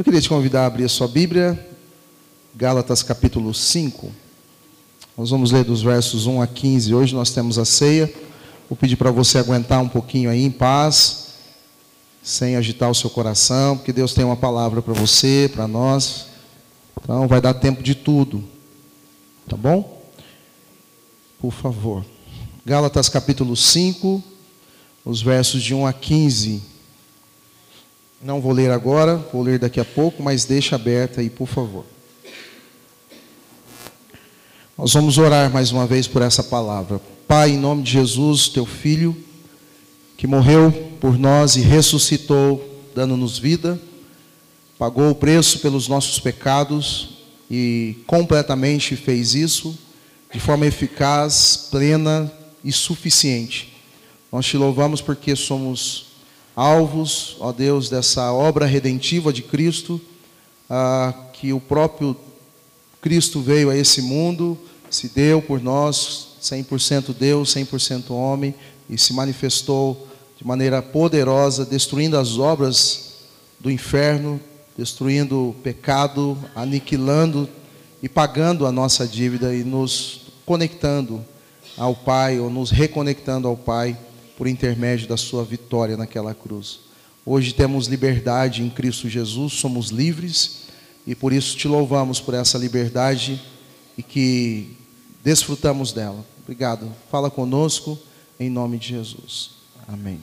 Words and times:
Eu 0.00 0.04
queria 0.04 0.22
te 0.22 0.30
convidar 0.30 0.62
a 0.62 0.66
abrir 0.66 0.84
a 0.84 0.88
sua 0.88 1.06
Bíblia, 1.06 1.62
Gálatas 2.56 3.02
capítulo 3.02 3.52
5. 3.52 4.10
Nós 5.14 5.28
vamos 5.28 5.50
ler 5.50 5.62
dos 5.62 5.82
versos 5.82 6.26
1 6.26 6.40
a 6.40 6.46
15. 6.46 6.94
Hoje 6.94 7.14
nós 7.14 7.32
temos 7.32 7.58
a 7.58 7.66
ceia. 7.66 8.10
Vou 8.66 8.78
pedir 8.78 8.96
para 8.96 9.10
você 9.10 9.36
aguentar 9.36 9.78
um 9.82 9.88
pouquinho 9.90 10.30
aí 10.30 10.42
em 10.42 10.50
paz, 10.50 11.34
sem 12.22 12.56
agitar 12.56 12.90
o 12.90 12.94
seu 12.94 13.10
coração, 13.10 13.76
porque 13.76 13.92
Deus 13.92 14.14
tem 14.14 14.24
uma 14.24 14.38
palavra 14.38 14.80
para 14.80 14.94
você, 14.94 15.50
para 15.52 15.68
nós. 15.68 16.28
Então 17.02 17.28
vai 17.28 17.42
dar 17.42 17.52
tempo 17.52 17.82
de 17.82 17.94
tudo. 17.94 18.42
Tá 19.46 19.54
bom? 19.54 20.02
Por 21.38 21.52
favor. 21.52 22.06
Gálatas 22.64 23.10
capítulo 23.10 23.54
5, 23.54 24.24
os 25.04 25.20
versos 25.20 25.62
de 25.62 25.74
1 25.74 25.86
a 25.86 25.92
15. 25.92 26.69
Não 28.22 28.38
vou 28.38 28.52
ler 28.52 28.70
agora, 28.70 29.16
vou 29.32 29.42
ler 29.42 29.58
daqui 29.58 29.80
a 29.80 29.84
pouco, 29.84 30.22
mas 30.22 30.44
deixa 30.44 30.76
aberta 30.76 31.22
aí, 31.22 31.30
por 31.30 31.48
favor. 31.48 31.86
Nós 34.76 34.92
vamos 34.92 35.16
orar 35.16 35.50
mais 35.50 35.72
uma 35.72 35.86
vez 35.86 36.06
por 36.06 36.20
essa 36.20 36.44
palavra. 36.44 37.00
Pai, 37.26 37.52
em 37.52 37.58
nome 37.58 37.82
de 37.82 37.92
Jesus, 37.92 38.48
teu 38.48 38.66
filho, 38.66 39.16
que 40.18 40.26
morreu 40.26 40.70
por 41.00 41.18
nós 41.18 41.56
e 41.56 41.60
ressuscitou, 41.60 42.62
dando-nos 42.94 43.38
vida, 43.38 43.80
pagou 44.78 45.10
o 45.10 45.14
preço 45.14 45.60
pelos 45.60 45.88
nossos 45.88 46.18
pecados 46.18 47.20
e 47.50 47.96
completamente 48.06 48.96
fez 48.96 49.34
isso 49.34 49.78
de 50.30 50.38
forma 50.38 50.66
eficaz, 50.66 51.68
plena 51.70 52.30
e 52.62 52.70
suficiente. 52.70 53.72
Nós 54.30 54.44
te 54.44 54.58
louvamos 54.58 55.00
porque 55.00 55.34
somos 55.34 56.09
alvos, 56.54 57.36
ó 57.40 57.52
Deus, 57.52 57.88
dessa 57.88 58.32
obra 58.32 58.66
redentiva 58.66 59.32
de 59.32 59.42
Cristo, 59.42 60.00
ah, 60.68 61.14
que 61.32 61.52
o 61.52 61.60
próprio 61.60 62.16
Cristo 63.00 63.40
veio 63.40 63.70
a 63.70 63.76
esse 63.76 64.02
mundo, 64.02 64.58
se 64.90 65.08
deu 65.08 65.40
por 65.40 65.60
nós, 65.60 66.28
100% 66.42 67.14
Deus, 67.14 67.54
100% 67.54 68.10
homem, 68.10 68.54
e 68.88 68.98
se 68.98 69.12
manifestou 69.12 70.08
de 70.36 70.46
maneira 70.46 70.82
poderosa, 70.82 71.64
destruindo 71.64 72.18
as 72.18 72.38
obras 72.38 73.14
do 73.58 73.70
inferno, 73.70 74.40
destruindo 74.76 75.50
o 75.50 75.54
pecado, 75.62 76.36
aniquilando 76.54 77.48
e 78.02 78.08
pagando 78.08 78.66
a 78.66 78.72
nossa 78.72 79.06
dívida 79.06 79.54
e 79.54 79.62
nos 79.62 80.22
conectando 80.46 81.24
ao 81.76 81.94
Pai, 81.94 82.40
ou 82.40 82.50
nos 82.50 82.70
reconectando 82.70 83.46
ao 83.46 83.56
Pai 83.56 83.96
por 84.40 84.48
intermédio 84.48 85.06
da 85.06 85.18
sua 85.18 85.44
vitória 85.44 85.98
naquela 85.98 86.34
cruz. 86.34 86.80
Hoje 87.26 87.52
temos 87.52 87.88
liberdade 87.88 88.62
em 88.62 88.70
Cristo 88.70 89.06
Jesus, 89.06 89.52
somos 89.52 89.90
livres 89.90 90.62
e 91.06 91.14
por 91.14 91.30
isso 91.30 91.58
te 91.58 91.68
louvamos 91.68 92.22
por 92.22 92.32
essa 92.32 92.56
liberdade 92.56 93.38
e 93.98 94.02
que 94.02 94.78
desfrutamos 95.22 95.92
dela. 95.92 96.24
Obrigado. 96.42 96.90
Fala 97.10 97.30
conosco 97.30 97.98
em 98.40 98.48
nome 98.48 98.78
de 98.78 98.88
Jesus. 98.88 99.50
Amém. 99.86 100.18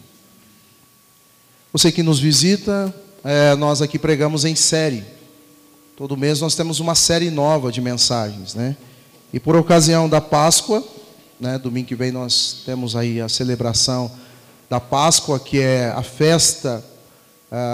Você 1.71 1.91
que 1.91 2.01
nos 2.01 2.19
visita, 2.19 2.91
é, 3.23 3.53
nós 3.53 3.83
aqui 3.83 3.99
pregamos 3.99 4.45
em 4.45 4.55
série. 4.55 5.03
Todo 5.95 6.17
mês 6.17 6.41
nós 6.41 6.55
temos 6.55 6.79
uma 6.79 6.95
série 6.95 7.29
nova 7.29 7.71
de 7.71 7.81
mensagens, 7.81 8.55
né? 8.55 8.75
E 9.31 9.39
por 9.39 9.55
ocasião 9.55 10.09
da 10.09 10.19
Páscoa, 10.19 10.83
né? 11.39 11.57
Domingo 11.57 11.87
que 11.87 11.95
vem 11.95 12.11
nós 12.11 12.63
temos 12.65 12.95
aí 12.95 13.21
a 13.21 13.29
celebração 13.29 14.11
da 14.69 14.79
Páscoa, 14.79 15.39
que 15.39 15.59
é 15.59 15.89
a 15.89 16.01
festa, 16.01 16.83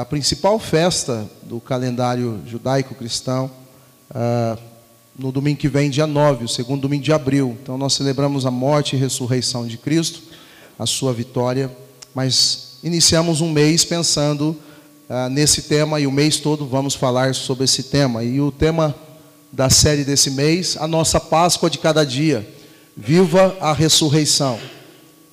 a 0.02 0.06
principal 0.06 0.60
festa 0.60 1.28
do 1.44 1.60
calendário 1.60 2.42
judaico-cristão. 2.46 3.50
No 5.18 5.32
domingo 5.32 5.60
que 5.60 5.70
vem, 5.70 5.90
dia 5.90 6.06
9, 6.06 6.46
o 6.46 6.48
segundo 6.48 6.82
domingo 6.82 7.04
de 7.04 7.14
abril. 7.14 7.58
Então 7.62 7.78
nós 7.78 7.94
celebramos 7.94 8.46
a 8.46 8.52
morte 8.52 8.96
e 8.96 9.00
ressurreição 9.00 9.66
de 9.66 9.78
Cristo, 9.78 10.22
a 10.78 10.86
sua 10.86 11.14
vitória. 11.14 11.72
Mas 12.14 12.78
iniciamos 12.84 13.40
um 13.40 13.52
mês 13.52 13.86
pensando 13.86 14.58
nesse 15.32 15.64
tema 15.64 16.00
e 16.00 16.08
o 16.08 16.12
mês 16.12 16.38
todo 16.38 16.66
vamos 16.66 16.96
falar 16.96 17.34
sobre 17.34 17.64
esse 17.64 17.84
tema. 17.84 18.24
E 18.24 18.42
o 18.42 18.52
tema 18.52 18.94
da 19.52 19.70
série 19.70 20.04
desse 20.04 20.32
mês, 20.32 20.76
a 20.80 20.88
nossa 20.88 21.20
Páscoa 21.20 21.70
de 21.70 21.78
cada 21.78 22.04
dia. 22.04 22.48
Viva 22.96 23.58
a 23.60 23.74
ressurreição. 23.74 24.60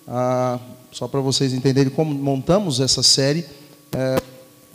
Ah, 0.07 0.59
só 0.91 1.07
para 1.07 1.21
vocês 1.21 1.53
entenderem 1.53 1.93
como 1.93 2.15
montamos 2.15 2.81
essa 2.81 3.03
série, 3.03 3.45
é, 3.93 4.21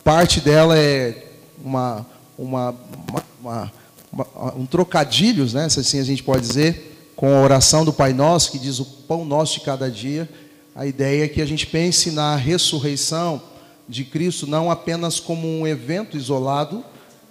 parte 0.03 0.39
dela 0.39 0.77
é 0.77 1.31
uma, 1.63 2.05
uma, 2.37 2.75
uma, 3.39 3.71
uma, 4.13 4.55
um 4.55 4.65
trocadilhos, 4.65 5.53
né? 5.53 5.67
Se 5.67 5.79
assim 5.79 5.99
a 5.99 6.03
gente 6.03 6.23
pode 6.23 6.47
dizer, 6.47 7.11
com 7.15 7.27
a 7.33 7.41
oração 7.41 7.83
do 7.83 7.93
Pai 7.93 8.13
Nosso, 8.13 8.51
que 8.51 8.59
diz 8.59 8.79
o 8.79 8.85
pão 8.85 9.25
nosso 9.25 9.55
de 9.55 9.61
cada 9.61 9.89
dia. 9.89 10.29
A 10.75 10.85
ideia 10.85 11.25
é 11.25 11.27
que 11.27 11.41
a 11.41 11.45
gente 11.45 11.65
pense 11.65 12.11
na 12.11 12.35
ressurreição 12.35 13.41
de 13.87 14.03
Cristo 14.03 14.47
não 14.47 14.69
apenas 14.69 15.19
como 15.19 15.47
um 15.47 15.65
evento 15.65 16.17
isolado 16.17 16.83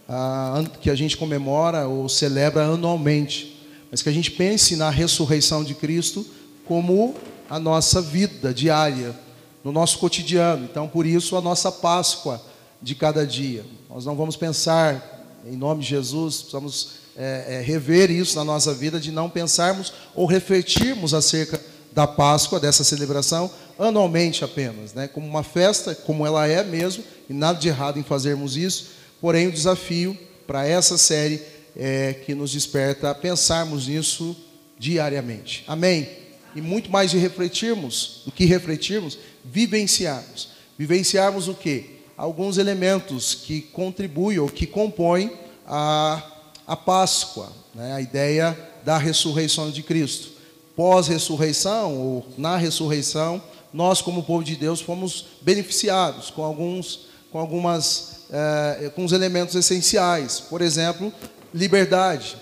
ah, 0.09 0.62
que 0.81 0.91
a 0.91 0.94
gente 0.94 1.16
comemora 1.16 1.87
ou 1.87 2.09
celebra 2.09 2.64
anualmente, 2.64 3.53
mas 3.94 4.03
que 4.03 4.09
a 4.09 4.12
gente 4.12 4.32
pense 4.32 4.75
na 4.75 4.91
ressurreição 4.91 5.62
de 5.62 5.72
Cristo 5.72 6.27
como 6.66 7.15
a 7.49 7.60
nossa 7.60 8.03
vida 8.03 8.53
diária, 8.53 9.15
no 9.62 9.71
nosso 9.71 10.00
cotidiano. 10.00 10.65
Então, 10.65 10.88
por 10.88 11.06
isso, 11.06 11.37
a 11.37 11.41
nossa 11.41 11.71
Páscoa 11.71 12.43
de 12.82 12.97
cada 12.97 13.25
dia. 13.25 13.65
Nós 13.88 14.05
não 14.05 14.16
vamos 14.16 14.34
pensar, 14.34 15.38
em 15.47 15.56
nome 15.56 15.82
de 15.82 15.91
Jesus, 15.91 16.38
precisamos 16.38 16.88
é, 17.16 17.44
é, 17.50 17.60
rever 17.60 18.10
isso 18.10 18.34
na 18.34 18.43
nossa 18.43 18.75
vida, 18.75 18.99
de 18.99 19.12
não 19.12 19.31
pensarmos 19.31 19.93
ou 20.12 20.26
refletirmos 20.26 21.15
acerca 21.15 21.61
da 21.93 22.05
Páscoa, 22.05 22.59
dessa 22.59 22.82
celebração, 22.82 23.49
anualmente 23.78 24.43
apenas, 24.43 24.93
né? 24.93 25.06
como 25.06 25.25
uma 25.25 25.44
festa, 25.44 25.94
como 25.94 26.26
ela 26.26 26.49
é 26.49 26.65
mesmo, 26.65 27.05
e 27.31 27.32
nada 27.32 27.61
de 27.61 27.69
errado 27.69 27.97
em 27.97 28.03
fazermos 28.03 28.56
isso, 28.56 28.88
porém 29.21 29.47
o 29.47 29.53
desafio 29.53 30.19
para 30.49 30.66
essa 30.66 30.99
série 30.99 31.53
é, 31.77 32.12
que 32.12 32.35
nos 32.35 32.53
desperta 32.53 33.11
a 33.11 33.15
pensarmos 33.15 33.89
nisso 33.89 34.37
diariamente. 34.79 35.65
Amém? 35.67 36.09
E 36.55 36.61
muito 36.61 36.91
mais 36.91 37.11
de 37.11 37.19
refletirmos, 37.19 38.23
do 38.25 38.33
que 38.33 38.45
refletirmos, 38.45 39.19
vivenciarmos. 39.45 40.49
Vivenciarmos 40.79 41.49
o 41.49 41.55
quê? 41.55 41.87
Alguns 42.17 42.59
elementos 42.59 43.35
que 43.35 43.61
contribuem 43.61 44.39
ou 44.39 44.49
que 44.49 44.67
compõem 44.67 45.33
a, 45.67 46.23
a 46.67 46.77
Páscoa, 46.77 47.53
né? 47.75 47.93
a 47.93 48.01
ideia 48.01 48.56
da 48.85 48.99
ressurreição 48.99 49.71
de 49.71 49.83
Cristo. 49.83 50.29
Pós-ressurreição, 50.77 51.97
ou 51.97 52.27
na 52.37 52.56
ressurreição, 52.56 53.43
nós, 53.73 54.01
como 54.01 54.23
povo 54.23 54.45
de 54.45 54.55
Deus, 54.55 54.81
fomos 54.81 55.27
beneficiados 55.41 56.31
com 56.31 56.45
alguns, 56.45 57.06
com 57.33 57.39
algumas, 57.39 58.21
é, 58.31 58.93
com 58.95 59.05
os 59.05 59.12
elementos 59.12 59.55
essenciais. 59.56 60.39
Por 60.39 60.61
exemplo, 60.61 61.12
liberdade, 61.54 62.37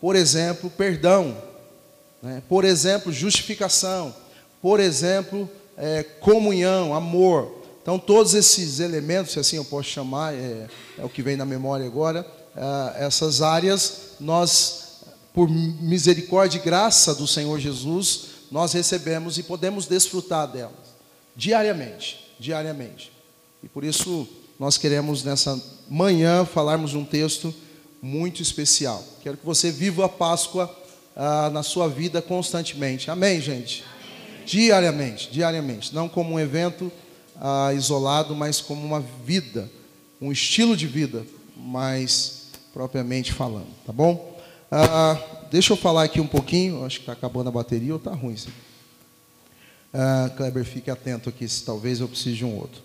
por 0.00 0.16
exemplo, 0.16 0.70
perdão, 0.70 1.36
né? 2.22 2.42
por 2.48 2.64
exemplo, 2.64 3.12
justificação, 3.12 4.14
por 4.62 4.80
exemplo, 4.80 5.48
é, 5.76 6.02
comunhão, 6.02 6.94
amor. 6.94 7.62
Então, 7.82 7.98
todos 7.98 8.32
esses 8.32 8.80
elementos, 8.80 9.32
se 9.32 9.38
assim 9.38 9.56
eu 9.56 9.64
posso 9.66 9.90
chamar, 9.90 10.32
é, 10.32 10.66
é 10.98 11.04
o 11.04 11.08
que 11.10 11.22
vem 11.22 11.36
na 11.36 11.44
memória 11.44 11.84
agora, 11.84 12.26
é, 12.56 13.04
essas 13.04 13.42
áreas, 13.42 14.12
nós, 14.18 15.02
por 15.34 15.50
misericórdia 15.50 16.58
e 16.58 16.62
graça 16.62 17.14
do 17.14 17.26
Senhor 17.26 17.60
Jesus, 17.60 18.28
nós 18.50 18.72
recebemos 18.72 19.36
e 19.36 19.42
podemos 19.42 19.86
desfrutar 19.86 20.50
delas 20.50 20.94
diariamente, 21.36 22.32
diariamente. 22.38 23.12
E 23.62 23.68
por 23.68 23.84
isso 23.84 24.26
nós 24.58 24.78
queremos 24.78 25.24
nessa 25.24 25.60
manhã 25.88 26.44
falarmos 26.44 26.94
um 26.94 27.04
texto 27.04 27.52
muito 28.04 28.42
especial. 28.42 29.02
Quero 29.22 29.38
que 29.38 29.46
você 29.46 29.70
viva 29.70 30.04
a 30.04 30.08
Páscoa 30.10 30.70
ah, 31.16 31.48
na 31.48 31.62
sua 31.62 31.88
vida 31.88 32.20
constantemente. 32.20 33.10
Amém, 33.10 33.40
gente? 33.40 33.82
Amém. 33.82 34.44
Diariamente, 34.44 35.30
diariamente. 35.32 35.94
Não 35.94 36.06
como 36.06 36.34
um 36.34 36.38
evento 36.38 36.92
ah, 37.40 37.72
isolado, 37.72 38.36
mas 38.36 38.60
como 38.60 38.84
uma 38.84 39.00
vida, 39.24 39.70
um 40.20 40.30
estilo 40.30 40.76
de 40.76 40.86
vida, 40.86 41.24
mais 41.56 42.48
propriamente 42.74 43.32
falando, 43.32 43.68
tá 43.86 43.92
bom? 43.92 44.38
Ah, 44.70 45.18
deixa 45.50 45.72
eu 45.72 45.76
falar 45.76 46.02
aqui 46.02 46.20
um 46.20 46.26
pouquinho. 46.26 46.84
Acho 46.84 46.96
que 46.96 47.02
está 47.04 47.14
acabando 47.14 47.48
a 47.48 47.52
bateria 47.52 47.94
ou 47.94 47.98
está 47.98 48.12
ruim 48.12 48.34
isso 48.34 48.50
ah, 49.94 50.30
Kleber, 50.36 50.64
fique 50.64 50.90
atento 50.90 51.30
aqui, 51.30 51.48
se 51.48 51.64
talvez 51.64 52.00
eu 52.00 52.08
precise 52.08 52.36
de 52.36 52.44
um 52.44 52.54
outro. 52.54 52.82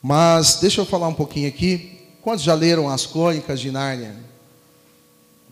Mas 0.00 0.60
deixa 0.60 0.80
eu 0.80 0.86
falar 0.86 1.08
um 1.08 1.14
pouquinho 1.14 1.46
aqui 1.46 2.03
Quantos 2.24 2.42
já 2.42 2.54
leram 2.54 2.88
as 2.88 3.04
crônicas 3.04 3.60
de 3.60 3.70
Nárnia? 3.70 4.16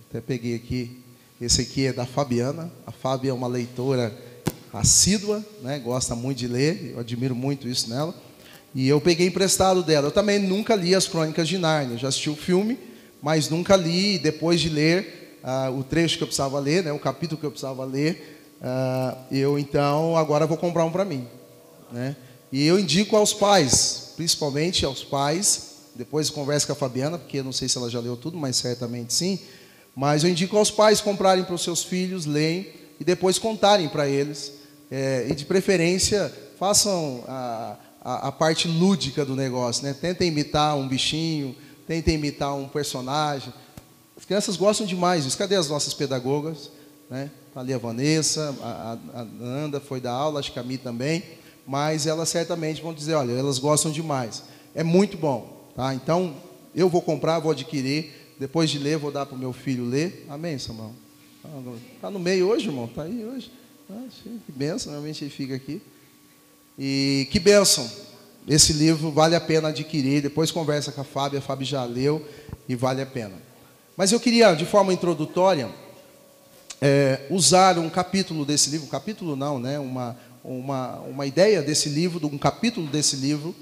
Até 0.08 0.22
peguei 0.22 0.54
aqui. 0.54 1.02
Esse 1.38 1.60
aqui 1.60 1.84
é 1.84 1.92
da 1.92 2.06
Fabiana. 2.06 2.72
A 2.86 2.90
Fábia 2.90 3.28
é 3.28 3.34
uma 3.34 3.46
leitora 3.46 4.10
assídua, 4.72 5.44
né? 5.60 5.78
gosta 5.78 6.16
muito 6.16 6.38
de 6.38 6.48
ler, 6.48 6.92
eu 6.94 7.00
admiro 7.00 7.34
muito 7.34 7.69
isso 7.69 7.90
nela. 7.90 8.14
E 8.74 8.88
eu 8.88 9.02
peguei 9.02 9.26
emprestado 9.26 9.82
dela. 9.82 10.06
Eu 10.06 10.12
também 10.12 10.38
nunca 10.38 10.74
li 10.74 10.94
as 10.94 11.06
Crônicas 11.06 11.46
de 11.46 11.58
Nárnia. 11.58 11.98
Já 11.98 12.08
assisti 12.08 12.30
o 12.30 12.34
filme, 12.34 12.78
mas 13.20 13.50
nunca 13.50 13.76
li. 13.76 14.19
Depois 14.19 14.58
de 14.58 14.70
ler 14.70 15.38
uh, 15.44 15.78
o 15.78 15.84
trecho 15.84 16.16
que 16.16 16.22
eu 16.22 16.26
precisava 16.26 16.58
ler, 16.58 16.84
né, 16.84 16.90
o 16.90 16.98
capítulo 16.98 17.38
que 17.38 17.44
eu 17.44 17.50
precisava 17.50 17.84
ler, 17.84 18.48
uh, 18.62 19.19
eu 19.30 19.58
então 19.58 20.16
agora 20.16 20.46
vou 20.46 20.56
comprar 20.56 20.86
um 20.86 20.90
para 20.90 21.04
mim. 21.04 21.28
Né? 21.92 22.16
E 22.50 22.66
eu 22.66 22.78
indico 22.78 23.14
aos 23.14 23.34
pais, 23.34 24.14
principalmente 24.16 24.86
aos 24.86 25.04
pais, 25.04 25.71
depois 25.94 26.30
converso 26.30 26.66
com 26.66 26.72
a 26.72 26.76
Fabiana, 26.76 27.18
porque 27.18 27.38
eu 27.38 27.44
não 27.44 27.52
sei 27.52 27.68
se 27.68 27.76
ela 27.76 27.90
já 27.90 28.00
leu 28.00 28.16
tudo, 28.16 28.36
mas 28.36 28.56
certamente 28.56 29.12
sim. 29.12 29.38
Mas 29.94 30.24
eu 30.24 30.30
indico 30.30 30.56
aos 30.56 30.70
pais 30.70 31.00
comprarem 31.00 31.44
para 31.44 31.54
os 31.54 31.62
seus 31.62 31.82
filhos, 31.82 32.24
leem 32.24 32.68
e 32.98 33.04
depois 33.04 33.38
contarem 33.38 33.88
para 33.88 34.08
eles. 34.08 34.52
É, 34.90 35.26
e 35.28 35.34
de 35.34 35.44
preferência, 35.44 36.32
façam 36.58 37.24
a, 37.26 37.76
a, 38.02 38.28
a, 38.28 38.32
parte 38.32 38.68
lúdica 38.68 39.24
do 39.24 39.34
negócio. 39.34 39.84
Né? 39.84 39.94
Tentem 39.94 40.28
imitar 40.28 40.76
um 40.76 40.86
bichinho, 40.86 41.56
tentem 41.86 42.14
imitar 42.14 42.54
um 42.54 42.68
personagem. 42.68 43.52
As 44.16 44.24
crianças 44.24 44.56
gostam 44.56 44.86
demais 44.86 45.24
disso. 45.24 45.36
Cadê 45.36 45.56
as 45.56 45.68
nossas 45.68 45.94
pedagogas? 45.94 46.70
Né? 47.10 47.30
Tá 47.52 47.60
ali 47.60 47.74
a 47.74 47.78
Vanessa, 47.78 48.54
a, 48.62 48.98
a 49.20 49.24
Nanda 49.24 49.80
foi 49.80 50.00
da 50.00 50.12
aula, 50.12 50.40
acho 50.40 50.52
que 50.52 50.58
a 50.58 50.62
Mi 50.62 50.78
também. 50.78 51.22
Mas 51.66 52.06
elas 52.06 52.28
certamente 52.28 52.82
vão 52.82 52.94
dizer, 52.94 53.14
olha, 53.14 53.32
elas 53.32 53.58
gostam 53.58 53.90
demais. 53.90 54.42
É 54.74 54.82
muito 54.82 55.16
bom. 55.16 55.61
Tá? 55.74 55.94
Então, 55.94 56.34
eu 56.74 56.88
vou 56.88 57.02
comprar, 57.02 57.38
vou 57.38 57.52
adquirir. 57.52 58.12
Depois 58.38 58.70
de 58.70 58.78
ler, 58.78 58.98
vou 58.98 59.12
dar 59.12 59.26
para 59.26 59.36
o 59.36 59.38
meu 59.38 59.52
filho 59.52 59.84
ler. 59.84 60.26
Amém, 60.28 60.58
Samuel? 60.58 60.92
Está 61.94 62.10
no 62.10 62.19
meio 62.19 62.48
hoje, 62.48 62.69
irmão? 62.69 62.86
Está 62.86 63.02
aí 63.02 63.24
hoje? 63.24 63.50
Ah, 63.90 64.06
que 64.46 64.52
benção, 64.52 64.92
realmente 64.92 65.24
ele 65.24 65.30
fica 65.30 65.54
aqui. 65.54 65.82
E 66.78 67.28
que 67.30 67.38
benção. 67.38 67.88
Esse 68.48 68.72
livro 68.72 69.10
vale 69.10 69.34
a 69.36 69.40
pena 69.40 69.69
adquirir. 69.69 70.22
Depois 70.22 70.50
conversa 70.50 70.90
com 70.92 71.00
a 71.00 71.04
Fábio, 71.04 71.38
a 71.38 71.42
Fábio 71.42 71.66
já 71.66 71.84
leu 71.84 72.26
e 72.69 72.74
vale 72.74 73.02
a 73.02 73.06
pena. 73.06 73.34
Mas 73.96 74.12
eu 74.12 74.19
queria, 74.19 74.54
de 74.54 74.64
forma 74.64 74.92
introdutória, 74.92 75.69
é, 76.80 77.26
usar 77.30 77.78
um 77.78 77.88
capítulo 77.88 78.44
desse 78.44 78.70
livro, 78.70 78.86
um 78.86 78.90
capítulo 78.90 79.36
não, 79.36 79.58
né? 79.58 79.78
uma, 79.78 80.16
uma, 80.42 81.00
uma 81.00 81.26
ideia 81.26 81.62
desse 81.62 81.88
livro, 81.88 82.26
um 82.26 82.38
capítulo 82.38 82.86
desse 82.86 83.16
livro, 83.16 83.54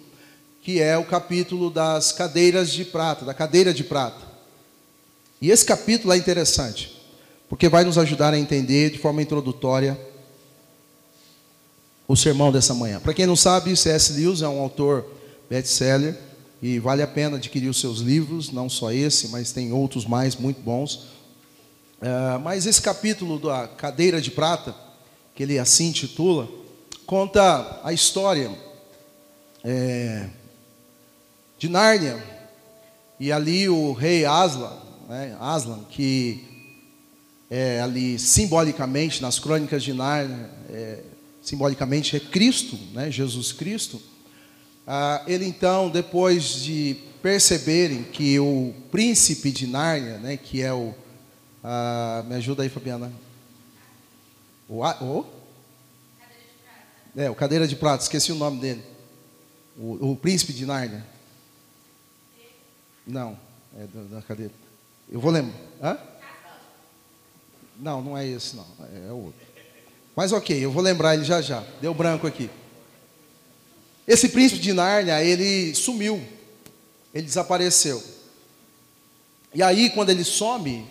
que 0.63 0.81
é 0.81 0.97
o 0.99 1.05
capítulo 1.05 1.71
das 1.71 2.13
cadeiras 2.13 2.71
de 2.71 2.85
prata, 2.85 3.25
da 3.25 3.33
cadeira 3.33 3.73
de 3.73 3.83
prata. 3.83 4.29
E 5.41 5.51
esse 5.51 5.65
capítulo 5.65 6.13
é 6.13 6.17
interessante, 6.17 7.01
porque 7.49 7.69
vai 7.69 7.83
nos 7.83 7.97
ajudar 7.97 8.35
a 8.35 8.39
entender 8.39 8.91
de 8.91 8.99
forma 8.99 9.23
introdutória 9.23 9.99
o 12.07 12.15
sermão 12.15 12.53
dessa 12.53 12.75
manhã. 12.75 13.01
Para 13.01 13.15
quem 13.15 13.27
não 13.27 13.37
sabe, 13.37 13.75
C.S. 13.75 14.13
Lewis 14.13 14.43
é 14.43 14.49
um 14.49 14.61
autor 14.61 15.07
best-seller 15.49 16.17
e 16.61 16.79
vale 16.79 17.03
a 17.03 17.07
pena 17.07 17.37
adquirir 17.37 17.69
os 17.69 17.81
seus 17.81 18.01
livros, 18.01 18.53
não 18.53 18.69
só 18.69 18.93
esse, 18.93 19.29
mas 19.29 19.53
tem 19.53 19.73
outros 19.73 20.05
mais 20.05 20.37
muito 20.37 20.61
bons. 20.61 21.07
Uh, 22.03 22.39
mas 22.43 22.67
esse 22.67 22.83
capítulo 22.83 23.39
da 23.39 23.67
cadeira 23.67 24.21
de 24.21 24.31
prata, 24.31 24.75
que 25.35 25.43
ele 25.43 25.59
assim 25.59 25.89
intitula, 25.89 26.49
conta 27.07 27.81
a 27.83 27.93
história 27.93 28.51
é, 29.65 30.29
de 31.61 31.69
Nárnia. 31.69 32.19
E 33.21 33.31
ali 33.31 33.69
o 33.69 33.93
rei 33.93 34.25
Aslan, 34.25 34.73
né, 35.07 35.37
Aslan, 35.39 35.85
que 35.91 36.43
é 37.51 37.83
ali 37.83 38.19
simbolicamente 38.19 39.21
nas 39.21 39.39
crônicas 39.39 39.83
de 39.83 39.93
Nárnia, 39.93 40.49
é, 40.71 41.03
simbolicamente 41.43 42.17
é 42.17 42.21
Cristo, 42.21 42.79
né, 42.95 43.11
Jesus 43.11 43.53
Cristo. 43.53 44.01
Ah, 44.87 45.23
ele 45.27 45.45
então, 45.45 45.91
depois 45.91 46.63
de 46.63 46.97
perceberem 47.23 48.05
que 48.05 48.41
o 48.41 48.73
príncipe 48.91 49.53
de 49.53 49.67
Nárnia, 49.67 50.17
né, 50.17 50.39
que 50.39 50.63
é 50.63 50.73
o. 50.73 50.95
Ah, 51.63 52.25
me 52.27 52.37
ajuda 52.37 52.63
aí, 52.63 52.71
Fabiana. 52.71 53.13
O, 54.67 54.83
o? 54.83 55.27
É, 57.15 57.29
o 57.29 57.35
cadeira 57.35 57.69
de 57.69 57.77
prata, 57.77 58.03
esqueci 58.03 58.33
o 58.33 58.37
nome 58.37 58.61
dele. 58.61 58.83
O, 59.77 60.13
o 60.13 60.17
príncipe 60.17 60.55
de 60.55 60.65
Nárnia. 60.65 61.10
Não, 63.11 63.39
é 63.77 63.87
da, 63.87 64.17
da 64.17 64.23
cadeira. 64.23 64.53
Eu 65.11 65.21
vou 65.21 65.31
lembrar. 65.31 65.59
Hã? 65.83 65.99
Não, 67.79 68.03
não 68.03 68.17
é 68.17 68.27
esse, 68.27 68.55
não. 68.55 68.67
É, 68.81 69.09
é 69.09 69.13
outro. 69.13 69.41
Mas 70.15 70.33
ok, 70.33 70.65
eu 70.65 70.71
vou 70.71 70.83
lembrar 70.83 71.15
ele 71.15 71.25
já 71.25 71.41
já. 71.41 71.65
Deu 71.81 71.95
branco 71.95 72.27
aqui. 72.27 72.51
Esse 74.07 74.29
príncipe 74.29 74.61
de 74.61 74.73
Nárnia, 74.73 75.23
ele 75.23 75.75
sumiu. 75.75 76.23
Ele 77.15 77.25
desapareceu. 77.25 78.03
E 79.55 79.63
aí, 79.63 79.91
quando 79.91 80.11
ele 80.11 80.25
some, 80.25 80.87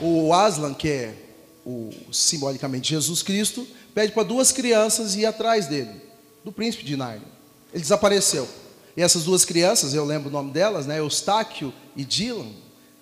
o 0.00 0.32
Aslan, 0.32 0.74
que 0.74 0.88
é 0.88 1.14
o, 1.64 1.90
simbolicamente 2.12 2.90
Jesus 2.90 3.22
Cristo, 3.22 3.66
pede 3.94 4.12
para 4.12 4.22
duas 4.22 4.52
crianças 4.52 5.14
ir 5.14 5.24
atrás 5.24 5.66
dele, 5.66 5.90
do 6.44 6.52
príncipe 6.52 6.84
de 6.84 6.96
Nárnia. 6.96 7.28
Ele 7.72 7.82
desapareceu. 7.82 8.48
E 8.96 9.02
essas 9.02 9.24
duas 9.24 9.44
crianças, 9.44 9.94
eu 9.94 10.04
lembro 10.04 10.28
o 10.28 10.32
nome 10.32 10.52
delas, 10.52 10.86
né? 10.86 10.98
Eustáquio 10.98 11.72
e 11.96 12.04
Dylan, 12.04 12.50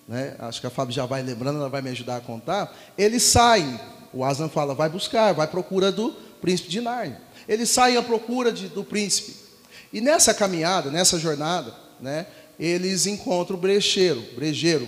né? 0.09 0.35
Acho 0.39 0.61
que 0.61 0.67
a 0.67 0.71
Fábio 0.71 0.94
já 0.94 1.05
vai 1.05 1.23
lembrando, 1.23 1.59
ela 1.59 1.69
vai 1.69 1.83
me 1.83 1.91
ajudar 1.91 2.17
a 2.17 2.21
contar. 2.21 2.75
Eles 2.97 3.23
saem. 3.23 3.79
O 4.12 4.25
Aslan 4.25 4.49
fala, 4.49 4.75
vai 4.75 4.89
buscar, 4.89 5.33
vai 5.33 5.47
à 5.47 5.49
procura 5.49 5.91
do 5.91 6.11
príncipe 6.41 6.69
de 6.69 6.81
Nárnia. 6.81 7.21
Eles 7.49 7.71
saem 7.71 7.97
à 7.97 8.03
procura 8.03 8.53
de, 8.53 8.69
do 8.69 8.85
príncipe. 8.85 9.35
E 9.93 10.00
nessa 10.00 10.35
caminhada, 10.35 10.91
nessa 10.91 11.19
jornada, 11.19 11.75
né? 12.00 12.27
Eles 12.59 13.06
encontram 13.06 13.56
o 13.56 13.61
brecheiro, 13.61 14.23
brejeiro, 14.35 14.87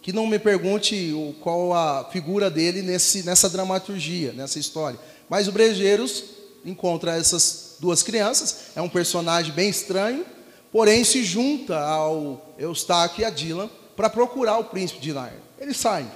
que 0.00 0.12
não 0.12 0.26
me 0.26 0.38
pergunte 0.38 1.12
qual 1.40 1.74
a 1.74 2.04
figura 2.10 2.50
dele 2.50 2.82
nesse, 2.82 3.22
nessa 3.24 3.48
dramaturgia, 3.48 4.32
nessa 4.32 4.58
história. 4.58 4.98
Mas 5.28 5.46
o 5.46 5.52
brejeiros 5.52 6.24
encontra 6.64 7.16
essas 7.16 7.76
duas 7.78 8.02
crianças, 8.02 8.56
é 8.74 8.80
um 8.80 8.88
personagem 8.88 9.52
bem 9.52 9.68
estranho, 9.68 10.24
porém 10.72 11.04
se 11.04 11.24
junta 11.24 11.78
ao 11.78 12.54
Eustáquio 12.58 13.22
e 13.22 13.24
a 13.24 13.30
Dylan 13.30 13.70
para 13.96 14.08
procurar 14.08 14.58
o 14.58 14.64
príncipe 14.64 15.00
de 15.00 15.12
Nárnia. 15.12 15.40
Eles 15.58 15.76
saem, 15.76 16.10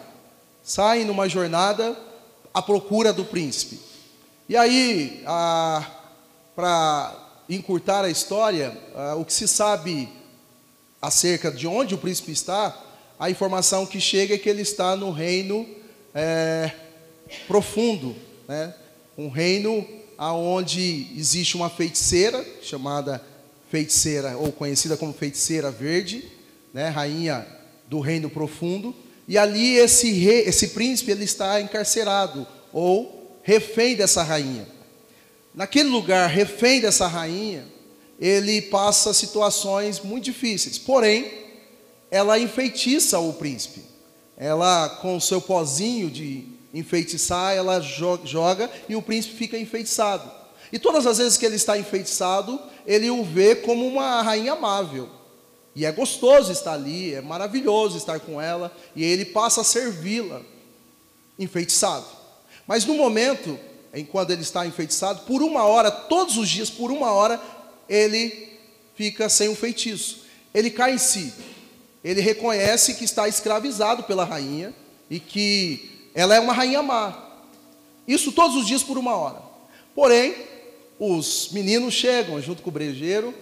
saem 0.63 1.05
numa 1.05 1.29
jornada 1.29 1.97
à 2.53 2.63
procura 2.63 3.13
do 3.13 3.25
príncipe. 3.25 3.79
E 4.49 4.57
aí, 4.57 5.23
para 6.55 7.15
encurtar 7.49 8.05
a 8.05 8.11
história, 8.11 8.77
o 9.19 9.25
que 9.25 9.33
se 9.33 9.49
sabe 9.49 10.09
acerca 11.01 11.51
de 11.51 11.67
onde 11.67 11.95
o 11.95 11.99
príncipe 11.99 12.33
está, 12.33 12.79
a 13.19 13.31
informação 13.31 13.87
que 13.87 14.01
chega 14.01 14.35
é 14.35 14.39
que 14.39 14.49
ele 14.49 14.63
está 14.63 14.97
no 14.97 15.11
reino 15.11 15.67
é, 16.15 16.71
profundo, 17.47 18.17
né? 18.49 18.75
um 19.17 19.29
reino 19.29 19.87
aonde 20.17 21.09
existe 21.17 21.57
uma 21.57 21.69
feiticeira 21.69 22.45
chamada 22.63 23.23
feiticeira 23.75 24.37
ou 24.37 24.53
conhecida 24.53 24.97
como 24.97 25.13
feiticeira 25.13 25.69
verde, 25.69 26.31
né, 26.73 26.91
rainha 26.91 27.45
do 27.89 27.99
reino 27.99 28.31
profundo, 28.31 28.95
e 29.27 29.37
ali 29.37 29.75
esse 29.75 30.13
rei, 30.13 30.43
esse 30.43 30.69
príncipe 30.69 31.11
ele 31.11 31.25
está 31.25 31.61
encarcerado 31.61 32.47
ou 32.73 33.37
refém 33.43 33.97
dessa 33.97 34.23
rainha. 34.23 34.69
Naquele 35.53 35.89
lugar, 35.89 36.29
refém 36.29 36.81
dessa 36.81 37.09
rainha, 37.09 37.65
ele 38.21 38.63
passa 38.63 39.13
situações 39.13 40.01
muito 40.01 40.27
difíceis. 40.27 40.79
Porém, 40.79 41.33
ela 42.13 42.39
enfeitiça 42.39 43.19
o 43.19 43.33
príncipe. 43.33 43.81
Ela 44.37 44.89
com 44.89 45.19
seu 45.19 45.41
pozinho 45.41 46.09
de 46.09 46.47
enfeitiçar, 46.73 47.57
ela 47.57 47.81
joga 47.81 48.71
e 48.89 48.95
o 48.95 49.03
príncipe 49.03 49.35
fica 49.35 49.59
enfeitiçado. 49.59 50.31
E 50.73 50.79
todas 50.79 51.07
as 51.07 51.19
vezes 51.19 51.37
que 51.37 51.47
ele 51.47 51.57
está 51.57 51.77
enfeitiçado, 51.77 52.61
ele 52.87 53.11
o 53.11 53.23
vê 53.25 53.57
como 53.57 53.87
uma 53.87 54.23
rainha 54.23 54.53
amável. 54.53 55.09
E 55.75 55.85
é 55.85 55.91
gostoso 55.91 56.53
estar 56.53 56.75
ali, 56.75 57.15
é 57.15 57.21
maravilhoso 57.21 57.97
estar 57.97 58.21
com 58.21 58.41
ela, 58.41 58.75
e 58.95 59.03
ele 59.03 59.25
passa 59.25 59.63
a 59.63 59.65
servi-la, 59.65 60.41
enfeitiçado. 61.39 62.07
Mas 62.67 62.85
no 62.85 62.95
momento 62.95 63.59
em 63.93 64.05
quando 64.05 64.33
ele 64.33 64.43
está 64.43 64.67
enfeitiçado, 64.67 65.21
por 65.21 65.43
uma 65.43 65.65
hora, 65.65 65.91
todos 65.91 66.37
os 66.37 66.49
dias, 66.49 66.69
por 66.69 66.91
uma 66.91 67.13
hora, 67.13 67.41
ele 67.89 68.59
fica 68.97 69.29
sem 69.29 69.49
o 69.49 69.55
feitiço. 69.55 70.25
Ele 70.53 70.71
cai 70.71 70.95
em 70.95 70.99
si. 70.99 71.33
Ele 72.03 72.21
reconhece 72.21 72.95
que 72.95 73.05
está 73.05 73.29
escravizado 73.29 74.03
pela 74.03 74.25
rainha 74.25 74.75
e 75.09 75.21
que 75.21 76.09
ela 76.15 76.35
é 76.35 76.41
uma 76.41 76.53
rainha 76.53 76.83
má. 76.83 77.41
Isso 78.07 78.33
todos 78.33 78.57
os 78.57 78.67
dias 78.67 78.83
por 78.83 78.99
uma 78.99 79.17
hora. 79.17 79.43
Porém, 79.95 80.35
os 80.99 81.49
meninos 81.53 81.95
chegam 81.95 82.41
junto 82.41 82.63
com 82.63 82.71
o 82.71 82.73
brejeiro, 82.73 83.35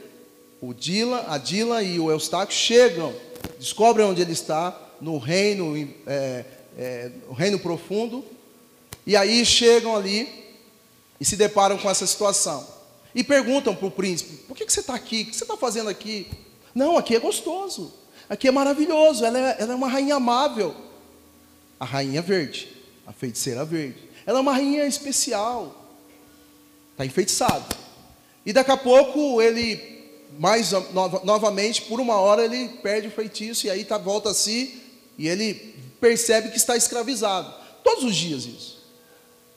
o 0.61 0.73
Dila, 0.73 1.27
a 1.29 1.39
Dila 1.39 1.83
e 1.83 1.99
o 1.99 2.11
Eustáquio 2.11 2.57
chegam, 2.57 3.13
descobrem 3.59 4.07
onde 4.07 4.23
ele 4.23 4.33
está, 4.33 4.79
no 5.01 5.19
reino, 5.19 5.77
é, 6.07 6.45
é, 6.79 7.11
no 7.27 7.35
reino 7.35 7.59
profundo, 7.59 8.25
e 9.05 9.17
aí 9.17 9.45
chegam 9.45 9.97
ali 9.97 10.29
e 11.21 11.25
se 11.25 11.37
deparam 11.37 11.77
com 11.77 11.91
essa 11.91 12.07
situação. 12.07 12.67
E 13.15 13.23
perguntam 13.23 13.75
para 13.75 13.87
o 13.87 13.91
príncipe: 13.91 14.37
por 14.45 14.57
que, 14.57 14.65
que 14.65 14.73
você 14.73 14.81
está 14.81 14.95
aqui? 14.95 15.23
O 15.23 15.27
que 15.27 15.37
você 15.37 15.45
está 15.45 15.57
fazendo 15.57 15.91
aqui? 15.91 16.29
Não, 16.75 16.97
aqui 16.97 17.15
é 17.15 17.21
gostoso. 17.21 17.93
Aqui 18.29 18.49
é 18.49 18.51
maravilhoso. 18.51 19.25
Ela 19.25 19.39
é, 19.39 19.57
ela 19.59 19.73
é 19.73 19.77
uma 19.77 19.89
rainha 19.89 20.15
amável. 20.15 20.75
A 21.79 21.85
rainha 21.85 22.23
verde, 22.23 22.73
a 23.07 23.13
feiticeira 23.13 23.65
verde. 23.65 23.99
Ela 24.25 24.39
é 24.39 24.41
uma 24.41 24.53
rainha 24.53 24.87
especial. 24.87 25.82
Está 26.93 27.05
enfeitiçado. 27.05 27.65
E 28.45 28.53
daqui 28.53 28.71
a 28.71 28.77
pouco 28.77 29.41
ele, 29.41 29.81
mais 30.39 30.73
no, 30.73 31.25
novamente, 31.25 31.83
por 31.83 32.01
uma 32.01 32.17
hora 32.17 32.45
ele 32.45 32.69
perde 32.83 33.09
o 33.09 33.11
feitiço 33.11 33.67
e 33.67 33.71
aí 33.71 33.85
tá, 33.85 33.99
volta 33.99 34.31
a 34.31 34.35
si 34.35 34.83
e 35.19 35.29
ele 35.29 35.75
percebe 36.01 36.51
que 36.51 36.57
está 36.57 36.77
escravizado. 36.77 37.53
Todos 37.83 38.05
os 38.05 38.17
dias 38.17 38.45
isso. 38.45 38.83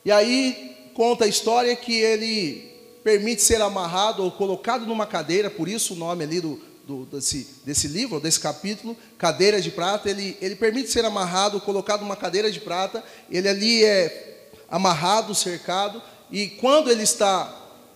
E 0.04 0.12
aí 0.12 0.92
conta 0.94 1.26
a 1.26 1.28
história 1.28 1.76
que 1.76 1.94
ele 1.94 2.72
permite 3.04 3.42
ser 3.42 3.62
amarrado 3.62 4.24
ou 4.24 4.32
colocado 4.32 4.86
numa 4.86 5.06
cadeira, 5.06 5.50
por 5.50 5.68
isso 5.68 5.94
o 5.94 5.98
nome 5.98 6.24
ali 6.24 6.42
do, 6.42 6.60
do, 6.88 7.06
desse, 7.06 7.48
desse 7.66 7.88
livro, 7.88 8.20
desse 8.20 8.40
capítulo, 8.40 8.96
Cadeira 9.18 9.62
de 9.62 9.72
Prata, 9.72 10.10
ele, 10.10 10.38
ele 10.42 10.56
permite 10.56 10.90
ser 10.92 11.04
amarrado, 11.06 11.60
colocado 11.60 12.02
numa 12.02 12.16
cadeira 12.16 12.52
de 12.52 12.60
prata, 12.60 13.04
ele 13.30 13.48
ali 13.48 13.84
é 13.84 14.50
amarrado, 14.70 15.34
cercado, 15.36 16.02
e 16.32 16.48
quando 16.48 16.90
ele 16.90 17.04
está 17.04 17.54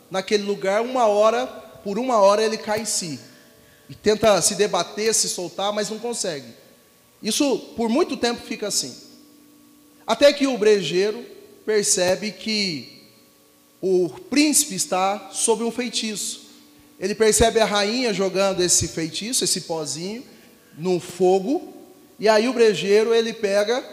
naquele 0.10 0.44
lugar, 0.44 0.82
uma 0.82 1.06
hora, 1.06 1.48
por 1.84 1.98
uma 1.98 2.18
hora 2.20 2.44
ele 2.44 2.58
cai 2.58 2.82
em 2.82 2.86
si, 2.86 3.20
e 3.90 3.96
tenta 3.96 4.42
se 4.42 4.56
debater, 4.56 5.14
se 5.14 5.28
soltar, 5.28 5.74
mas 5.74 5.90
não 5.90 6.00
consegue. 6.00 6.48
Isso 7.22 7.58
por 7.76 7.90
muito 7.90 8.16
tempo 8.16 8.42
fica 8.42 8.68
assim. 8.68 8.96
Até 10.06 10.32
que 10.32 10.48
o 10.48 10.58
brejeiro 10.58 11.24
percebe 11.66 12.32
que 12.32 13.04
o 13.82 14.10
príncipe 14.30 14.76
está 14.76 15.30
sob 15.32 15.64
um 15.64 15.72
feitiço. 15.72 16.48
Ele 17.00 17.16
percebe 17.16 17.60
a 17.60 17.66
rainha 17.66 18.14
jogando 18.14 18.62
esse 18.62 18.88
feitiço, 18.90 19.44
esse 19.44 19.62
pozinho, 19.62 20.24
no 20.78 21.00
fogo, 21.00 21.74
e 22.20 22.28
aí 22.28 22.48
o 22.48 22.54
brejeiro 22.54 23.14
ele 23.14 23.34
pega, 23.34 23.84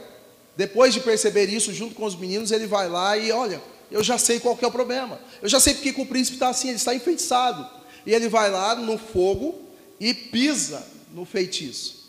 depois 0.57 0.93
de 0.93 1.00
perceber 1.00 1.49
isso, 1.49 1.73
junto 1.73 1.95
com 1.95 2.05
os 2.05 2.16
meninos, 2.16 2.50
ele 2.50 2.66
vai 2.66 2.88
lá 2.88 3.16
e 3.16 3.31
olha, 3.31 3.61
eu 3.90 4.02
já 4.02 4.19
sei 4.19 4.40
qual 4.40 4.59
é 4.61 4.66
o 4.66 4.71
problema, 4.71 5.21
eu 5.40 5.49
já 5.49 5.61
sei 5.61 5.75
porque 5.75 5.93
que 5.93 6.00
o 6.00 6.07
príncipe 6.07 6.37
está 6.37 6.49
assim, 6.49 6.69
ele 6.69 6.76
está 6.76 6.95
enfeitiçado. 6.95 7.69
E 8.05 8.12
ele 8.12 8.28
vai 8.28 8.50
lá 8.50 8.75
no 8.76 8.99
fogo 8.99 9.61
e 9.99 10.14
pisa 10.14 10.87
no 11.12 11.25
feitiço. 11.25 12.07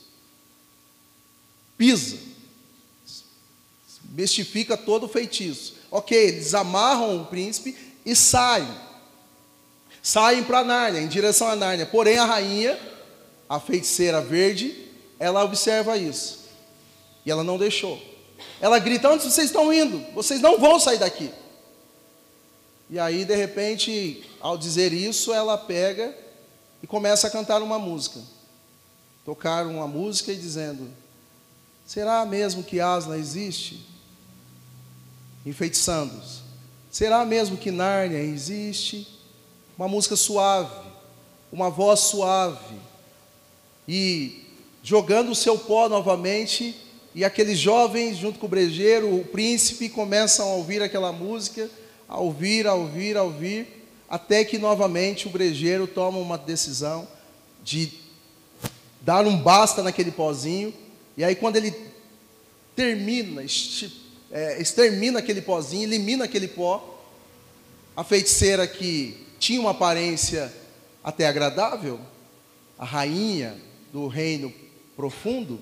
Pisa. 1.78 2.18
Bestifica 4.04 4.78
todo 4.78 5.06
o 5.06 5.10
feitiço. 5.10 5.76
Ok, 5.90 6.16
eles 6.16 6.54
amarram 6.54 7.22
o 7.22 7.26
príncipe 7.26 7.76
e 8.06 8.16
saem 8.16 8.88
saem 10.08 10.42
para 10.42 10.64
Nárnia, 10.64 11.02
em 11.02 11.08
direção 11.08 11.50
a 11.50 11.56
Nárnia. 11.56 11.86
Porém, 11.86 12.18
a 12.18 12.24
rainha, 12.24 12.80
a 13.50 13.60
feiticeira 13.60 14.22
verde, 14.22 14.74
ela 15.20 15.44
observa 15.44 15.98
isso. 15.98 16.46
E 17.26 17.32
ela 17.32 17.44
não 17.44 17.58
deixou. 17.58 18.02
Ela 18.62 18.80
grita: 18.80 19.10
Onde 19.10 19.24
vocês 19.24 19.48
estão 19.48 19.74
indo? 19.74 20.00
Vocês 20.14 20.40
não 20.40 20.58
vão 20.58 20.80
sair 20.80 20.98
daqui. 20.98 21.30
E 22.90 22.98
aí, 22.98 23.26
de 23.26 23.36
repente, 23.36 24.24
ao 24.40 24.58
dizer 24.58 24.94
isso, 24.94 25.34
ela 25.34 25.58
pega 25.58 26.16
e 26.82 26.88
começa 26.88 27.28
a 27.28 27.32
cantar 27.32 27.62
uma 27.62 27.78
música. 27.78 28.20
Tocar 29.26 29.68
uma 29.68 29.88
música 29.88 30.32
e 30.32 30.38
dizendo: 30.38 30.90
Será 31.86 32.26
mesmo 32.26 32.64
que 32.64 32.80
Asla 32.80 33.18
existe? 33.18 33.86
Enfeitiçando-os. 35.46 36.42
Será 36.90 37.26
mesmo 37.26 37.58
que 37.58 37.72
Nárnia 37.72 38.22
existe? 38.22 39.18
uma 39.78 39.88
música 39.88 40.16
suave, 40.16 40.74
uma 41.52 41.70
voz 41.70 42.00
suave, 42.00 42.76
e 43.88 44.44
jogando 44.82 45.32
o 45.32 45.36
seu 45.36 45.58
pó 45.58 45.88
novamente, 45.88 46.76
e 47.14 47.24
aqueles 47.24 47.60
jovens, 47.60 48.18
junto 48.18 48.40
com 48.40 48.48
o 48.48 48.50
brejeiro, 48.50 49.16
o 49.16 49.24
príncipe, 49.24 49.88
começam 49.88 50.48
a 50.48 50.54
ouvir 50.54 50.82
aquela 50.82 51.12
música, 51.12 51.70
a 52.08 52.20
ouvir, 52.20 52.68
a 52.68 52.74
ouvir, 52.74 53.18
a 53.18 53.24
ouvir, 53.24 53.68
até 54.10 54.44
que 54.46 54.58
novamente 54.58 55.28
o 55.28 55.30
brejeiro 55.30 55.88
toma 55.88 56.18
uma 56.18 56.38
decisão 56.38 57.08
de 57.64 57.92
dar 59.02 59.26
um 59.26 59.38
basta 59.38 59.84
naquele 59.84 60.12
pozinho, 60.12 60.74
e 61.16 61.24
aí 61.24 61.36
quando 61.36 61.58
ele 61.58 61.74
termina, 62.76 63.44
é, 64.32 64.62
extermina 64.62 65.20
aquele 65.20 65.42
pozinho, 65.42 65.84
elimina 65.84 66.26
aquele 66.26 66.48
pó, 66.48 67.04
a 67.96 68.04
feiticeira 68.04 68.68
que 68.68 69.26
tinha 69.40 69.60
uma 69.60 69.72
aparência 69.72 70.54
até 71.04 71.28
agradável, 71.28 72.00
a 72.78 72.86
rainha 72.86 73.58
do 73.92 74.08
reino 74.08 74.54
profundo, 74.96 75.60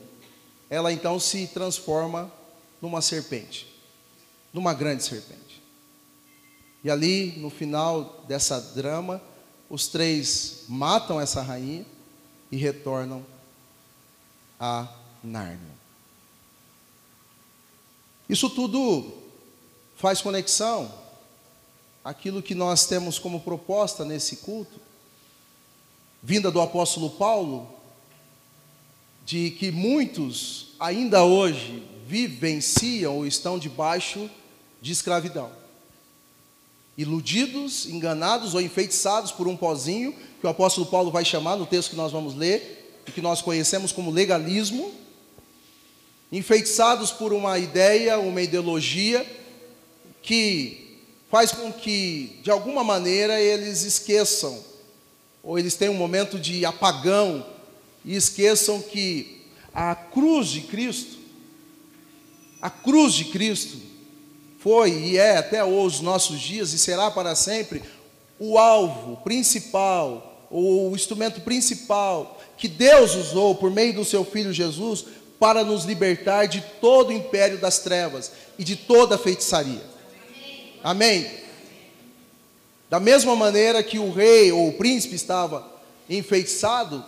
ela 0.70 0.92
então 0.92 1.20
se 1.20 1.48
transforma 1.48 2.32
numa 2.82 3.02
serpente, 3.02 3.68
numa 4.54 4.74
grande 4.74 5.04
serpente. 5.04 5.45
E 6.86 6.92
ali, 6.92 7.34
no 7.38 7.50
final 7.50 8.24
dessa 8.28 8.62
drama, 8.62 9.20
os 9.68 9.88
três 9.88 10.66
matam 10.70 11.20
essa 11.20 11.42
rainha 11.42 11.84
e 12.52 12.58
retornam 12.58 13.26
a 14.60 14.88
Nárnia. 15.24 15.74
Isso 18.30 18.52
tudo 18.52 19.18
faz 19.96 20.22
conexão 20.22 20.94
aquilo 22.04 22.44
que 22.44 22.54
nós 22.54 22.86
temos 22.86 23.18
como 23.18 23.40
proposta 23.40 24.06
nesse 24.06 24.36
culto, 24.36 24.80
vinda 26.22 26.52
do 26.52 26.62
apóstolo 26.62 27.10
Paulo, 27.10 27.68
de 29.26 29.50
que 29.50 29.72
muitos 29.72 30.76
ainda 30.80 31.24
hoje 31.24 31.84
vivenciam 32.06 33.16
ou 33.16 33.26
estão 33.26 33.58
debaixo 33.58 34.30
de 34.80 34.92
escravidão. 34.92 35.65
Iludidos, 36.98 37.86
enganados 37.88 38.54
ou 38.54 38.62
enfeitiçados 38.62 39.32
por 39.32 39.48
um 39.48 39.58
pozinho, 39.58 40.14
que 40.40 40.48
o 40.48 40.50
apóstolo 40.50 40.88
Paulo 40.88 41.12
vai 41.12 41.26
chamar 41.26 41.56
no 41.56 41.66
texto 41.66 41.90
que 41.90 41.96
nós 41.96 42.12
vamos 42.12 42.36
ler, 42.36 43.02
e 43.08 43.12
que 43.12 43.22
nós 43.22 43.42
conhecemos 43.42 43.92
como 43.92 44.12
legalismo, 44.12 44.92
enfeitiçados 46.32 47.12
por 47.12 47.34
uma 47.34 47.60
ideia, 47.60 48.20
uma 48.20 48.42
ideologia, 48.42 49.26
que 50.22 51.00
faz 51.30 51.52
com 51.52 51.72
que, 51.72 52.40
de 52.42 52.50
alguma 52.50 52.84
maneira, 52.84 53.40
eles 53.40 53.84
esqueçam, 53.84 54.64
ou 55.44 55.60
eles 55.60 55.76
tenham 55.76 55.94
um 55.94 55.98
momento 55.98 56.40
de 56.40 56.66
apagão, 56.66 57.46
e 58.04 58.16
esqueçam 58.16 58.82
que 58.82 59.42
a 59.74 59.94
cruz 59.94 60.48
de 60.48 60.62
Cristo, 60.62 61.18
a 62.62 62.70
cruz 62.70 63.14
de 63.14 63.26
Cristo, 63.26 63.78
foi 64.66 64.90
e 64.90 65.18
é 65.20 65.38
até 65.38 65.64
os 65.64 66.02
nossos 66.02 66.42
dias 66.42 66.74
e 66.74 66.80
será 66.80 67.12
para 67.12 67.36
sempre 67.36 67.84
o 68.40 68.58
alvo 68.58 69.18
principal, 69.18 70.48
o 70.50 70.92
instrumento 70.96 71.42
principal 71.42 72.42
que 72.58 72.68
Deus 72.68 73.14
usou 73.14 73.54
por 73.54 73.70
meio 73.70 73.94
do 73.94 74.04
seu 74.04 74.26
Filho 74.26 74.52
Jesus 74.52 75.06
para 75.38 75.64
nos 75.64 75.86
libertar 75.86 76.48
de 76.48 76.62
todo 76.82 77.10
o 77.10 77.14
império 77.14 77.60
das 77.60 77.78
trevas 77.78 78.32
e 78.58 78.64
de 78.64 78.76
toda 78.76 79.14
a 79.14 79.20
feitiçaria. 79.20 79.84
Amém? 80.84 81.30
Da 82.90 83.00
mesma 83.00 83.36
maneira 83.36 83.84
que 83.84 84.00
o 84.00 84.12
rei 84.12 84.52
ou 84.52 84.70
o 84.70 84.74
príncipe 84.74 85.14
estava 85.14 85.64
enfeitiçado 86.10 87.06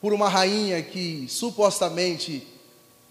por 0.00 0.14
uma 0.14 0.30
rainha 0.30 0.80
que 0.80 1.26
supostamente 1.28 2.46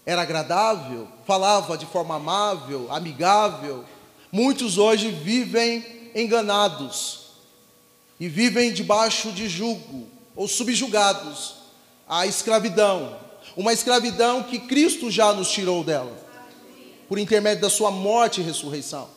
era 0.04 0.22
agradável, 0.22 1.06
falava 1.26 1.76
de 1.76 1.86
forma 1.86 2.16
amável, 2.16 2.86
amigável, 2.90 3.84
muitos 4.32 4.78
hoje 4.78 5.10
vivem 5.10 6.10
enganados 6.14 7.20
e 8.18 8.28
vivem 8.28 8.72
debaixo 8.72 9.30
de 9.32 9.48
jugo 9.48 10.08
ou 10.34 10.48
subjugados 10.48 11.54
à 12.08 12.26
escravidão, 12.26 13.16
uma 13.56 13.72
escravidão 13.72 14.42
que 14.42 14.58
Cristo 14.58 15.10
já 15.10 15.32
nos 15.32 15.50
tirou 15.50 15.84
dela, 15.84 16.16
por 17.08 17.18
intermédio 17.18 17.62
da 17.62 17.70
sua 17.70 17.90
morte 17.90 18.40
e 18.40 18.44
ressurreição. 18.44 19.08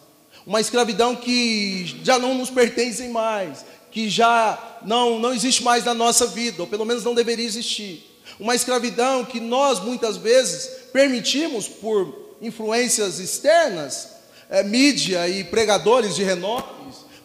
Uma 0.45 0.59
escravidão 0.59 1.15
que 1.15 1.85
já 2.03 2.19
não 2.19 2.33
nos 2.33 2.49
pertence 2.49 3.07
mais, 3.07 3.65
que 3.91 4.09
já 4.09 4.79
não, 4.83 5.19
não 5.19 5.33
existe 5.33 5.63
mais 5.63 5.85
na 5.85 5.93
nossa 5.93 6.27
vida, 6.27 6.63
ou 6.63 6.67
pelo 6.67 6.85
menos 6.85 7.03
não 7.03 7.13
deveria 7.13 7.45
existir. 7.45 8.12
Uma 8.39 8.55
escravidão 8.55 9.25
que 9.25 9.39
nós 9.39 9.79
muitas 9.79 10.17
vezes 10.17 10.69
permitimos 10.91 11.67
por 11.67 12.35
influências 12.41 13.19
externas, 13.19 14.09
é, 14.49 14.63
mídia 14.63 15.27
e 15.27 15.43
pregadores 15.43 16.15
de 16.15 16.23
renome, 16.23 16.63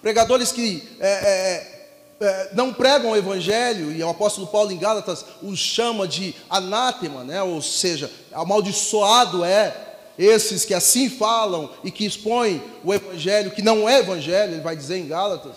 pregadores 0.00 0.52
que 0.52 0.86
é, 1.00 1.08
é, 1.08 1.78
é, 2.20 2.50
não 2.52 2.72
pregam 2.72 3.10
o 3.10 3.16
Evangelho, 3.16 3.92
e 3.92 4.02
o 4.02 4.08
apóstolo 4.08 4.46
Paulo 4.46 4.72
em 4.72 4.78
Gálatas 4.78 5.24
os 5.42 5.58
chama 5.58 6.06
de 6.06 6.34
anátema, 6.48 7.24
né? 7.24 7.42
ou 7.42 7.60
seja, 7.60 8.10
amaldiçoado 8.32 9.44
é 9.44 9.88
esses 10.18 10.64
que 10.64 10.74
assim 10.74 11.08
falam 11.08 11.70
e 11.84 11.92
que 11.92 12.04
expõem 12.04 12.60
o 12.82 12.92
evangelho, 12.92 13.52
que 13.52 13.62
não 13.62 13.88
é 13.88 14.00
evangelho, 14.00 14.54
ele 14.54 14.62
vai 14.62 14.74
dizer 14.74 14.98
em 14.98 15.06
Gálatas, 15.06 15.56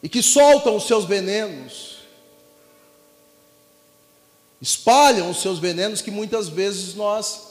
e 0.00 0.08
que 0.08 0.22
soltam 0.22 0.76
os 0.76 0.86
seus 0.86 1.04
venenos, 1.04 1.99
espalham 4.60 5.30
os 5.30 5.40
seus 5.40 5.58
venenos 5.58 6.02
que 6.02 6.10
muitas 6.10 6.48
vezes 6.48 6.94
nós 6.94 7.48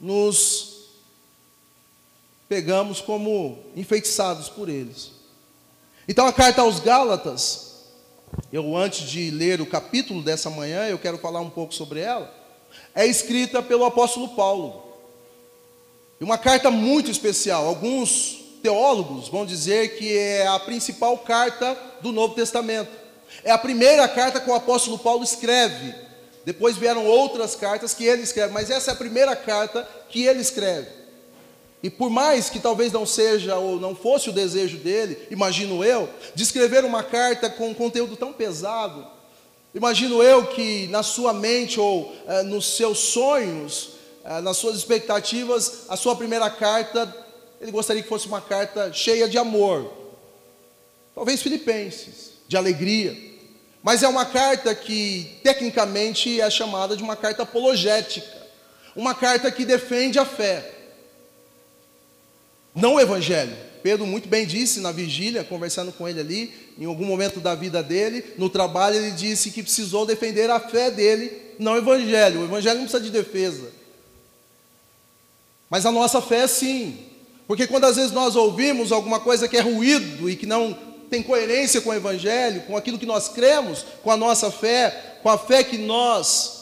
nos 0.00 0.78
pegamos 2.48 3.00
como 3.00 3.58
enfeitiçados 3.76 4.48
por 4.48 4.68
eles. 4.68 5.12
Então 6.06 6.26
a 6.26 6.32
carta 6.32 6.62
aos 6.62 6.80
Gálatas, 6.80 7.84
eu 8.52 8.76
antes 8.76 9.08
de 9.08 9.30
ler 9.30 9.60
o 9.60 9.66
capítulo 9.66 10.22
dessa 10.22 10.48
manhã, 10.48 10.86
eu 10.86 10.98
quero 10.98 11.18
falar 11.18 11.40
um 11.40 11.50
pouco 11.50 11.74
sobre 11.74 12.00
ela, 12.00 12.32
é 12.94 13.06
escrita 13.06 13.62
pelo 13.62 13.84
apóstolo 13.84 14.28
Paulo. 14.30 14.88
E 16.20 16.24
uma 16.24 16.38
carta 16.38 16.70
muito 16.70 17.10
especial. 17.10 17.66
Alguns 17.66 18.38
teólogos 18.62 19.28
vão 19.28 19.46
dizer 19.46 19.96
que 19.96 20.16
é 20.16 20.46
a 20.46 20.58
principal 20.58 21.16
carta 21.18 21.78
do 22.00 22.10
Novo 22.10 22.34
Testamento. 22.34 22.90
É 23.44 23.50
a 23.50 23.58
primeira 23.58 24.08
carta 24.08 24.40
que 24.40 24.50
o 24.50 24.54
apóstolo 24.54 24.98
Paulo 24.98 25.22
escreve. 25.22 25.94
Depois 26.48 26.78
vieram 26.78 27.04
outras 27.04 27.54
cartas 27.54 27.92
que 27.92 28.06
ele 28.06 28.22
escreve, 28.22 28.54
mas 28.54 28.70
essa 28.70 28.90
é 28.90 28.94
a 28.94 28.96
primeira 28.96 29.36
carta 29.36 29.86
que 30.08 30.24
ele 30.24 30.40
escreve. 30.40 30.88
E 31.82 31.90
por 31.90 32.08
mais 32.08 32.48
que 32.48 32.58
talvez 32.58 32.90
não 32.90 33.04
seja 33.04 33.56
ou 33.56 33.78
não 33.78 33.94
fosse 33.94 34.30
o 34.30 34.32
desejo 34.32 34.78
dele, 34.78 35.28
imagino 35.30 35.84
eu, 35.84 36.08
de 36.34 36.42
escrever 36.42 36.86
uma 36.86 37.02
carta 37.02 37.50
com 37.50 37.68
um 37.68 37.74
conteúdo 37.74 38.16
tão 38.16 38.32
pesado, 38.32 39.06
imagino 39.74 40.22
eu 40.22 40.46
que 40.46 40.86
na 40.86 41.02
sua 41.02 41.34
mente 41.34 41.78
ou 41.78 42.16
eh, 42.26 42.42
nos 42.44 42.78
seus 42.78 42.98
sonhos, 42.98 43.90
eh, 44.24 44.40
nas 44.40 44.56
suas 44.56 44.78
expectativas, 44.78 45.80
a 45.86 45.98
sua 45.98 46.16
primeira 46.16 46.48
carta, 46.48 47.14
ele 47.60 47.70
gostaria 47.70 48.02
que 48.02 48.08
fosse 48.08 48.26
uma 48.26 48.40
carta 48.40 48.90
cheia 48.90 49.28
de 49.28 49.36
amor, 49.36 49.92
talvez 51.14 51.42
filipenses, 51.42 52.30
de 52.48 52.56
alegria, 52.56 53.27
mas 53.88 54.02
é 54.02 54.06
uma 54.06 54.26
carta 54.26 54.74
que 54.74 55.38
tecnicamente 55.42 56.42
é 56.42 56.50
chamada 56.50 56.94
de 56.94 57.02
uma 57.02 57.16
carta 57.16 57.44
apologética, 57.44 58.36
uma 58.94 59.14
carta 59.14 59.50
que 59.50 59.64
defende 59.64 60.18
a 60.18 60.26
fé 60.26 60.74
não 62.74 62.96
o 62.96 63.00
evangelho. 63.00 63.56
Pedro 63.82 64.06
muito 64.06 64.28
bem 64.28 64.46
disse 64.46 64.80
na 64.80 64.92
vigília, 64.92 65.42
conversando 65.42 65.90
com 65.90 66.06
ele 66.06 66.20
ali, 66.20 66.52
em 66.78 66.84
algum 66.84 67.06
momento 67.06 67.40
da 67.40 67.54
vida 67.54 67.82
dele, 67.82 68.22
no 68.36 68.50
trabalho, 68.50 68.96
ele 68.96 69.12
disse 69.12 69.50
que 69.50 69.62
precisou 69.62 70.04
defender 70.04 70.50
a 70.50 70.60
fé 70.60 70.90
dele, 70.90 71.54
não 71.58 71.72
o 71.72 71.78
evangelho. 71.78 72.42
O 72.42 72.44
evangelho 72.44 72.80
não 72.80 72.84
precisa 72.84 73.02
de 73.02 73.10
defesa. 73.10 73.72
Mas 75.70 75.86
a 75.86 75.90
nossa 75.90 76.20
fé 76.20 76.46
sim. 76.46 77.06
Porque 77.46 77.66
quando 77.66 77.84
às 77.84 77.96
vezes 77.96 78.12
nós 78.12 78.36
ouvimos 78.36 78.92
alguma 78.92 79.18
coisa 79.18 79.48
que 79.48 79.56
é 79.56 79.62
ruído 79.62 80.28
e 80.28 80.36
que 80.36 80.44
não 80.44 80.87
tem 81.08 81.22
coerência 81.22 81.80
com 81.80 81.90
o 81.90 81.94
evangelho, 81.94 82.62
com 82.62 82.76
aquilo 82.76 82.98
que 82.98 83.06
nós 83.06 83.28
cremos, 83.28 83.84
com 84.02 84.10
a 84.10 84.16
nossa 84.16 84.50
fé, 84.50 85.18
com 85.22 85.28
a 85.28 85.38
fé 85.38 85.64
que 85.64 85.78
nós 85.78 86.58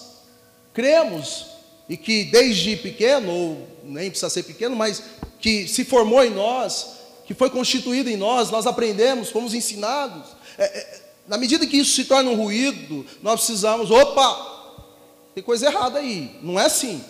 cremos 0.72 1.46
e 1.88 1.96
que 1.96 2.24
desde 2.24 2.76
pequeno, 2.76 3.30
ou 3.30 3.68
nem 3.84 4.10
precisa 4.10 4.30
ser 4.30 4.42
pequeno, 4.42 4.74
mas 4.74 5.02
que 5.40 5.68
se 5.68 5.84
formou 5.84 6.24
em 6.24 6.30
nós, 6.30 6.96
que 7.24 7.34
foi 7.34 7.50
constituído 7.50 8.08
em 8.08 8.16
nós, 8.16 8.50
nós 8.50 8.66
aprendemos, 8.66 9.30
fomos 9.30 9.54
ensinados. 9.54 10.28
É, 10.58 10.64
é, 10.64 11.02
na 11.26 11.36
medida 11.36 11.66
que 11.66 11.76
isso 11.76 11.94
se 11.94 12.04
torna 12.04 12.30
um 12.30 12.36
ruído, 12.36 13.04
nós 13.22 13.40
precisamos, 13.40 13.90
opa, 13.90 14.82
tem 15.34 15.42
coisa 15.42 15.66
errada 15.66 15.98
aí, 15.98 16.38
não 16.42 16.58
é 16.58 16.66
assim. 16.66 17.04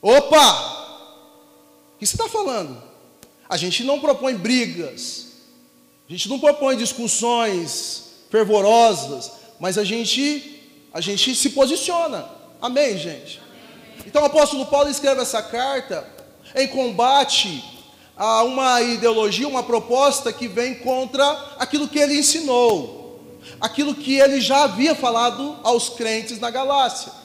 Opa, 0.00 1.94
o 1.94 1.98
que 1.98 2.06
você 2.06 2.16
está 2.16 2.28
falando? 2.28 2.91
A 3.48 3.56
gente 3.56 3.84
não 3.84 4.00
propõe 4.00 4.34
brigas, 4.34 5.28
a 6.08 6.12
gente 6.12 6.28
não 6.28 6.38
propõe 6.38 6.76
discussões 6.76 8.04
fervorosas, 8.30 9.30
mas 9.60 9.76
a 9.78 9.84
gente, 9.84 10.60
a 10.92 11.00
gente 11.00 11.34
se 11.34 11.50
posiciona. 11.50 12.26
Amém, 12.60 12.96
gente? 12.98 13.40
Então 14.06 14.22
o 14.22 14.26
apóstolo 14.26 14.66
Paulo 14.66 14.88
escreve 14.88 15.20
essa 15.20 15.42
carta 15.42 16.06
em 16.54 16.66
combate 16.68 17.62
a 18.16 18.42
uma 18.42 18.80
ideologia, 18.82 19.48
uma 19.48 19.62
proposta 19.62 20.32
que 20.32 20.48
vem 20.48 20.76
contra 20.76 21.24
aquilo 21.58 21.88
que 21.88 21.98
ele 21.98 22.18
ensinou, 22.18 23.38
aquilo 23.60 23.94
que 23.94 24.14
ele 24.14 24.40
já 24.40 24.64
havia 24.64 24.94
falado 24.94 25.58
aos 25.62 25.88
crentes 25.88 26.38
na 26.38 26.50
Galácia. 26.50 27.21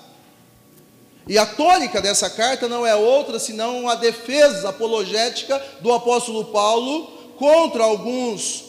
E 1.28 1.38
a 1.38 1.46
tônica 1.46 2.02
dessa 2.02 2.30
carta 2.30 2.68
não 2.68 2.86
é 2.86 2.96
outra 2.96 3.38
senão 3.40 3.90
a 3.90 3.96
defesa 3.96 4.70
apologética 4.70 5.62
do 5.82 5.92
apóstolo 5.92 6.46
Paulo 6.46 7.06
contra 7.38 7.84
alguns 7.84 8.64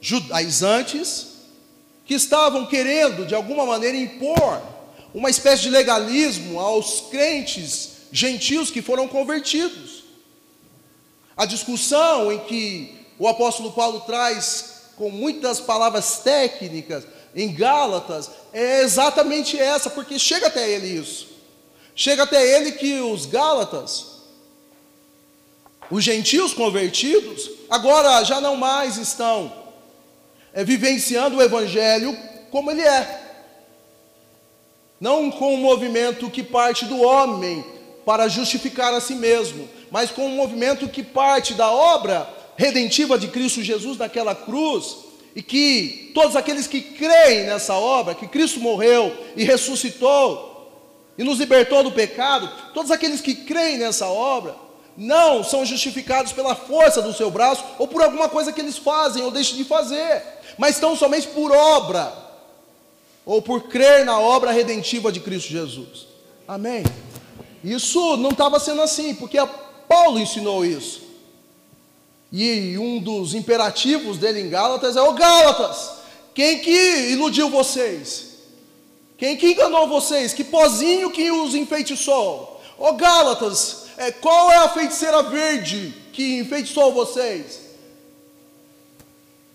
judaizantes 0.00 1.28
que 2.04 2.14
estavam 2.14 2.66
querendo 2.66 3.24
de 3.24 3.34
alguma 3.34 3.64
maneira 3.64 3.96
impor 3.96 4.60
uma 5.14 5.30
espécie 5.30 5.62
de 5.62 5.70
legalismo 5.70 6.60
aos 6.60 7.02
crentes 7.10 7.92
gentios 8.12 8.70
que 8.70 8.82
foram 8.82 9.08
convertidos. 9.08 10.04
A 11.36 11.46
discussão 11.46 12.32
em 12.32 12.38
que 12.40 13.06
o 13.18 13.26
apóstolo 13.26 13.72
Paulo 13.72 14.00
traz 14.00 14.82
com 14.96 15.10
muitas 15.10 15.60
palavras 15.60 16.18
técnicas 16.18 17.06
em 17.34 17.52
Gálatas 17.52 18.30
é 18.52 18.82
exatamente 18.82 19.58
essa, 19.58 19.90
porque 19.90 20.18
chega 20.18 20.48
até 20.48 20.68
ele 20.68 20.86
isso. 20.86 21.35
Chega 21.98 22.24
até 22.24 22.56
ele 22.56 22.72
que 22.72 23.00
os 23.00 23.24
Gálatas, 23.24 24.18
os 25.90 26.04
gentios 26.04 26.52
convertidos, 26.52 27.50
agora 27.70 28.22
já 28.22 28.38
não 28.38 28.54
mais 28.54 28.98
estão 28.98 29.50
é, 30.52 30.62
vivenciando 30.62 31.38
o 31.38 31.42
evangelho 31.42 32.14
como 32.50 32.70
ele 32.70 32.82
é. 32.82 33.22
Não 35.00 35.30
com 35.30 35.54
um 35.54 35.58
movimento 35.58 36.30
que 36.30 36.42
parte 36.42 36.84
do 36.84 37.00
homem 37.00 37.64
para 38.04 38.28
justificar 38.28 38.92
a 38.92 39.00
si 39.00 39.14
mesmo, 39.14 39.66
mas 39.90 40.10
com 40.10 40.26
um 40.26 40.36
movimento 40.36 40.88
que 40.88 41.02
parte 41.02 41.54
da 41.54 41.70
obra 41.70 42.28
redentiva 42.56 43.18
de 43.18 43.28
Cristo 43.28 43.62
Jesus 43.62 43.96
naquela 43.96 44.34
cruz, 44.34 44.98
e 45.34 45.42
que 45.42 46.10
todos 46.14 46.36
aqueles 46.36 46.66
que 46.66 46.80
creem 46.80 47.44
nessa 47.44 47.74
obra, 47.74 48.14
que 48.14 48.26
Cristo 48.26 48.60
morreu 48.60 49.16
e 49.34 49.44
ressuscitou 49.44 50.55
e 51.18 51.24
nos 51.24 51.38
libertou 51.38 51.82
do 51.82 51.92
pecado, 51.92 52.50
todos 52.74 52.90
aqueles 52.90 53.20
que 53.20 53.34
creem 53.34 53.78
nessa 53.78 54.06
obra, 54.06 54.54
não 54.96 55.44
são 55.44 55.64
justificados 55.64 56.32
pela 56.32 56.54
força 56.54 57.02
do 57.02 57.12
seu 57.12 57.30
braço 57.30 57.64
ou 57.78 57.86
por 57.86 58.02
alguma 58.02 58.28
coisa 58.28 58.52
que 58.52 58.60
eles 58.60 58.78
fazem 58.78 59.22
ou 59.22 59.30
deixam 59.30 59.56
de 59.56 59.64
fazer, 59.64 60.22
mas 60.56 60.76
estão 60.76 60.96
somente 60.96 61.28
por 61.28 61.52
obra 61.52 62.12
ou 63.24 63.42
por 63.42 63.64
crer 63.64 64.04
na 64.04 64.18
obra 64.18 64.52
redentiva 64.52 65.12
de 65.12 65.20
Cristo 65.20 65.50
Jesus. 65.50 66.06
Amém? 66.46 66.84
Isso 67.62 68.16
não 68.16 68.30
estava 68.30 68.60
sendo 68.60 68.80
assim, 68.80 69.14
porque 69.14 69.36
Paulo 69.88 70.18
ensinou 70.18 70.64
isso. 70.64 71.02
E 72.32 72.76
um 72.78 72.98
dos 73.00 73.34
imperativos 73.34 74.18
dele 74.18 74.40
em 74.40 74.50
Gálatas 74.50 74.96
é: 74.96 75.02
Ô 75.02 75.12
Gálatas, 75.12 75.92
quem 76.34 76.60
que 76.60 77.10
iludiu 77.10 77.48
vocês? 77.50 78.35
Quem 79.18 79.36
que 79.36 79.52
enganou 79.52 79.88
vocês? 79.88 80.32
Que 80.32 80.44
pozinho 80.44 81.10
que 81.10 81.30
os 81.30 81.54
enfeitiçou? 81.54 82.60
Ô 82.78 82.92
Gálatas, 82.92 83.86
é, 83.96 84.12
qual 84.12 84.50
é 84.50 84.56
a 84.56 84.68
feiticeira 84.68 85.22
verde 85.22 85.94
que 86.12 86.38
enfeitiçou 86.38 86.92
vocês? 86.92 87.66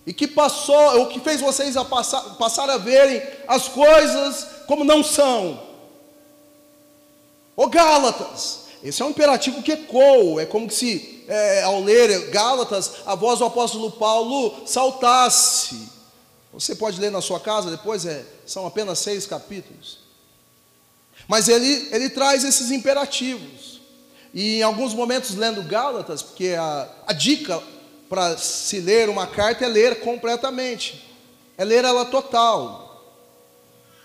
e 0.05 0.13
que 0.13 0.27
passou, 0.27 1.01
o 1.01 1.07
que 1.07 1.19
fez 1.19 1.41
vocês 1.41 1.77
a 1.77 1.85
passar, 1.85 2.21
passar 2.35 2.69
a 2.69 2.77
verem 2.77 3.21
as 3.47 3.67
coisas 3.67 4.47
como 4.67 4.83
não 4.83 5.03
são. 5.03 5.61
Ô 7.55 7.67
Gálatas, 7.67 8.61
esse 8.83 9.01
é 9.01 9.05
um 9.05 9.11
imperativo 9.11 9.61
que 9.61 9.73
ecoa, 9.73 10.41
é 10.41 10.45
como 10.45 10.69
se 10.71 11.23
é, 11.27 11.63
ao 11.63 11.81
ler 11.81 12.29
Gálatas, 12.31 12.91
a 13.05 13.13
voz 13.13 13.39
do 13.39 13.45
apóstolo 13.45 13.91
Paulo 13.91 14.65
saltasse. 14.65 15.89
Você 16.51 16.75
pode 16.75 16.99
ler 16.99 17.11
na 17.11 17.21
sua 17.21 17.39
casa 17.39 17.69
depois, 17.69 18.05
é, 18.05 18.25
são 18.51 18.67
apenas 18.67 18.99
seis 18.99 19.25
capítulos. 19.25 19.99
Mas 21.27 21.47
ele, 21.47 21.87
ele 21.91 22.09
traz 22.09 22.43
esses 22.43 22.71
imperativos. 22.71 23.79
E 24.33 24.59
em 24.59 24.63
alguns 24.63 24.93
momentos, 24.93 25.35
lendo 25.35 25.63
Gálatas, 25.63 26.21
porque 26.21 26.49
a, 26.57 26.87
a 27.07 27.13
dica 27.13 27.61
para 28.09 28.37
se 28.37 28.79
ler 28.79 29.07
uma 29.07 29.25
carta 29.25 29.63
é 29.63 29.67
ler 29.67 30.01
completamente, 30.01 31.09
é 31.57 31.63
ler 31.63 31.85
ela 31.85 32.05
total. 32.05 33.05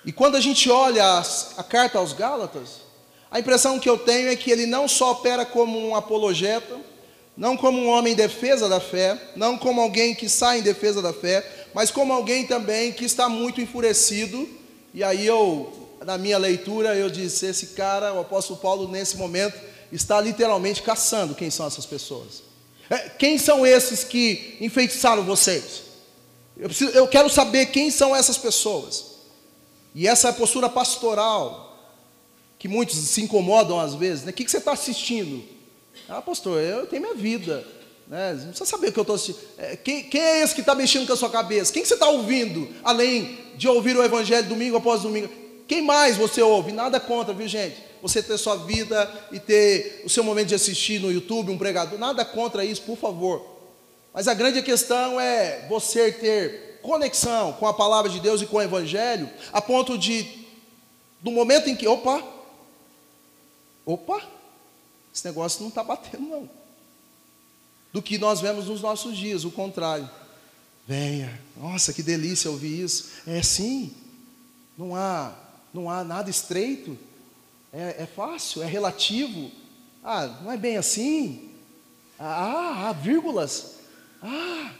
E 0.04 0.12
quando 0.12 0.36
a 0.36 0.40
gente 0.40 0.70
olha 0.70 1.04
a, 1.04 1.22
a 1.56 1.64
carta 1.64 1.98
aos 1.98 2.12
Gálatas, 2.12 2.86
a 3.28 3.40
impressão 3.40 3.80
que 3.80 3.90
eu 3.90 3.98
tenho 3.98 4.28
é 4.28 4.36
que 4.36 4.50
ele 4.50 4.66
não 4.66 4.86
só 4.86 5.10
opera 5.10 5.44
como 5.44 5.76
um 5.76 5.96
apologeta, 5.96 6.78
não 7.36 7.56
como 7.56 7.80
um 7.80 7.88
homem 7.88 8.12
em 8.12 8.16
defesa 8.16 8.68
da 8.68 8.78
fé, 8.78 9.20
não 9.34 9.58
como 9.58 9.80
alguém 9.80 10.14
que 10.14 10.28
sai 10.28 10.60
em 10.60 10.62
defesa 10.62 11.02
da 11.02 11.12
fé, 11.12 11.55
mas 11.76 11.90
como 11.90 12.10
alguém 12.10 12.46
também 12.46 12.90
que 12.90 13.04
está 13.04 13.28
muito 13.28 13.60
enfurecido. 13.60 14.48
E 14.94 15.04
aí 15.04 15.26
eu, 15.26 15.90
na 16.06 16.16
minha 16.16 16.38
leitura, 16.38 16.96
eu 16.96 17.10
disse: 17.10 17.44
esse 17.44 17.66
cara, 17.74 18.14
o 18.14 18.20
apóstolo 18.20 18.58
Paulo, 18.58 18.88
nesse 18.88 19.18
momento, 19.18 19.60
está 19.92 20.18
literalmente 20.18 20.82
caçando 20.82 21.34
quem 21.34 21.50
são 21.50 21.66
essas 21.66 21.84
pessoas. 21.84 22.42
É, 22.88 23.10
quem 23.10 23.36
são 23.36 23.66
esses 23.66 24.04
que 24.04 24.56
enfeitiçaram 24.58 25.22
vocês? 25.22 25.82
Eu, 26.56 26.70
preciso, 26.70 26.92
eu 26.92 27.06
quero 27.06 27.28
saber 27.28 27.66
quem 27.66 27.90
são 27.90 28.16
essas 28.16 28.38
pessoas. 28.38 29.16
E 29.94 30.08
essa 30.08 30.32
postura 30.32 30.70
pastoral, 30.70 31.78
que 32.58 32.68
muitos 32.68 32.96
se 32.96 33.20
incomodam 33.20 33.78
às 33.78 33.94
vezes, 33.94 34.24
né? 34.24 34.30
O 34.30 34.32
que, 34.32 34.46
que 34.46 34.50
você 34.50 34.56
está 34.56 34.72
assistindo? 34.72 35.44
Ah, 36.08 36.22
pastor, 36.22 36.58
eu 36.58 36.86
tenho 36.86 37.02
minha 37.02 37.14
vida. 37.14 37.75
Né? 38.08 38.34
Não 38.34 38.48
precisa 38.48 38.66
saber 38.66 38.88
o 38.88 38.92
que 38.92 38.98
eu 38.98 39.02
estou 39.02 39.16
assistindo. 39.16 39.40
É, 39.58 39.76
quem, 39.76 40.04
quem, 40.04 40.20
é 40.20 40.42
esse 40.42 40.54
que 40.54 40.60
está 40.60 40.74
mexendo 40.74 41.06
com 41.06 41.12
a 41.12 41.16
sua 41.16 41.30
cabeça? 41.30 41.72
Quem 41.72 41.82
que 41.82 41.88
você 41.88 41.94
está 41.94 42.08
ouvindo, 42.08 42.68
além 42.84 43.38
de 43.56 43.66
ouvir 43.68 43.96
o 43.96 44.02
Evangelho 44.02 44.48
domingo 44.48 44.76
após 44.76 45.02
domingo? 45.02 45.28
Quem 45.66 45.82
mais 45.82 46.16
você 46.16 46.40
ouve? 46.40 46.70
Nada 46.70 47.00
contra, 47.00 47.34
viu 47.34 47.48
gente? 47.48 47.84
Você 48.00 48.22
ter 48.22 48.38
sua 48.38 48.56
vida 48.56 49.10
e 49.32 49.40
ter 49.40 50.02
o 50.04 50.08
seu 50.08 50.22
momento 50.22 50.48
de 50.48 50.54
assistir 50.54 51.00
no 51.00 51.10
YouTube 51.10 51.50
um 51.50 51.58
pregador, 51.58 51.98
nada 51.98 52.24
contra 52.24 52.64
isso, 52.64 52.82
por 52.82 52.96
favor. 52.96 53.44
Mas 54.14 54.28
a 54.28 54.34
grande 54.34 54.62
questão 54.62 55.20
é 55.20 55.66
você 55.68 56.12
ter 56.12 56.78
conexão 56.82 57.52
com 57.54 57.66
a 57.66 57.74
palavra 57.74 58.08
de 58.08 58.20
Deus 58.20 58.40
e 58.40 58.46
com 58.46 58.58
o 58.58 58.62
Evangelho, 58.62 59.28
a 59.52 59.60
ponto 59.60 59.98
de, 59.98 60.46
do 61.20 61.32
momento 61.32 61.68
em 61.68 61.74
que, 61.74 61.88
opa, 61.88 62.22
opa, 63.84 64.22
esse 65.12 65.24
negócio 65.24 65.62
não 65.62 65.68
está 65.68 65.82
batendo, 65.82 66.22
não. 66.22 66.65
Do 67.92 68.02
que 68.02 68.18
nós 68.18 68.40
vemos 68.40 68.66
nos 68.66 68.82
nossos 68.82 69.16
dias, 69.16 69.44
o 69.44 69.50
contrário. 69.50 70.08
Venha, 70.86 71.40
nossa, 71.56 71.92
que 71.92 72.02
delícia 72.02 72.50
ouvir 72.50 72.82
isso. 72.84 73.10
É 73.26 73.42
sim, 73.42 73.92
não 74.76 74.94
há 74.94 75.32
não 75.76 75.90
há 75.90 76.02
nada 76.02 76.30
estreito, 76.30 76.98
é, 77.72 78.02
é 78.02 78.06
fácil, 78.06 78.62
é 78.62 78.66
relativo. 78.66 79.50
Ah, 80.02 80.26
não 80.42 80.50
é 80.50 80.56
bem 80.56 80.78
assim. 80.78 81.50
Ah, 82.18 82.88
há 82.88 82.92
vírgulas. 82.92 83.74
Ah, 84.22 84.70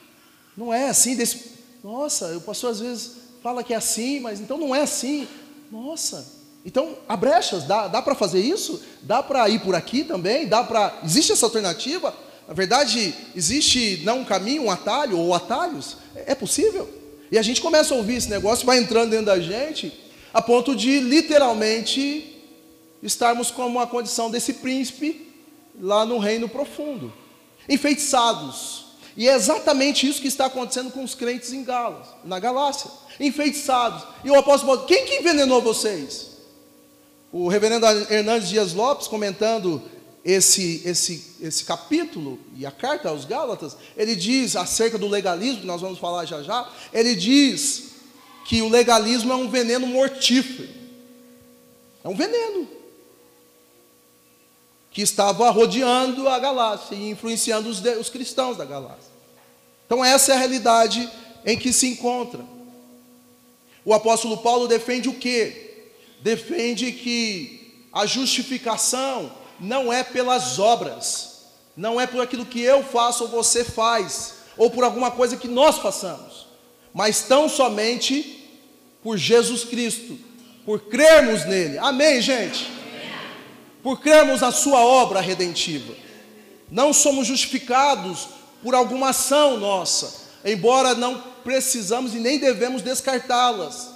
não 0.57 0.73
é 0.73 0.89
assim. 0.89 1.15
Desse... 1.15 1.53
Nossa, 1.85 2.37
o 2.37 2.41
pastor 2.41 2.71
às 2.71 2.81
vezes 2.81 3.17
fala 3.43 3.63
que 3.63 3.75
é 3.75 3.77
assim, 3.77 4.21
mas 4.21 4.41
então 4.41 4.57
não 4.57 4.75
é 4.75 4.83
assim. 4.83 5.29
Nossa, 5.71 6.27
então 6.65 6.97
há 7.07 7.17
brechas, 7.17 7.65
dá, 7.65 7.89
dá 7.89 8.01
para 8.01 8.15
fazer 8.15 8.41
isso? 8.41 8.83
Dá 9.03 9.23
para 9.23 9.49
ir 9.49 9.61
por 9.61 9.75
aqui 9.75 10.03
também? 10.03 10.49
Dá 10.49 10.65
para. 10.65 11.01
Existe 11.05 11.33
essa 11.33 11.45
alternativa? 11.45 12.17
Na 12.47 12.55
verdade, 12.55 13.15
existe 13.35 14.03
não 14.05 14.21
um 14.21 14.25
caminho, 14.25 14.65
um 14.65 14.71
atalho 14.71 15.19
ou 15.19 15.35
atalhos? 15.35 15.97
É, 16.15 16.33
é 16.33 16.35
possível? 16.35 16.89
E 17.31 17.39
a 17.39 17.43
gente 17.43 17.61
começa 17.61 17.93
a 17.93 17.97
ouvir 17.97 18.17
esse 18.17 18.31
negócio, 18.31 18.65
vai 18.65 18.79
entrando 18.79 19.11
dentro 19.11 19.27
da 19.27 19.41
gente 19.41 19.93
a 20.33 20.41
ponto 20.41 20.77
de 20.77 21.01
literalmente 21.01 22.37
estarmos 23.03 23.51
como 23.51 23.81
a 23.81 23.87
condição 23.87 24.31
desse 24.31 24.55
príncipe 24.55 25.33
lá 25.81 26.05
no 26.05 26.19
reino 26.19 26.49
profundo, 26.49 27.13
enfeitiçados. 27.69 28.85
E 29.17 29.29
é 29.29 29.35
exatamente 29.35 30.07
isso 30.07 30.21
que 30.21 30.29
está 30.29 30.47
acontecendo 30.47 30.91
com 30.91 31.03
os 31.03 31.15
crentes 31.15 31.53
em 31.53 31.65
Galas, 31.65 32.07
na 32.23 32.39
Galácia, 32.39 32.91
enfeitiçados. 33.19 34.05
E 34.23 34.31
o 34.31 34.35
apóstolo 34.35 34.73
Paulo, 34.73 34.87
quem 34.87 35.07
que 35.07 35.17
envenenou 35.17 35.63
vocês? 35.63 36.33
O 37.33 37.49
reverendo 37.49 37.87
Hernandes 37.87 38.49
Dias 38.49 38.75
Lopes, 38.75 39.09
comentando 39.09 39.83
esse, 40.27 40.83
esse, 40.85 41.37
esse 41.41 41.65
capítulo 41.65 42.41
e 42.57 42.67
a 42.67 42.71
carta 42.73 43.09
aos 43.09 43.25
Gálatas, 43.25 43.77
ele 43.97 44.17
diz 44.17 44.57
acerca 44.57 44.99
do 44.99 45.07
legalismo, 45.07 45.61
que 45.61 45.67
nós 45.69 45.81
vamos 45.81 46.01
falar 46.01 46.25
já 46.25 46.43
já, 46.43 46.69
ele 46.93 47.15
diz 47.15 47.91
que 48.45 48.61
o 48.61 48.69
legalismo 48.69 49.33
é 49.33 49.37
um 49.37 49.49
veneno 49.49 49.87
mortífero. 49.87 50.69
É 52.03 52.09
um 52.09 52.17
veneno. 52.17 52.67
Que 54.91 55.01
estava 55.01 55.49
rodeando 55.51 56.29
a 56.29 56.41
Galácia 56.41 56.97
e 56.97 57.11
influenciando 57.11 57.69
os, 57.69 57.81
os 57.81 58.09
cristãos 58.09 58.57
da 58.57 58.65
Galácia. 58.65 59.13
Então, 59.87 60.05
essa 60.05 60.33
é 60.33 60.35
a 60.35 60.39
realidade 60.39 61.09
em 61.45 61.57
que 61.57 61.73
se 61.73 61.87
encontra. 61.87 62.45
O 63.85 63.95
apóstolo 63.95 64.39
Paulo 64.39 64.67
defende 64.67 65.09
o 65.09 65.15
quê? 65.15 65.93
Defende 66.21 66.91
que 66.91 67.87
a 67.93 68.07
justificação 68.07 69.31
não 69.61 69.93
é 69.93 70.03
pelas 70.03 70.59
obras, 70.59 71.47
não 71.77 72.01
é 72.01 72.07
por 72.07 72.21
aquilo 72.21 72.47
que 72.47 72.61
eu 72.61 72.83
faço 72.83 73.25
ou 73.25 73.31
você 73.31 73.65
faz, 73.65 74.35
ou 74.57 74.71
por 74.71 74.85
alguma 74.85 75.11
coisa 75.11 75.37
que 75.37 75.49
nós 75.49 75.79
façamos, 75.79 76.47
mas 76.93 77.23
tão 77.23 77.49
somente 77.49 78.49
por 79.03 79.17
Jesus 79.17 79.65
Cristo, 79.65 80.19
por 80.65 80.81
crermos 80.81 81.45
nele. 81.45 81.79
Amém, 81.79 82.21
gente? 82.21 82.71
Por 83.83 84.01
crermos 84.01 84.41
na 84.41 84.51
sua 84.51 84.81
obra 84.81 85.21
redentiva. 85.21 85.95
Não 86.71 86.93
somos 86.93 87.27
justificados 87.27 88.29
por 88.63 88.75
alguma 88.75 89.11
ação 89.11 89.59
nossa, 89.59 90.27
embora 90.45 90.95
não 90.95 91.23
precisamos 91.45 92.15
e 92.15 92.19
nem 92.19 92.39
devemos 92.39 92.83
descartá-las. 92.83 93.91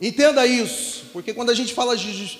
Entenda 0.00 0.46
isso, 0.46 1.06
porque 1.12 1.34
quando 1.34 1.50
a 1.50 1.54
gente 1.54 1.74
fala 1.74 1.96
de, 1.96 2.38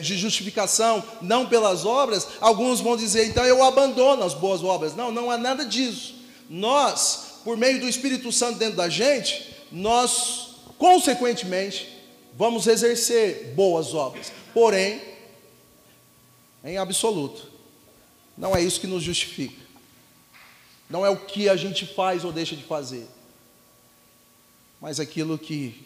de 0.00 0.16
justificação 0.16 1.02
não 1.22 1.46
pelas 1.46 1.84
obras, 1.84 2.26
alguns 2.40 2.80
vão 2.80 2.96
dizer, 2.96 3.26
então 3.26 3.44
eu 3.44 3.62
abandono 3.62 4.24
as 4.24 4.34
boas 4.34 4.62
obras. 4.62 4.94
Não, 4.94 5.10
não 5.10 5.30
há 5.30 5.38
nada 5.38 5.64
disso. 5.64 6.14
Nós, 6.48 7.40
por 7.44 7.56
meio 7.56 7.80
do 7.80 7.88
Espírito 7.88 8.32
Santo 8.32 8.58
dentro 8.58 8.76
da 8.76 8.88
gente, 8.88 9.54
nós 9.70 10.48
consequentemente, 10.78 11.88
vamos 12.34 12.66
exercer 12.66 13.52
boas 13.54 13.92
obras. 13.92 14.32
Porém, 14.54 15.02
em 16.64 16.78
absoluto, 16.78 17.50
não 18.36 18.56
é 18.56 18.62
isso 18.62 18.80
que 18.80 18.86
nos 18.86 19.02
justifica. 19.02 19.66
Não 20.88 21.04
é 21.04 21.10
o 21.10 21.18
que 21.18 21.48
a 21.48 21.56
gente 21.56 21.84
faz 21.84 22.24
ou 22.24 22.32
deixa 22.32 22.56
de 22.56 22.62
fazer, 22.62 23.06
mas 24.80 24.98
aquilo 24.98 25.36
que 25.36 25.84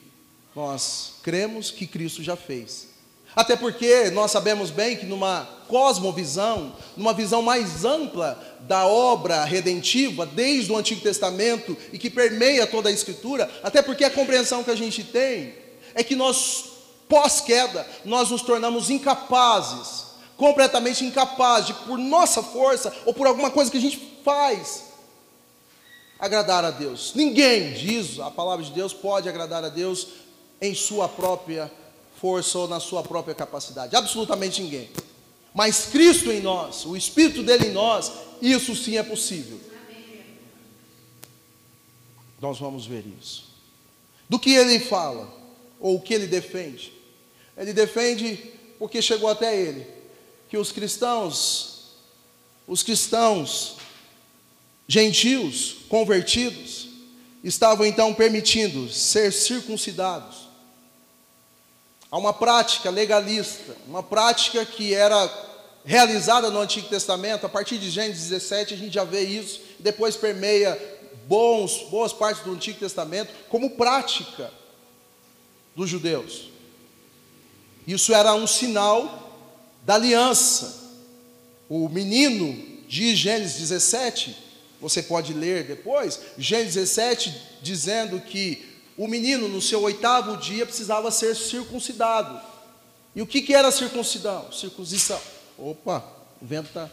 nós 0.54 1.14
cremos 1.22 1.70
que 1.70 1.86
Cristo 1.86 2.22
já 2.22 2.36
fez. 2.36 2.91
Até 3.34 3.56
porque 3.56 4.10
nós 4.10 4.30
sabemos 4.30 4.70
bem 4.70 4.96
que 4.96 5.06
numa 5.06 5.48
cosmovisão, 5.66 6.74
numa 6.96 7.14
visão 7.14 7.40
mais 7.40 7.84
ampla 7.84 8.38
da 8.60 8.86
obra 8.86 9.44
redentiva, 9.44 10.26
desde 10.26 10.70
o 10.70 10.76
Antigo 10.76 11.00
Testamento 11.00 11.76
e 11.92 11.98
que 11.98 12.10
permeia 12.10 12.66
toda 12.66 12.90
a 12.90 12.92
Escritura, 12.92 13.50
até 13.62 13.80
porque 13.80 14.04
a 14.04 14.10
compreensão 14.10 14.62
que 14.62 14.70
a 14.70 14.76
gente 14.76 15.02
tem 15.02 15.54
é 15.94 16.04
que 16.04 16.14
nós, 16.14 16.64
pós-queda, 17.08 17.86
nós 18.04 18.30
nos 18.30 18.42
tornamos 18.42 18.90
incapazes, 18.90 20.08
completamente 20.36 21.04
incapazes, 21.04 21.68
de, 21.68 21.74
por 21.74 21.96
nossa 21.96 22.42
força 22.42 22.92
ou 23.06 23.14
por 23.14 23.26
alguma 23.26 23.50
coisa 23.50 23.70
que 23.70 23.78
a 23.78 23.80
gente 23.80 24.20
faz, 24.22 24.84
agradar 26.18 26.66
a 26.66 26.70
Deus. 26.70 27.12
Ninguém, 27.14 27.72
diz 27.72 28.20
a 28.20 28.30
palavra 28.30 28.62
de 28.62 28.72
Deus, 28.72 28.92
pode 28.92 29.26
agradar 29.26 29.64
a 29.64 29.70
Deus 29.70 30.08
em 30.60 30.74
sua 30.74 31.08
própria 31.08 31.72
força 32.22 32.56
ou 32.56 32.68
na 32.68 32.78
sua 32.78 33.02
própria 33.02 33.34
capacidade. 33.34 33.96
Absolutamente 33.96 34.62
ninguém. 34.62 34.88
Mas 35.52 35.86
Cristo 35.86 36.30
em 36.30 36.40
nós, 36.40 36.86
o 36.86 36.96
Espírito 36.96 37.42
dele 37.42 37.66
em 37.66 37.72
nós, 37.72 38.12
isso 38.40 38.76
sim 38.76 38.96
é 38.96 39.02
possível. 39.02 39.60
Nós 42.40 42.60
vamos 42.60 42.86
ver 42.86 43.04
isso. 43.20 43.50
Do 44.28 44.38
que 44.38 44.54
ele 44.54 44.78
fala, 44.78 45.28
ou 45.80 45.96
o 45.96 46.00
que 46.00 46.14
ele 46.14 46.28
defende? 46.28 46.92
Ele 47.56 47.72
defende, 47.72 48.36
porque 48.78 49.02
chegou 49.02 49.28
até 49.28 49.60
ele, 49.60 49.84
que 50.48 50.56
os 50.56 50.70
cristãos, 50.70 51.88
os 52.68 52.84
cristãos 52.84 53.78
gentios, 54.86 55.78
convertidos, 55.88 56.88
estavam 57.42 57.84
então 57.84 58.14
permitindo 58.14 58.88
ser 58.88 59.32
circuncidados 59.32 60.41
Há 62.12 62.18
uma 62.18 62.34
prática 62.34 62.90
legalista, 62.90 63.74
uma 63.86 64.02
prática 64.02 64.66
que 64.66 64.92
era 64.92 65.32
realizada 65.82 66.50
no 66.50 66.60
Antigo 66.60 66.86
Testamento, 66.86 67.46
a 67.46 67.48
partir 67.48 67.78
de 67.78 67.88
Gênesis 67.88 68.28
17 68.28 68.74
a 68.74 68.76
gente 68.76 68.92
já 68.92 69.02
vê 69.02 69.22
isso, 69.22 69.62
depois 69.78 70.14
permeia 70.14 70.78
bons, 71.26 71.86
boas 71.90 72.12
partes 72.12 72.44
do 72.44 72.52
Antigo 72.52 72.78
Testamento, 72.78 73.32
como 73.48 73.70
prática 73.70 74.52
dos 75.74 75.88
judeus. 75.88 76.50
Isso 77.86 78.12
era 78.12 78.34
um 78.34 78.46
sinal 78.46 79.40
da 79.82 79.94
aliança. 79.94 80.82
O 81.66 81.88
menino 81.88 82.84
de 82.86 83.16
Gênesis 83.16 83.70
17, 83.70 84.36
você 84.78 85.02
pode 85.02 85.32
ler 85.32 85.64
depois, 85.64 86.20
Gênesis 86.36 86.74
17 86.74 87.34
dizendo 87.62 88.20
que 88.20 88.71
o 89.02 89.08
menino, 89.08 89.48
no 89.48 89.60
seu 89.60 89.82
oitavo 89.82 90.36
dia, 90.36 90.64
precisava 90.64 91.10
ser 91.10 91.34
circuncidado. 91.34 92.40
E 93.16 93.20
o 93.20 93.26
que, 93.26 93.42
que 93.42 93.52
era 93.52 93.72
circuncidão? 93.72 94.52
Circuncisão. 94.52 95.20
Opa, 95.58 96.04
o 96.40 96.46
vento 96.46 96.68
está. 96.68 96.88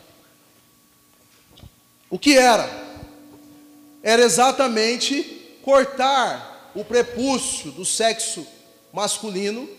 O 2.09 2.17
que 2.17 2.35
era? 2.35 2.67
Era 4.01 4.23
exatamente 4.23 5.21
cortar 5.61 6.71
o 6.73 6.83
prepúcio 6.83 7.71
do 7.73 7.85
sexo 7.85 8.43
masculino, 8.91 9.69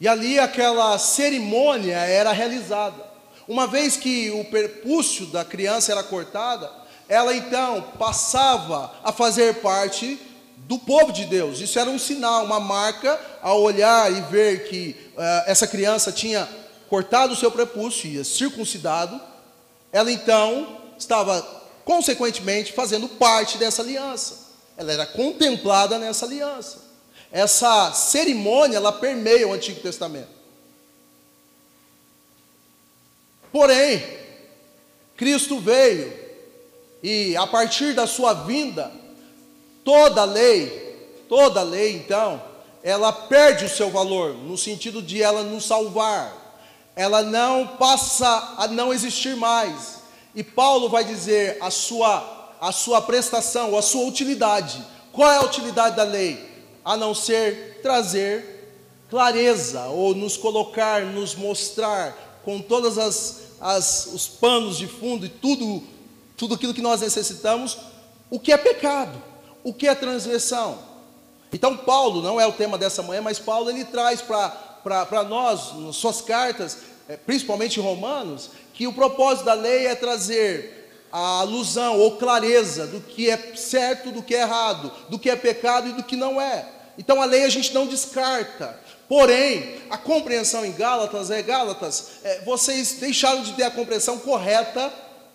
e 0.00 0.08
ali 0.08 0.38
aquela 0.38 0.98
cerimônia 0.98 1.98
era 1.98 2.32
realizada. 2.32 3.04
Uma 3.46 3.66
vez 3.66 3.98
que 3.98 4.30
o 4.30 4.46
prepúcio 4.46 5.26
da 5.26 5.44
criança 5.44 5.92
era 5.92 6.02
cortada, 6.02 6.72
ela 7.06 7.36
então 7.36 7.82
passava 7.98 8.94
a 9.04 9.12
fazer 9.12 9.56
parte 9.56 10.18
do 10.70 10.78
povo 10.78 11.12
de 11.12 11.24
Deus. 11.24 11.58
Isso 11.58 11.80
era 11.80 11.90
um 11.90 11.98
sinal, 11.98 12.44
uma 12.44 12.60
marca 12.60 13.20
ao 13.42 13.60
olhar 13.60 14.08
e 14.12 14.20
ver 14.30 14.68
que 14.68 14.94
uh, 15.16 15.20
essa 15.46 15.66
criança 15.66 16.12
tinha 16.12 16.48
cortado 16.88 17.32
o 17.32 17.36
seu 17.36 17.50
prepúcio 17.50 18.08
e 18.08 18.24
circuncidado. 18.24 19.20
Ela 19.90 20.12
então 20.12 20.80
estava, 20.96 21.42
consequentemente, 21.84 22.72
fazendo 22.72 23.08
parte 23.08 23.58
dessa 23.58 23.82
aliança. 23.82 24.48
Ela 24.76 24.92
era 24.92 25.06
contemplada 25.06 25.98
nessa 25.98 26.24
aliança. 26.24 26.78
Essa 27.32 27.92
cerimônia, 27.92 28.76
ela 28.76 28.92
permeia 28.92 29.48
o 29.48 29.52
Antigo 29.52 29.80
Testamento. 29.80 30.30
Porém, 33.50 34.04
Cristo 35.16 35.58
veio 35.58 36.16
e 37.02 37.36
a 37.36 37.46
partir 37.48 37.92
da 37.92 38.06
sua 38.06 38.34
vinda, 38.34 38.99
toda 39.84 40.24
lei, 40.24 41.24
toda 41.28 41.62
lei 41.62 41.96
então, 41.96 42.42
ela 42.82 43.12
perde 43.12 43.64
o 43.64 43.68
seu 43.68 43.90
valor, 43.90 44.34
no 44.34 44.56
sentido 44.56 45.02
de 45.02 45.22
ela 45.22 45.42
nos 45.42 45.64
salvar, 45.64 46.36
ela 46.96 47.22
não 47.22 47.66
passa 47.66 48.54
a 48.56 48.66
não 48.68 48.92
existir 48.92 49.36
mais. 49.36 50.00
E 50.34 50.42
Paulo 50.42 50.88
vai 50.88 51.04
dizer 51.04 51.58
a 51.60 51.70
sua, 51.70 52.56
a 52.60 52.72
sua 52.72 53.00
prestação, 53.00 53.76
a 53.76 53.82
sua 53.82 54.06
utilidade. 54.06 54.84
Qual 55.12 55.30
é 55.30 55.36
a 55.36 55.44
utilidade 55.44 55.96
da 55.96 56.04
lei? 56.04 56.48
A 56.84 56.96
não 56.96 57.14
ser 57.14 57.80
trazer 57.82 58.58
clareza, 59.10 59.86
ou 59.86 60.14
nos 60.14 60.36
colocar, 60.36 61.02
nos 61.02 61.34
mostrar 61.34 62.40
com 62.44 62.60
todas 62.60 62.96
as, 62.96 63.40
as 63.60 64.06
os 64.06 64.28
panos 64.28 64.78
de 64.78 64.86
fundo 64.86 65.26
e 65.26 65.28
tudo 65.28 65.82
tudo 66.40 66.54
aquilo 66.54 66.72
que 66.72 66.80
nós 66.80 67.02
necessitamos, 67.02 67.76
o 68.30 68.40
que 68.40 68.50
é 68.50 68.56
pecado, 68.56 69.22
o 69.62 69.72
que 69.72 69.88
é 69.88 69.94
transgressão. 69.94 70.78
Então, 71.52 71.76
Paulo, 71.76 72.22
não 72.22 72.40
é 72.40 72.46
o 72.46 72.52
tema 72.52 72.78
dessa 72.78 73.02
manhã, 73.02 73.20
mas 73.20 73.38
Paulo 73.38 73.70
ele 73.70 73.84
traz 73.84 74.22
para 74.22 75.24
nós, 75.24 75.74
nas 75.76 75.96
suas 75.96 76.20
cartas, 76.20 76.78
é, 77.08 77.16
principalmente 77.16 77.80
Romanos, 77.80 78.50
que 78.72 78.86
o 78.86 78.92
propósito 78.92 79.46
da 79.46 79.54
lei 79.54 79.86
é 79.86 79.94
trazer 79.94 80.80
a 81.12 81.40
alusão 81.40 81.98
ou 81.98 82.16
clareza 82.16 82.86
do 82.86 83.00
que 83.00 83.28
é 83.28 83.56
certo, 83.56 84.12
do 84.12 84.22
que 84.22 84.34
é 84.34 84.42
errado, 84.42 84.92
do 85.08 85.18
que 85.18 85.28
é 85.28 85.34
pecado 85.34 85.88
e 85.88 85.92
do 85.92 86.04
que 86.04 86.14
não 86.14 86.40
é. 86.40 86.66
Então 86.96 87.20
a 87.20 87.24
lei 87.24 87.44
a 87.44 87.48
gente 87.48 87.74
não 87.74 87.86
descarta. 87.86 88.78
Porém, 89.08 89.80
a 89.90 89.98
compreensão 89.98 90.64
em 90.64 90.70
Gálatas 90.70 91.32
é 91.32 91.42
Gálatas, 91.42 92.10
é, 92.22 92.42
vocês 92.42 92.92
deixaram 92.92 93.42
de 93.42 93.54
ter 93.54 93.64
a 93.64 93.70
compreensão 93.72 94.18
correta 94.18 94.92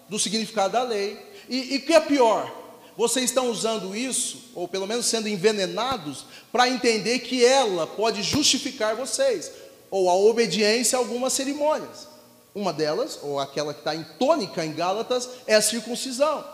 do 0.07 0.17
significado 0.17 0.73
da 0.73 0.83
lei. 0.83 1.19
E 1.49 1.75
o 1.77 1.81
que 1.81 1.93
é 1.93 1.99
pior? 1.99 2.64
Vocês 2.97 3.25
estão 3.25 3.49
usando 3.49 3.95
isso, 3.95 4.51
ou 4.55 4.67
pelo 4.67 4.87
menos 4.87 5.05
sendo 5.05 5.27
envenenados, 5.27 6.25
para 6.51 6.69
entender 6.69 7.19
que 7.19 7.43
ela 7.43 7.85
pode 7.85 8.23
justificar 8.23 8.95
vocês, 8.95 9.51
ou 9.91 10.09
a 10.09 10.15
obediência 10.15 10.97
a 10.97 11.01
algumas 11.01 11.33
cerimônias. 11.33 12.07
Uma 12.53 12.71
delas, 12.71 13.19
ou 13.21 13.39
aquela 13.39 13.73
que 13.73 13.81
está 13.81 13.93
em 13.93 14.03
tônica 14.17 14.65
em 14.65 14.73
Gálatas, 14.73 15.29
é 15.45 15.55
a 15.55 15.61
circuncisão. 15.61 16.45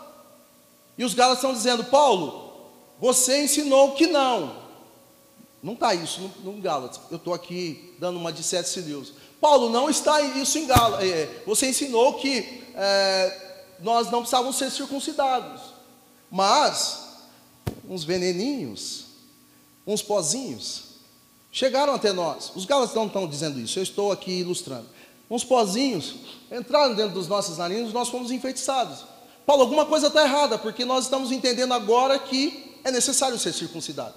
E 0.98 1.04
os 1.04 1.14
Gálatas 1.14 1.38
estão 1.38 1.52
dizendo, 1.52 1.84
Paulo, 1.84 2.70
você 3.00 3.44
ensinou 3.44 3.92
que 3.92 4.08
não. 4.08 4.62
Não 5.62 5.74
está 5.74 5.94
isso 5.94 6.20
no, 6.42 6.52
no 6.52 6.60
Gálatas. 6.60 7.00
Eu 7.08 7.18
estou 7.18 7.32
aqui 7.32 7.94
dando 8.00 8.18
uma 8.18 8.32
de 8.32 8.42
sete 8.42 8.68
cilindros. 8.68 9.12
Paulo, 9.40 9.70
não 9.70 9.88
está 9.88 10.20
isso 10.20 10.58
em 10.58 10.66
Gálatas. 10.66 11.06
É, 11.08 11.42
você 11.46 11.68
ensinou 11.68 12.14
que 12.14 12.64
é, 12.74 13.52
nós 13.80 14.10
não 14.10 14.20
precisávamos 14.20 14.56
ser 14.56 14.70
circuncidados, 14.70 15.60
mas 16.32 17.00
uns 17.86 18.04
veneninhos, 18.04 19.04
uns 19.86 20.00
pozinhos, 20.00 20.84
chegaram 21.52 21.94
até 21.94 22.10
nós. 22.10 22.50
Os 22.54 22.64
gálatas 22.64 22.94
não 22.94 23.06
estão 23.06 23.28
dizendo 23.28 23.60
isso, 23.60 23.78
eu 23.78 23.82
estou 23.82 24.10
aqui 24.10 24.40
ilustrando. 24.40 24.86
Uns 25.30 25.44
pozinhos 25.44 26.14
entraram 26.50 26.94
dentro 26.94 27.12
dos 27.12 27.28
nossos 27.28 27.58
narinas 27.58 27.90
e 27.90 27.94
nós 27.94 28.08
fomos 28.08 28.30
enfeitiçados. 28.30 29.04
Paulo, 29.44 29.62
alguma 29.62 29.84
coisa 29.84 30.06
está 30.06 30.24
errada, 30.24 30.56
porque 30.56 30.86
nós 30.86 31.04
estamos 31.04 31.30
entendendo 31.30 31.74
agora 31.74 32.18
que 32.18 32.78
é 32.82 32.90
necessário 32.90 33.38
ser 33.38 33.52
circuncidado. 33.52 34.14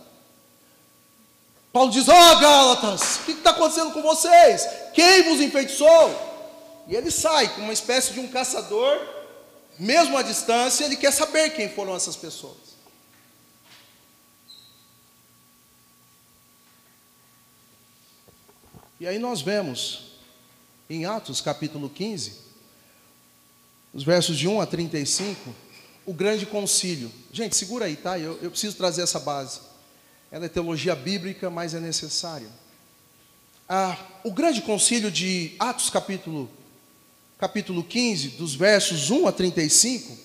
Paulo 1.74 1.92
diz: 1.92 2.08
Ó 2.08 2.14
oh, 2.14 2.40
Gálatas, 2.40 3.18
o 3.18 3.24
que 3.26 3.32
está 3.34 3.50
acontecendo 3.50 3.92
com 3.92 4.02
vocês? 4.02 4.66
Quem 4.94 5.24
vos 5.24 5.42
enfeitiçou? 5.42 6.12
E 6.88 6.96
ele 6.96 7.12
sai 7.12 7.54
com 7.56 7.62
uma 7.62 7.74
espécie 7.74 8.14
de 8.14 8.22
um 8.22 8.28
caçador, 8.28 9.15
mesmo 9.78 10.18
à 10.18 10.22
distância, 10.22 10.86
ele 10.86 10.96
quer 10.96 11.12
saber 11.12 11.52
quem 11.52 11.70
foram 11.70 11.96
essas 11.96 12.16
pessoas. 12.16 12.76
E 19.00 19.08
aí 19.08 19.20
nós 19.20 19.42
vemos 19.42 20.14
em 20.90 21.06
Atos 21.06 21.42
capítulo 21.42 21.90
15, 21.90 22.34
os 23.94 24.04
versos 24.04 24.38
de 24.38 24.48
1 24.48 24.62
a 24.62 24.66
35, 24.66 25.54
o 26.06 26.14
grande 26.14 26.46
concílio. 26.46 27.12
Gente, 27.32 27.56
segura 27.56 27.86
aí, 27.86 27.96
tá? 27.96 28.18
Eu, 28.18 28.40
eu 28.42 28.50
preciso 28.50 28.78
trazer 28.78 29.02
essa 29.02 29.20
base. 29.20 29.60
Ela 30.32 30.46
é 30.46 30.50
teologia 30.50 30.96
bíblica, 30.96 31.50
mas 31.50 31.74
é 31.74 31.80
necessária. 31.80 32.50
Ah, 33.68 33.98
o 34.24 34.32
grande 34.32 34.62
concílio 34.62 35.12
de 35.12 35.56
Atos 35.60 35.90
capítulo 35.90 36.50
capítulo 37.38 37.84
15, 37.84 38.30
dos 38.30 38.56
versos 38.56 39.10
1 39.12 39.28
a 39.28 39.32
35, 39.32 40.18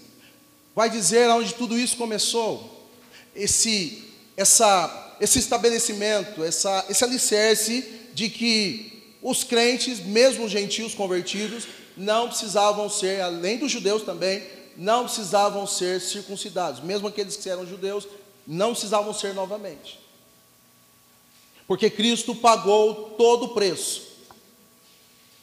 vai 0.75 0.88
dizer 0.88 1.29
onde 1.31 1.55
tudo 1.55 1.79
isso 1.79 1.96
começou. 1.96 2.88
Esse, 3.35 4.05
essa, 4.37 5.16
esse 5.20 5.38
estabelecimento, 5.38 6.44
essa, 6.44 6.87
esse 6.88 7.03
alicerce 7.03 7.85
de 8.14 8.29
que 8.31 9.16
os 9.23 9.44
crentes, 9.44 10.01
mesmo 10.01 10.44
os 10.44 10.53
gentios 10.53 10.94
convertidos, 10.94 11.66
não 11.96 12.29
precisavam 12.29 12.88
ser, 12.88 13.20
além 13.20 13.59
dos 13.59 13.70
judeus 13.70 14.03
também, 14.03 14.42
não 14.77 15.05
precisavam 15.05 15.66
ser 15.66 16.01
circuncidados. 16.01 16.83
Mesmo 16.83 17.09
aqueles 17.09 17.37
que 17.37 17.51
eram 17.51 17.66
judeus, 17.66 18.07
não 18.46 18.70
precisavam 18.70 19.12
ser 19.12 19.35
novamente. 19.35 19.99
Porque 21.66 21.90
Cristo 21.90 22.35
pagou 22.35 23.14
todo 23.18 23.46
o 23.46 23.49
preço. 23.55 24.09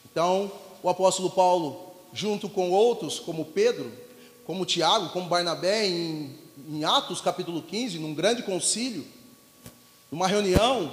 Então, 0.10 0.51
o 0.82 0.90
apóstolo 0.90 1.30
Paulo, 1.30 1.94
junto 2.13 2.50
com 2.50 2.72
outros, 2.72 3.20
como 3.20 3.46
Pedro, 3.46 3.92
como 4.46 4.66
Tiago, 4.66 5.10
como 5.10 5.28
Barnabé, 5.28 5.88
em, 5.88 6.36
em 6.70 6.84
Atos 6.84 7.22
capítulo 7.22 7.62
15, 7.62 8.00
num 8.00 8.13
grande 8.13 8.44
concílio, 8.44 9.06
numa 10.12 10.28
reunião, 10.28 10.92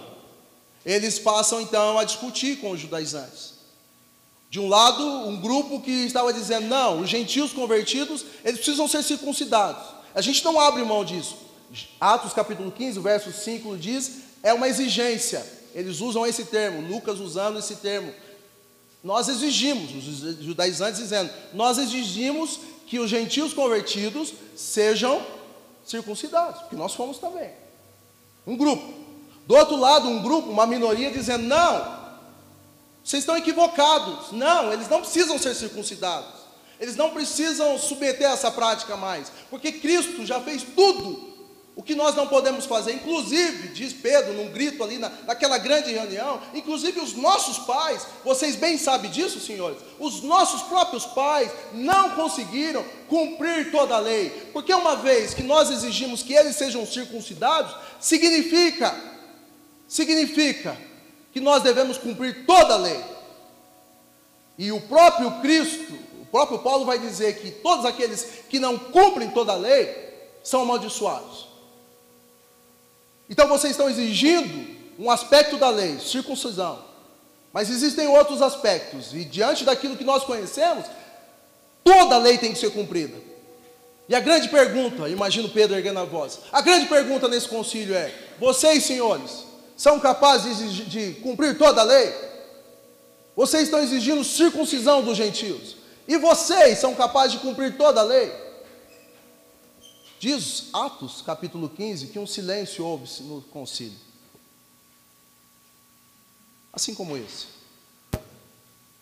eles 0.85 1.19
passam 1.19 1.61
então 1.61 1.99
a 1.99 2.05
discutir 2.05 2.57
com 2.57 2.71
os 2.71 2.81
judaizantes. 2.81 3.55
De 4.51 4.61
um 4.61 4.69
lado, 4.69 5.03
um 5.03 5.41
grupo 5.41 5.81
que 5.81 5.91
estava 5.91 6.33
dizendo: 6.33 6.67
não, 6.67 7.01
os 7.01 7.11
gentios 7.11 7.53
convertidos, 7.53 8.25
eles 8.45 8.59
precisam 8.59 8.87
ser 8.87 9.03
circuncidados. 9.03 9.83
A 10.15 10.21
gente 10.21 10.45
não 10.45 10.61
abre 10.61 10.85
mão 10.85 11.05
disso. 11.05 11.37
Atos 12.01 12.33
capítulo 12.33 12.71
15, 12.71 13.01
verso 13.01 13.33
5 13.33 13.77
diz: 13.77 14.13
é 14.43 14.53
uma 14.53 14.69
exigência. 14.69 15.45
Eles 15.75 16.01
usam 16.01 16.25
esse 16.25 16.45
termo, 16.45 16.87
Lucas 16.87 17.19
usando 17.19 17.59
esse 17.59 17.77
termo. 17.77 18.15
Nós 19.05 19.29
exigimos, 19.29 19.91
os 20.09 20.43
judaizantes 20.43 20.99
dizendo, 20.99 21.31
nós 21.53 21.77
exigimos 21.77 22.59
que 22.87 22.99
os 22.99 23.11
gentios 23.11 23.53
convertidos 23.53 24.33
sejam 24.57 25.23
circuncidados, 25.85 26.63
porque 26.63 26.75
nós 26.75 26.95
fomos 26.95 27.19
também. 27.19 27.51
Um 28.47 28.57
grupo. 28.57 28.95
Do 29.47 29.55
outro 29.55 29.77
lado, 29.77 30.09
um 30.09 30.23
grupo, 30.23 30.49
uma 30.49 30.67
minoria 30.67 31.11
dizendo, 31.11 31.45
não, 31.45 31.99
vocês 33.05 33.23
estão 33.23 33.37
equivocados. 33.37 34.33
Não, 34.33 34.73
eles 34.73 34.89
não 34.89 35.03
precisam 35.03 35.39
ser 35.39 35.55
circuncidados. 35.55 36.41
Eles 36.81 36.97
não 36.97 37.11
precisam 37.11 37.79
submeter 37.79 38.31
essa 38.31 38.51
prática 38.51 38.97
mais, 38.97 39.31
porque 39.51 39.71
Cristo 39.71 40.25
já 40.25 40.41
fez 40.41 40.63
tudo 40.63 41.34
o 41.77 41.83
que 41.83 41.95
nós 41.97 42.15
não 42.15 42.29
podemos 42.29 42.67
fazer, 42.67 42.93
inclusive, 42.93 43.69
diz 43.69 43.93
Pedro 43.93 44.33
num 44.33 44.49
grito 44.49 44.83
ali 44.85 44.97
na, 44.97 45.11
naquela 45.27 45.59
grande 45.59 45.93
reunião, 45.93 46.41
inclusive 46.55 47.01
os 47.01 47.15
nossos 47.15 47.59
pais, 47.67 48.07
vocês 48.25 48.55
bem 48.55 48.79
sabem 48.79 49.11
disso, 49.11 49.41
senhores, 49.41 49.79
os 49.99 50.23
nossos 50.23 50.63
próprios 50.63 51.05
pais 51.05 51.51
não 51.73 52.11
conseguiram 52.11 52.85
cumprir 53.09 53.73
toda 53.73 53.97
a 53.97 53.99
lei, 53.99 54.31
porque 54.53 54.73
uma 54.73 54.97
vez 54.97 55.35
que 55.35 55.43
nós 55.43 55.69
exigimos 55.69 56.23
que 56.23 56.33
eles 56.33 56.55
sejam 56.55 56.87
circuncidados, 56.87 57.75
significa, 57.99 58.95
significa 59.89 60.79
que 61.33 61.41
nós 61.41 61.61
devemos 61.65 61.99
cumprir 61.99 62.47
toda 62.47 62.75
a 62.75 62.79
lei. 62.79 63.05
E 64.57 64.71
o 64.71 64.81
próprio 64.83 65.41
Cristo, 65.41 65.93
o 66.23 66.27
próprio 66.27 66.61
Paulo 66.61 66.85
vai 66.85 67.01
dizer 67.01 67.41
que 67.41 67.51
todos 67.51 67.85
aqueles 67.85 68.45
que 68.49 68.61
não 68.61 68.79
cumprem 68.79 69.31
toda 69.31 69.53
a 69.53 69.57
lei 69.57 69.93
são 70.45 70.63
amaldiçoados. 70.63 71.54
Então 73.29 73.49
vocês 73.49 73.73
estão 73.73 73.89
exigindo 73.89 74.75
um 74.99 75.11
aspecto 75.11 75.57
da 75.57 75.71
lei, 75.71 75.99
circuncisão. 75.99 76.79
Mas 77.53 77.71
existem 77.71 78.09
outros 78.09 78.43
aspectos, 78.43 79.15
e 79.15 79.25
diante 79.25 79.65
daquilo 79.65 79.97
que 79.97 80.05
nós 80.05 80.25
conhecemos, 80.25 80.87
toda 81.85 82.17
a 82.17 82.19
lei 82.19 82.37
tem 82.37 82.53
que 82.53 82.59
ser 82.59 82.71
cumprida. 82.71 83.17
E 84.09 84.15
a 84.15 84.21
grande 84.21 84.49
pergunta, 84.49 85.09
imagino 85.09 85.49
Pedro 85.49 85.77
erguendo 85.77 86.01
a 86.01 86.05
voz, 86.05 86.41
a 86.53 86.61
grande 86.61 86.87
pergunta 86.87 87.29
nesse 87.29 87.49
concílio 87.49 87.95
é: 87.95 88.13
vocês, 88.39 88.85
senhores, 88.85 89.45
são 89.77 89.99
capazes 89.99 90.59
de, 90.59 90.85
de 90.85 91.21
cumprir 91.21 91.57
toda 91.57 91.81
a 91.81 91.85
lei? 91.85 92.13
Vocês 93.37 93.65
estão 93.65 93.81
exigindo 93.81 94.23
circuncisão 94.23 95.03
dos 95.03 95.17
gentios. 95.17 95.77
E 96.07 96.17
vocês 96.17 96.79
são 96.79 96.95
capazes 96.95 97.33
de 97.33 97.39
cumprir 97.39 97.77
toda 97.77 98.01
a 98.01 98.05
lei? 98.05 98.44
Diz 100.25 100.71
Atos, 100.73 101.21
capítulo 101.21 101.69
15, 101.69 102.07
que 102.07 102.19
um 102.19 102.27
silêncio 102.27 102.83
houve 102.83 103.23
no 103.25 103.43
concílio. 103.43 103.99
Assim 106.73 106.95
como 106.95 107.15
esse. 107.15 107.49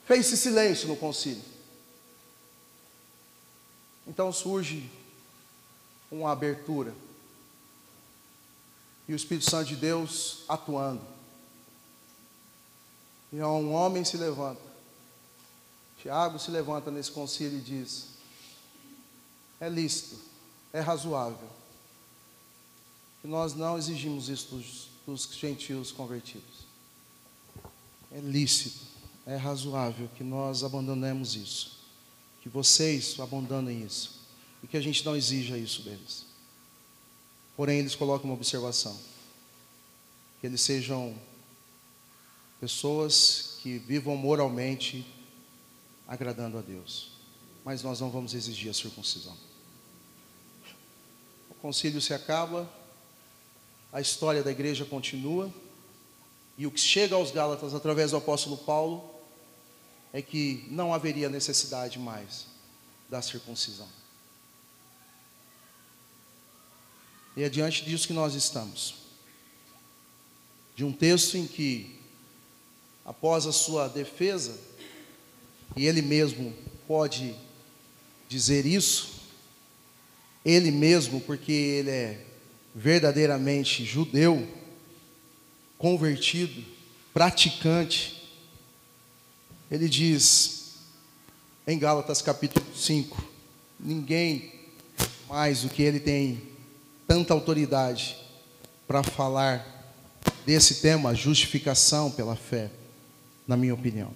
Fez-se 0.04 0.36
silêncio 0.36 0.88
no 0.88 0.96
concílio. 0.96 1.44
Então 4.04 4.32
surge 4.32 4.90
uma 6.10 6.32
abertura. 6.32 6.92
E 9.06 9.12
o 9.12 9.16
Espírito 9.16 9.48
Santo 9.48 9.68
de 9.68 9.76
Deus 9.76 10.42
atuando. 10.48 11.06
E 13.32 13.40
um 13.40 13.72
homem 13.72 14.04
se 14.04 14.16
levanta. 14.16 14.60
Tiago 15.98 16.40
se 16.40 16.50
levanta 16.50 16.90
nesse 16.90 17.12
concílio 17.12 17.58
e 17.58 17.62
diz: 17.62 18.08
É 19.60 19.68
lícito, 19.68 20.31
é 20.72 20.80
razoável. 20.80 21.48
E 23.22 23.28
nós 23.28 23.54
não 23.54 23.78
exigimos 23.78 24.28
isso 24.28 24.56
dos, 24.56 24.88
dos 25.06 25.36
gentios 25.36 25.92
convertidos. 25.92 26.66
É 28.10 28.20
lícito, 28.20 28.80
é 29.26 29.36
razoável 29.36 30.08
que 30.16 30.24
nós 30.24 30.64
abandonemos 30.64 31.36
isso. 31.36 31.78
Que 32.42 32.48
vocês 32.48 33.18
abandonem 33.20 33.84
isso. 33.84 34.20
E 34.62 34.66
que 34.66 34.76
a 34.76 34.80
gente 34.80 35.04
não 35.04 35.14
exija 35.14 35.56
isso 35.56 35.82
deles. 35.82 36.26
Porém, 37.56 37.78
eles 37.78 37.94
colocam 37.94 38.28
uma 38.28 38.34
observação: 38.34 38.98
que 40.40 40.46
eles 40.46 40.60
sejam 40.60 41.14
pessoas 42.60 43.58
que 43.62 43.78
vivam 43.78 44.16
moralmente 44.16 45.06
agradando 46.08 46.58
a 46.58 46.60
Deus. 46.60 47.12
Mas 47.64 47.82
nós 47.82 48.00
não 48.00 48.10
vamos 48.10 48.34
exigir 48.34 48.70
a 48.70 48.74
circuncisão. 48.74 49.36
Concílio 51.62 52.00
se 52.00 52.12
acaba, 52.12 52.68
a 53.92 54.00
história 54.00 54.42
da 54.42 54.50
igreja 54.50 54.84
continua, 54.84 55.48
e 56.58 56.66
o 56.66 56.72
que 56.72 56.80
chega 56.80 57.14
aos 57.14 57.30
Gálatas 57.30 57.72
através 57.72 58.10
do 58.10 58.16
apóstolo 58.16 58.56
Paulo 58.56 59.08
é 60.12 60.20
que 60.20 60.66
não 60.68 60.92
haveria 60.92 61.28
necessidade 61.28 62.00
mais 62.00 62.46
da 63.08 63.22
circuncisão. 63.22 63.88
E 67.36 67.44
é 67.44 67.48
diante 67.48 67.84
disso 67.84 68.08
que 68.08 68.12
nós 68.12 68.34
estamos. 68.34 68.96
De 70.74 70.84
um 70.84 70.92
texto 70.92 71.36
em 71.36 71.46
que 71.46 71.96
após 73.04 73.46
a 73.46 73.52
sua 73.52 73.86
defesa, 73.86 74.58
e 75.76 75.86
ele 75.86 76.02
mesmo 76.02 76.52
pode 76.88 77.36
dizer 78.28 78.66
isso, 78.66 79.11
ele 80.44 80.70
mesmo, 80.70 81.20
porque 81.20 81.52
ele 81.52 81.90
é 81.90 82.26
verdadeiramente 82.74 83.84
judeu, 83.84 84.46
convertido, 85.78 86.64
praticante, 87.12 88.22
ele 89.70 89.88
diz 89.88 90.74
em 91.66 91.78
Gálatas 91.78 92.20
capítulo 92.20 92.66
5: 92.76 93.22
ninguém 93.78 94.52
mais 95.28 95.62
do 95.62 95.68
que 95.68 95.82
ele 95.82 96.00
tem 96.00 96.42
tanta 97.06 97.32
autoridade 97.32 98.16
para 98.86 99.02
falar 99.02 99.66
desse 100.44 100.76
tema, 100.76 101.14
justificação 101.14 102.10
pela 102.10 102.36
fé 102.36 102.70
na 103.46 103.56
minha 103.56 103.74
opinião. 103.74 104.10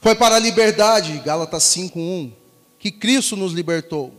Foi 0.00 0.14
para 0.14 0.36
a 0.36 0.38
liberdade, 0.38 1.18
Gálatas 1.18 1.64
5:1, 1.64 2.32
que 2.80 2.90
Cristo 2.90 3.36
nos 3.36 3.52
libertou. 3.52 4.12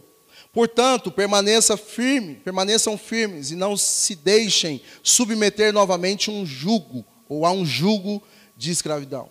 Portanto, 0.53 1.11
permaneça 1.11 1.75
firme, 1.75 2.35
permaneçam 2.35 2.97
firmes 2.97 3.51
e 3.51 3.55
não 3.55 3.75
se 3.75 4.15
deixem 4.15 4.81
submeter 5.01 5.73
novamente 5.73 6.29
um 6.29 6.45
jugo 6.45 7.03
ou 7.27 7.45
a 7.45 7.51
um 7.51 7.65
jugo 7.65 8.21
de 8.55 8.69
escravidão. 8.69 9.29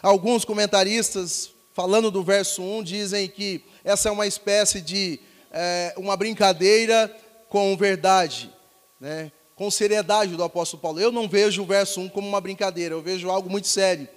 Alguns 0.00 0.44
comentaristas, 0.44 1.50
falando 1.72 2.10
do 2.10 2.22
verso 2.22 2.62
1, 2.62 2.82
dizem 2.84 3.28
que 3.28 3.64
essa 3.82 4.08
é 4.08 4.12
uma 4.12 4.26
espécie 4.26 4.80
de 4.80 5.18
é, 5.50 5.92
uma 5.96 6.16
brincadeira 6.16 7.14
com 7.48 7.76
verdade, 7.76 8.52
né? 9.00 9.32
com 9.56 9.70
seriedade 9.70 10.36
do 10.36 10.44
apóstolo 10.44 10.80
Paulo. 10.80 11.00
Eu 11.00 11.10
não 11.10 11.28
vejo 11.28 11.62
o 11.62 11.66
verso 11.66 12.00
1 12.00 12.10
como 12.10 12.28
uma 12.28 12.40
brincadeira, 12.40 12.94
eu 12.94 13.02
vejo 13.02 13.28
algo 13.28 13.50
muito 13.50 13.66
sério. 13.66 14.08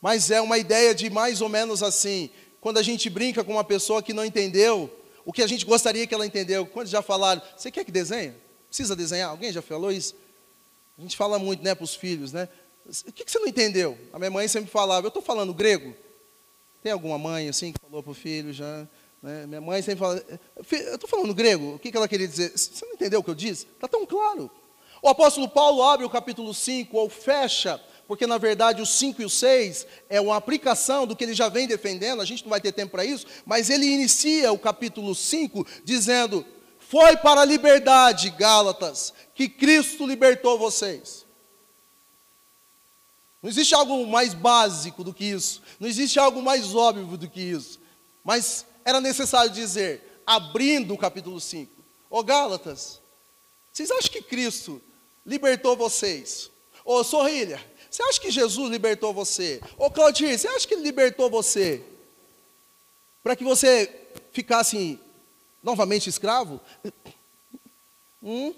Mas 0.00 0.30
é 0.32 0.40
uma 0.40 0.58
ideia 0.58 0.92
de 0.92 1.08
mais 1.08 1.40
ou 1.40 1.48
menos 1.48 1.82
assim, 1.82 2.30
quando 2.62 2.78
a 2.78 2.82
gente 2.82 3.10
brinca 3.10 3.42
com 3.42 3.52
uma 3.52 3.64
pessoa 3.64 4.00
que 4.00 4.14
não 4.14 4.24
entendeu 4.24 4.88
o 5.24 5.32
que 5.32 5.42
a 5.42 5.48
gente 5.48 5.66
gostaria 5.66 6.06
que 6.06 6.14
ela 6.14 6.24
entendeu. 6.24 6.64
Quando 6.64 6.86
já 6.86 7.02
falaram, 7.02 7.42
você 7.56 7.72
quer 7.72 7.84
que 7.84 7.90
desenhe? 7.90 8.34
Precisa 8.68 8.94
desenhar? 8.94 9.30
Alguém 9.30 9.52
já 9.52 9.60
falou 9.60 9.90
isso? 9.90 10.14
A 10.96 11.02
gente 11.02 11.16
fala 11.16 11.40
muito, 11.40 11.62
né, 11.62 11.74
para 11.74 11.82
os 11.82 11.96
filhos, 11.96 12.32
né? 12.32 12.48
O 12.86 13.12
que, 13.12 13.24
que 13.24 13.30
você 13.30 13.40
não 13.40 13.48
entendeu? 13.48 13.98
A 14.12 14.18
minha 14.18 14.30
mãe 14.30 14.46
sempre 14.46 14.70
falava, 14.70 15.04
eu 15.04 15.08
estou 15.08 15.20
falando 15.22 15.52
grego? 15.52 15.92
Tem 16.84 16.92
alguma 16.92 17.18
mãe 17.18 17.48
assim 17.48 17.72
que 17.72 17.80
falou 17.80 18.00
para 18.00 18.12
o 18.12 18.14
filho 18.14 18.52
já? 18.52 18.86
Né? 19.20 19.44
Minha 19.46 19.60
mãe 19.60 19.82
sempre 19.82 19.98
fala, 19.98 20.24
eu 20.56 20.94
estou 20.94 21.10
falando 21.10 21.34
grego, 21.34 21.74
o 21.74 21.78
que, 21.80 21.90
que 21.90 21.96
ela 21.96 22.06
queria 22.06 22.28
dizer? 22.28 22.56
Você 22.56 22.86
não 22.86 22.94
entendeu 22.94 23.18
o 23.18 23.24
que 23.24 23.30
eu 23.30 23.34
disse? 23.34 23.66
Está 23.66 23.88
tão 23.88 24.06
claro. 24.06 24.48
O 25.02 25.08
apóstolo 25.08 25.48
Paulo 25.48 25.82
abre 25.82 26.06
o 26.06 26.10
capítulo 26.10 26.54
5 26.54 26.96
ou 26.96 27.08
fecha, 27.10 27.80
porque 28.12 28.26
na 28.26 28.36
verdade 28.36 28.82
o 28.82 28.84
5 28.84 29.22
e 29.22 29.24
o 29.24 29.30
6 29.30 29.86
é 30.06 30.20
uma 30.20 30.36
aplicação 30.36 31.06
do 31.06 31.16
que 31.16 31.24
ele 31.24 31.32
já 31.32 31.48
vem 31.48 31.66
defendendo, 31.66 32.20
a 32.20 32.26
gente 32.26 32.42
não 32.42 32.50
vai 32.50 32.60
ter 32.60 32.70
tempo 32.70 32.92
para 32.92 33.06
isso, 33.06 33.26
mas 33.46 33.70
ele 33.70 33.86
inicia 33.86 34.52
o 34.52 34.58
capítulo 34.58 35.14
5 35.14 35.66
dizendo: 35.82 36.44
Foi 36.78 37.16
para 37.16 37.40
a 37.40 37.44
liberdade, 37.46 38.28
Gálatas, 38.28 39.14
que 39.34 39.48
Cristo 39.48 40.06
libertou 40.06 40.58
vocês. 40.58 41.24
Não 43.42 43.48
existe 43.48 43.74
algo 43.74 44.06
mais 44.06 44.34
básico 44.34 45.02
do 45.02 45.14
que 45.14 45.24
isso, 45.24 45.62
não 45.80 45.88
existe 45.88 46.18
algo 46.18 46.42
mais 46.42 46.74
óbvio 46.74 47.16
do 47.16 47.26
que 47.26 47.40
isso, 47.40 47.80
mas 48.22 48.66
era 48.84 49.00
necessário 49.00 49.50
dizer, 49.50 50.20
abrindo 50.26 50.92
o 50.92 50.98
capítulo 50.98 51.40
5, 51.40 51.72
ô 52.10 52.22
Gálatas, 52.22 53.00
vocês 53.72 53.90
acham 53.90 54.12
que 54.12 54.20
Cristo 54.20 54.82
libertou 55.24 55.74
vocês? 55.74 56.50
Ô 56.84 57.04
Sorrilha, 57.04 57.60
você 57.92 58.02
acha 58.04 58.20
que 58.22 58.30
Jesus 58.30 58.70
libertou 58.70 59.12
você? 59.12 59.60
Ô 59.76 59.90
Claudir, 59.90 60.38
você 60.38 60.48
acha 60.48 60.66
que 60.66 60.72
ele 60.72 60.82
libertou 60.82 61.28
você? 61.28 61.84
Para 63.22 63.36
que 63.36 63.44
você 63.44 64.08
ficasse 64.32 64.98
novamente 65.62 66.08
escravo? 66.08 66.58
Hum? 68.22 68.54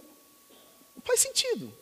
Não 0.94 1.03
faz 1.03 1.18
sentido. 1.18 1.73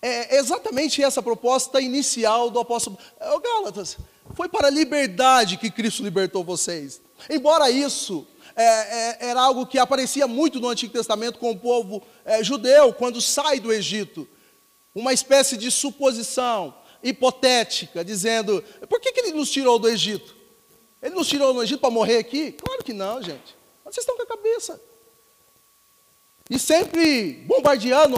É 0.00 0.38
exatamente 0.38 1.00
essa 1.00 1.22
proposta 1.22 1.80
inicial 1.80 2.50
do 2.50 2.58
apóstolo. 2.58 2.98
Ô 3.20 3.38
Gálatas, 3.38 3.96
foi 4.34 4.48
para 4.48 4.66
a 4.66 4.70
liberdade 4.70 5.56
que 5.56 5.70
Cristo 5.70 6.02
libertou 6.02 6.42
vocês. 6.42 7.00
Embora 7.30 7.70
isso 7.70 8.26
é, 8.56 8.64
é, 8.64 9.30
era 9.30 9.40
algo 9.40 9.66
que 9.66 9.78
aparecia 9.78 10.26
muito 10.26 10.58
no 10.58 10.68
Antigo 10.68 10.92
Testamento 10.92 11.38
com 11.38 11.52
o 11.52 11.58
povo 11.58 12.02
é, 12.24 12.42
judeu, 12.42 12.92
quando 12.92 13.20
sai 13.20 13.60
do 13.60 13.72
Egito. 13.72 14.26
Uma 14.94 15.12
espécie 15.12 15.56
de 15.56 15.70
suposição 15.70 16.74
hipotética, 17.02 18.04
dizendo: 18.04 18.62
por 18.88 19.00
que, 19.00 19.12
que 19.12 19.20
ele 19.20 19.32
nos 19.32 19.50
tirou 19.50 19.78
do 19.78 19.88
Egito? 19.88 20.36
Ele 21.02 21.14
nos 21.14 21.28
tirou 21.28 21.52
do 21.52 21.62
Egito 21.62 21.80
para 21.80 21.90
morrer 21.90 22.18
aqui? 22.18 22.52
Claro 22.52 22.84
que 22.84 22.92
não, 22.92 23.22
gente. 23.22 23.56
Vocês 23.84 23.98
estão 23.98 24.16
com 24.16 24.22
a 24.22 24.26
cabeça. 24.26 24.80
E 26.48 26.58
sempre 26.58 27.44
bombardeando 27.46 28.16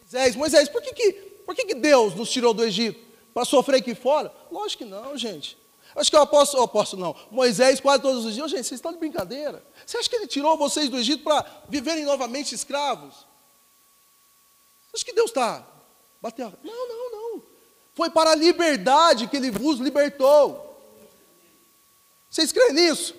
Moisés: 0.00 0.36
Moisés, 0.36 0.68
por 0.68 0.80
que, 0.82 0.92
que, 0.92 1.12
por 1.44 1.54
que, 1.54 1.64
que 1.66 1.74
Deus 1.74 2.14
nos 2.14 2.30
tirou 2.30 2.54
do 2.54 2.64
Egito? 2.64 3.00
Para 3.34 3.44
sofrer 3.44 3.78
aqui 3.78 3.94
fora? 3.94 4.32
Lógico 4.50 4.84
que 4.84 4.90
não, 4.90 5.16
gente. 5.16 5.58
Acho 5.94 6.10
que 6.10 6.16
o 6.16 6.20
apóstolo, 6.20 6.62
o 6.62 6.64
apóstolo 6.64 7.02
não, 7.02 7.16
Moisés 7.30 7.78
quase 7.78 8.02
todos 8.02 8.24
os 8.24 8.34
dias, 8.34 8.50
gente, 8.50 8.64
vocês 8.64 8.78
estão 8.78 8.92
de 8.92 8.98
brincadeira. 8.98 9.62
Você 9.84 9.98
acha 9.98 10.08
que 10.08 10.16
ele 10.16 10.26
tirou 10.26 10.56
vocês 10.56 10.88
do 10.88 10.96
Egito 10.96 11.22
para 11.22 11.44
viverem 11.68 12.04
novamente 12.04 12.54
escravos? 12.54 13.26
Acha 14.94 15.04
que 15.04 15.12
Deus 15.12 15.30
está 15.30 15.66
batendo? 16.22 16.56
Não, 16.62 16.88
não, 16.88 17.10
não. 17.10 17.42
Foi 17.92 18.08
para 18.08 18.30
a 18.30 18.36
liberdade 18.36 19.26
que 19.26 19.36
ele 19.36 19.50
vos 19.50 19.80
libertou. 19.80 20.70
Vocês 22.30 22.52
creem 22.52 22.72
nisso? 22.72 23.14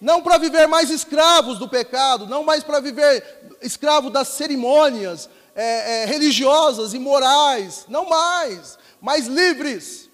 Não 0.00 0.22
para 0.22 0.38
viver 0.38 0.66
mais 0.66 0.90
escravos 0.90 1.58
do 1.58 1.68
pecado, 1.68 2.26
não 2.26 2.44
mais 2.44 2.62
para 2.62 2.80
viver 2.80 3.58
escravo 3.60 4.08
das 4.08 4.28
cerimônias, 4.28 5.28
é, 5.54 6.02
é, 6.02 6.04
religiosas 6.06 6.94
e 6.94 6.98
morais, 6.98 7.84
não 7.88 8.08
mais, 8.08 8.78
mas 9.00 9.26
livres. 9.26 10.08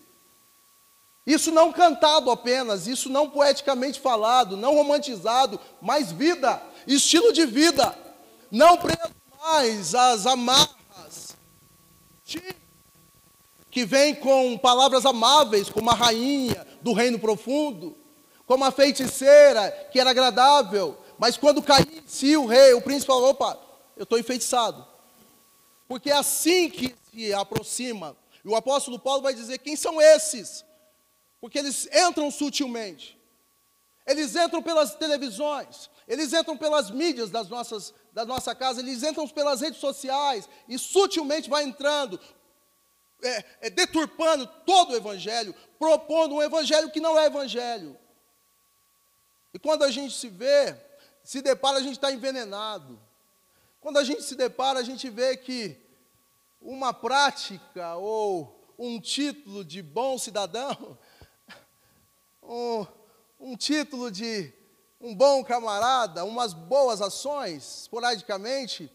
Isso 1.25 1.53
não 1.53 1.73
cantado 1.73 2.31
apenas, 2.31 2.87
isso 2.87 3.09
não 3.09 3.31
poeticamente 3.31 4.01
falado, 4.01 4.57
não 4.57 4.75
romantizado, 4.75 5.61
mas 5.81 6.11
vida, 6.11 6.61
estilo 6.87 7.33
de 7.33 7.47
vida, 7.47 7.97
não 8.51 8.77
preso 8.79 9.14
mais 9.41 9.95
às 9.95 10.27
amarras 10.27 10.78
que 13.70 13.85
vem 13.85 14.14
com 14.14 14.59
palavras 14.59 15.07
amáveis, 15.07 15.68
como 15.68 15.91
a 15.91 15.95
rainha 15.95 16.66
do 16.83 16.93
reino 16.93 17.18
profundo, 17.18 17.97
como 18.47 18.64
a 18.64 18.70
feiticeira 18.70 19.70
que 19.93 20.01
era 20.01 20.11
agradável, 20.11 20.97
mas 21.18 21.37
quando 21.37 21.62
caiu 21.62 21.87
em 21.93 22.07
si 22.07 22.37
o 22.37 22.47
rei, 22.47 22.72
o 22.74 22.81
príncipe 22.81 23.09
falou: 23.09 23.31
opa, 23.31 23.59
eu 23.97 24.05
estou 24.05 24.18
enfeitiçado. 24.18 24.87
Porque 25.87 26.11
é 26.11 26.16
assim 26.16 26.70
que 26.70 26.95
se 27.11 27.33
aproxima. 27.33 28.16
E 28.45 28.49
o 28.49 28.55
apóstolo 28.55 28.99
Paulo 28.99 29.22
vai 29.22 29.35
dizer: 29.35 29.59
quem 29.59 29.74
são 29.74 30.01
esses? 30.01 30.64
Porque 31.41 31.59
eles 31.59 31.89
entram 31.93 32.31
sutilmente. 32.31 33.18
Eles 34.07 34.35
entram 34.35 34.62
pelas 34.62 34.95
televisões, 34.95 35.91
eles 36.07 36.33
entram 36.33 36.57
pelas 36.57 36.91
mídias 36.91 37.29
das 37.29 37.49
nossas, 37.49 37.93
da 38.12 38.24
nossa 38.24 38.54
casa, 38.54 38.80
eles 38.80 39.02
entram 39.02 39.26
pelas 39.28 39.61
redes 39.61 39.80
sociais 39.80 40.48
e 40.68 40.78
sutilmente 40.78 41.48
vai 41.48 41.64
entrando, 41.64 42.18
é, 43.22 43.44
é, 43.62 43.70
deturpando 43.70 44.46
todo 44.66 44.92
o 44.92 44.96
evangelho, 44.96 45.54
propondo 45.78 46.34
um 46.34 46.42
evangelho 46.42 46.90
que 46.90 47.00
não 47.00 47.18
é 47.18 47.26
evangelho. 47.26 47.96
E 49.52 49.59
quando 49.59 49.84
a 49.84 49.90
gente 49.90 50.14
se 50.14 50.28
vê, 50.28 50.76
se 51.22 51.40
depara, 51.40 51.78
a 51.78 51.82
gente 51.82 51.92
está 51.92 52.12
envenenado. 52.12 53.00
Quando 53.80 53.98
a 53.98 54.04
gente 54.04 54.22
se 54.22 54.34
depara, 54.34 54.80
a 54.80 54.82
gente 54.82 55.09
vê 55.09 55.36
que 55.36 55.76
uma 56.61 56.92
prática 56.92 57.96
ou 57.96 58.74
um 58.78 59.00
título 59.00 59.64
de 59.64 59.82
bom 59.82 60.18
cidadão, 60.18 60.98
um, 62.42 62.86
um 63.38 63.56
título 63.56 64.11
de 64.11 64.52
um 65.01 65.14
bom 65.14 65.44
camarada, 65.44 66.24
umas 66.24 66.53
boas 66.53 67.01
ações, 67.01 67.82
esporadicamente, 67.82 68.90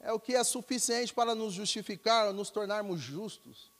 é 0.00 0.12
o 0.12 0.20
que 0.20 0.34
é 0.34 0.44
suficiente 0.44 1.12
para 1.12 1.34
nos 1.34 1.52
justificar, 1.52 2.32
nos 2.32 2.50
tornarmos 2.50 3.00
justos, 3.00 3.70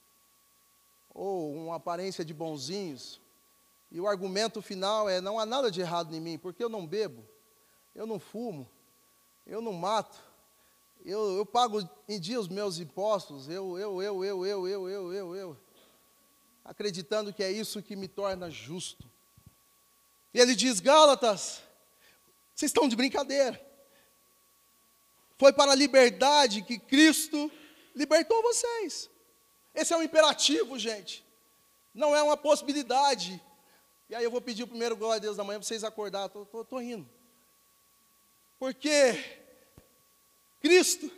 ou 1.13 1.53
uma 1.53 1.75
aparência 1.75 2.25
de 2.25 2.33
bonzinhos. 2.33 3.21
E 3.89 3.99
o 4.01 4.07
argumento 4.07 4.61
final 4.61 5.07
é: 5.07 5.21
não 5.21 5.39
há 5.39 5.45
nada 5.45 5.71
de 5.71 5.79
errado 5.79 6.13
em 6.13 6.19
mim, 6.19 6.37
porque 6.37 6.63
eu 6.63 6.69
não 6.69 6.85
bebo, 6.85 7.23
eu 7.95 8.05
não 8.05 8.19
fumo, 8.19 8.69
eu 9.45 9.61
não 9.61 9.71
mato, 9.71 10.19
eu, 11.05 11.37
eu 11.37 11.45
pago 11.45 11.87
em 12.09 12.19
dia 12.19 12.39
os 12.39 12.49
meus 12.49 12.79
impostos, 12.79 13.47
eu, 13.47 13.77
eu, 13.77 14.01
eu, 14.01 14.25
eu, 14.25 14.45
eu, 14.45 14.67
eu, 14.67 14.89
eu, 14.89 15.13
eu, 15.13 15.35
eu, 15.35 15.57
acreditando 16.65 17.31
que 17.31 17.41
é 17.41 17.49
isso 17.49 17.81
que 17.81 17.95
me 17.95 18.09
torna 18.09 18.51
justo. 18.51 19.09
E 20.37 20.39
ele 20.39 20.55
diz: 20.55 20.79
Gálatas, 20.79 21.63
vocês 22.53 22.69
estão 22.69 22.87
de 22.87 22.95
brincadeira. 22.95 23.59
Foi 25.35 25.51
para 25.51 25.71
a 25.71 25.75
liberdade 25.75 26.61
que 26.61 26.77
Cristo 26.77 27.51
libertou 27.95 28.39
vocês. 28.43 29.09
Esse 29.73 29.93
é 29.93 29.97
um 29.97 30.03
imperativo, 30.03 30.77
gente. 30.77 31.25
Não 31.91 32.15
é 32.15 32.21
uma 32.21 32.37
possibilidade. 32.37 33.43
E 34.07 34.13
aí 34.13 34.23
eu 34.23 34.29
vou 34.29 34.39
pedir 34.39 34.61
o 34.61 34.67
primeiro 34.67 34.95
glória 34.95 35.15
a 35.15 35.19
Deus 35.19 35.37
da 35.37 35.43
manhã 35.43 35.57
para 35.57 35.65
vocês 35.65 35.83
acordar. 35.83 36.27
Estou 36.27 36.79
rindo. 36.79 37.09
Porque 38.59 39.41
Cristo, 40.61 41.09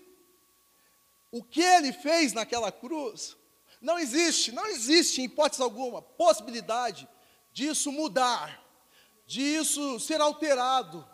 o 1.29 1.43
que 1.43 1.61
ele 1.61 1.91
fez 1.91 2.31
naquela 2.31 2.71
cruz, 2.71 3.35
não 3.81 3.99
existe, 3.99 4.53
não 4.53 4.65
existe 4.67 5.19
em 5.19 5.25
hipótese 5.25 5.61
alguma 5.61 6.01
possibilidade 6.01 7.05
disso 7.51 7.91
mudar, 7.91 8.68
disso 9.29 9.99
ser 9.99 10.19
alterado. 10.19 11.07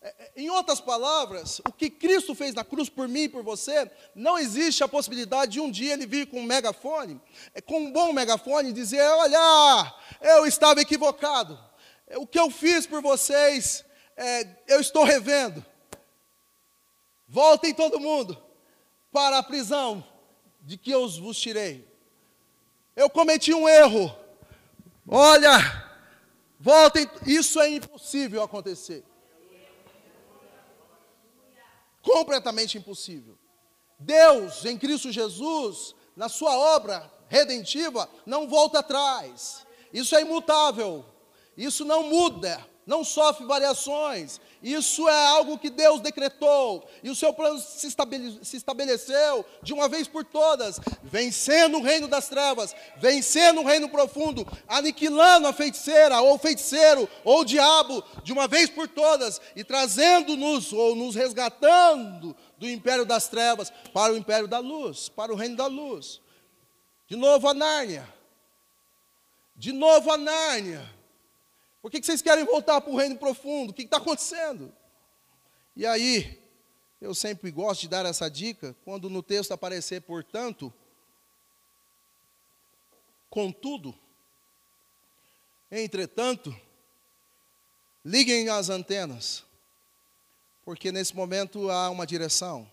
É, 0.00 0.08
é, 0.08 0.32
em 0.36 0.48
outras 0.48 0.80
palavras, 0.80 1.60
o 1.66 1.72
que 1.72 1.90
Cristo 1.90 2.32
fez 2.32 2.54
na 2.54 2.62
cruz 2.62 2.88
por 2.88 3.08
mim 3.08 3.22
e 3.22 3.28
por 3.28 3.42
você, 3.42 3.90
não 4.14 4.38
existe 4.38 4.84
a 4.84 4.88
possibilidade 4.88 5.52
de 5.52 5.60
um 5.60 5.68
dia 5.68 5.92
ele 5.92 6.06
vir 6.06 6.28
com 6.28 6.38
um 6.38 6.44
megafone, 6.44 7.20
é, 7.52 7.60
com 7.60 7.80
um 7.80 7.92
bom 7.92 8.12
megafone, 8.12 8.72
dizer: 8.72 9.02
Olha, 9.02 9.92
eu 10.20 10.46
estava 10.46 10.80
equivocado, 10.80 11.58
o 12.14 12.26
que 12.28 12.38
eu 12.38 12.48
fiz 12.48 12.86
por 12.86 13.02
vocês, 13.02 13.84
é, 14.16 14.46
eu 14.68 14.80
estou 14.80 15.02
revendo. 15.02 15.66
Voltem 17.26 17.74
todo 17.74 17.98
mundo 17.98 18.40
para 19.10 19.38
a 19.38 19.42
prisão 19.42 20.06
de 20.60 20.78
que 20.78 20.92
eu 20.92 21.08
vos 21.08 21.38
tirei. 21.38 21.86
Eu 22.94 23.10
cometi 23.10 23.52
um 23.52 23.68
erro. 23.68 24.16
Olha, 25.06 25.87
voltem, 26.58 27.08
isso 27.26 27.60
é 27.60 27.68
impossível 27.68 28.42
acontecer 28.42 29.04
completamente 32.08 32.78
impossível. 32.78 33.38
Deus, 33.98 34.64
em 34.64 34.78
Cristo 34.78 35.12
Jesus, 35.12 35.94
na 36.16 36.28
sua 36.28 36.56
obra 36.56 37.10
redentiva, 37.28 38.08
não 38.24 38.48
volta 38.48 38.78
atrás. 38.78 39.66
Isso 39.92 40.16
é 40.16 40.22
imutável. 40.22 41.04
Isso 41.56 41.84
não 41.84 42.04
muda, 42.04 42.64
não 42.88 43.04
sofre 43.04 43.44
variações. 43.44 44.40
Isso 44.62 45.06
é 45.06 45.26
algo 45.26 45.58
que 45.58 45.68
Deus 45.68 46.00
decretou, 46.00 46.88
e 47.02 47.10
o 47.10 47.14
seu 47.14 47.34
plano 47.34 47.60
se, 47.60 47.86
estabele, 47.86 48.40
se 48.42 48.56
estabeleceu 48.56 49.44
de 49.62 49.74
uma 49.74 49.90
vez 49.90 50.08
por 50.08 50.24
todas, 50.24 50.80
vencendo 51.02 51.76
o 51.76 51.82
reino 51.82 52.08
das 52.08 52.30
trevas, 52.30 52.74
vencendo 52.96 53.60
o 53.60 53.64
reino 53.64 53.90
profundo, 53.90 54.44
aniquilando 54.66 55.46
a 55.46 55.52
feiticeira, 55.52 56.18
ou 56.22 56.38
feiticeiro, 56.38 57.06
ou 57.24 57.44
diabo, 57.44 58.02
de 58.24 58.32
uma 58.32 58.48
vez 58.48 58.70
por 58.70 58.88
todas, 58.88 59.38
e 59.54 59.62
trazendo-nos, 59.62 60.72
ou 60.72 60.96
nos 60.96 61.14
resgatando 61.14 62.34
do 62.56 62.68
império 62.68 63.04
das 63.04 63.28
trevas 63.28 63.70
para 63.92 64.14
o 64.14 64.16
império 64.16 64.48
da 64.48 64.60
luz, 64.60 65.10
para 65.10 65.30
o 65.30 65.36
reino 65.36 65.56
da 65.56 65.66
luz. 65.66 66.22
De 67.06 67.16
novo 67.16 67.48
a 67.48 67.52
Nárnia. 67.52 68.08
De 69.54 69.72
novo 69.72 70.10
a 70.10 70.16
Nárnia. 70.16 70.97
Por 71.80 71.90
que, 71.90 72.02
vocês 72.02 72.20
querem 72.20 72.44
voltar 72.44 72.80
para 72.80 72.92
o 72.92 72.96
reino 72.96 73.16
profundo? 73.16 73.70
O 73.70 73.74
que 73.74 73.82
está 73.82 73.98
acontecendo? 73.98 74.72
E 75.76 75.86
aí, 75.86 76.42
eu 77.00 77.14
sempre 77.14 77.50
gosto 77.50 77.82
de 77.82 77.88
dar 77.88 78.04
essa 78.04 78.28
dica, 78.28 78.74
quando 78.84 79.08
no 79.08 79.22
texto 79.22 79.52
aparecer, 79.52 80.02
portanto, 80.02 80.72
contudo, 83.30 83.94
entretanto, 85.70 86.54
liguem 88.04 88.48
as 88.48 88.68
antenas, 88.68 89.44
porque 90.64 90.90
nesse 90.90 91.14
momento 91.14 91.70
há 91.70 91.88
uma 91.90 92.06
direção, 92.06 92.68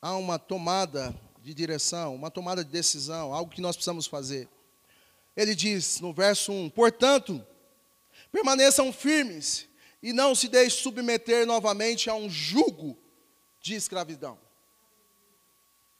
há 0.00 0.14
uma 0.14 0.38
tomada 0.38 1.14
de 1.42 1.52
direção, 1.52 2.14
uma 2.14 2.30
tomada 2.30 2.64
de 2.64 2.70
decisão, 2.70 3.34
algo 3.34 3.50
que 3.50 3.60
nós 3.60 3.74
precisamos 3.74 4.06
fazer. 4.06 4.48
Ele 5.36 5.54
diz 5.54 6.00
no 6.00 6.12
verso 6.12 6.52
1: 6.52 6.70
Portanto, 6.70 7.44
Permaneçam 8.30 8.92
firmes 8.92 9.66
e 10.02 10.12
não 10.12 10.34
se 10.34 10.48
deixem 10.48 10.82
submeter 10.82 11.46
novamente 11.46 12.08
a 12.08 12.14
um 12.14 12.28
jugo 12.28 12.96
de 13.60 13.74
escravidão. 13.74 14.38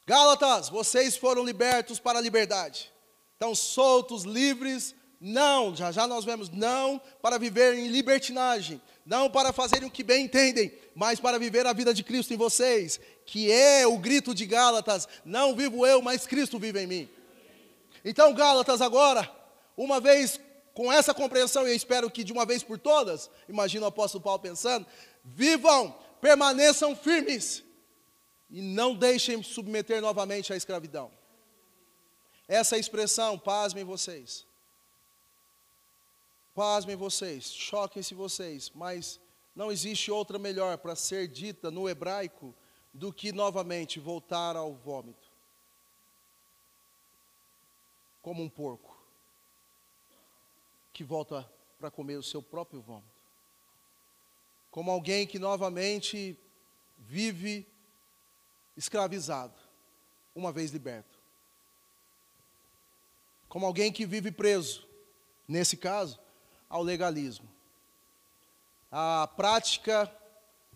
Gálatas, 0.06 0.68
vocês 0.68 1.16
foram 1.16 1.44
libertos 1.44 1.98
para 1.98 2.18
a 2.18 2.22
liberdade. 2.22 2.92
Estão 3.34 3.54
soltos, 3.54 4.24
livres. 4.24 4.94
Não, 5.20 5.74
já 5.74 5.90
já 5.90 6.06
nós 6.06 6.24
vemos, 6.24 6.48
não 6.48 7.00
para 7.20 7.38
viver 7.38 7.74
em 7.74 7.88
libertinagem, 7.88 8.80
não 9.04 9.28
para 9.28 9.52
fazerem 9.52 9.88
o 9.88 9.90
que 9.90 10.04
bem 10.04 10.24
entendem, 10.24 10.72
mas 10.94 11.18
para 11.18 11.38
viver 11.38 11.66
a 11.66 11.72
vida 11.72 11.92
de 11.92 12.04
Cristo 12.04 12.32
em 12.32 12.36
vocês, 12.36 13.00
que 13.26 13.50
é 13.50 13.86
o 13.86 13.98
grito 13.98 14.32
de 14.32 14.46
Gálatas: 14.46 15.08
não 15.24 15.56
vivo 15.56 15.84
eu, 15.86 16.00
mas 16.00 16.26
Cristo 16.26 16.58
vive 16.58 16.80
em 16.80 16.86
mim. 16.86 17.08
Então, 18.04 18.32
Gálatas, 18.32 18.80
agora, 18.80 19.30
uma 19.76 20.00
vez 20.00 20.40
com 20.78 20.92
essa 20.92 21.12
compreensão, 21.12 21.66
eu 21.66 21.74
espero 21.74 22.08
que 22.08 22.22
de 22.22 22.32
uma 22.32 22.46
vez 22.46 22.62
por 22.62 22.78
todas, 22.78 23.28
imagino 23.48 23.84
o 23.84 23.88
apóstolo 23.88 24.22
Paulo 24.22 24.38
pensando, 24.38 24.86
vivam, 25.24 25.90
permaneçam 26.20 26.94
firmes 26.94 27.64
e 28.48 28.62
não 28.62 28.94
deixem 28.94 29.42
submeter 29.42 30.00
novamente 30.00 30.52
à 30.52 30.56
escravidão. 30.56 31.10
Essa 32.46 32.78
expressão, 32.78 33.36
pasmem 33.36 33.82
vocês. 33.82 34.46
Pasmem 36.54 36.94
vocês, 36.94 37.52
choquem-se 37.52 38.14
vocês, 38.14 38.70
mas 38.72 39.18
não 39.56 39.72
existe 39.72 40.12
outra 40.12 40.38
melhor 40.38 40.78
para 40.78 40.94
ser 40.94 41.26
dita 41.26 41.72
no 41.72 41.88
hebraico 41.88 42.54
do 42.94 43.12
que 43.12 43.32
novamente 43.32 43.98
voltar 43.98 44.54
ao 44.54 44.74
vômito. 44.74 45.26
Como 48.22 48.44
um 48.44 48.48
porco 48.48 48.87
que 50.98 51.04
volta 51.04 51.48
para 51.78 51.92
comer 51.92 52.16
o 52.16 52.24
seu 52.24 52.42
próprio 52.42 52.80
vômito. 52.80 53.22
Como 54.68 54.90
alguém 54.90 55.28
que 55.28 55.38
novamente 55.38 56.36
vive 56.98 57.64
escravizado, 58.76 59.54
uma 60.34 60.50
vez 60.50 60.72
liberto. 60.72 61.16
Como 63.48 63.64
alguém 63.64 63.92
que 63.92 64.04
vive 64.04 64.32
preso, 64.32 64.88
nesse 65.46 65.76
caso, 65.76 66.18
ao 66.68 66.82
legalismo. 66.82 67.48
A 68.90 69.28
prática 69.36 70.12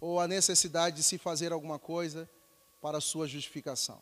ou 0.01 0.20
a 0.20 0.29
necessidade 0.29 0.95
de 0.95 1.03
se 1.03 1.18
fazer 1.18 1.51
alguma 1.51 1.81
coisa 1.81 2.31
para 2.81 2.99
a 2.99 3.01
sua 3.01 3.27
justificação. 3.27 4.01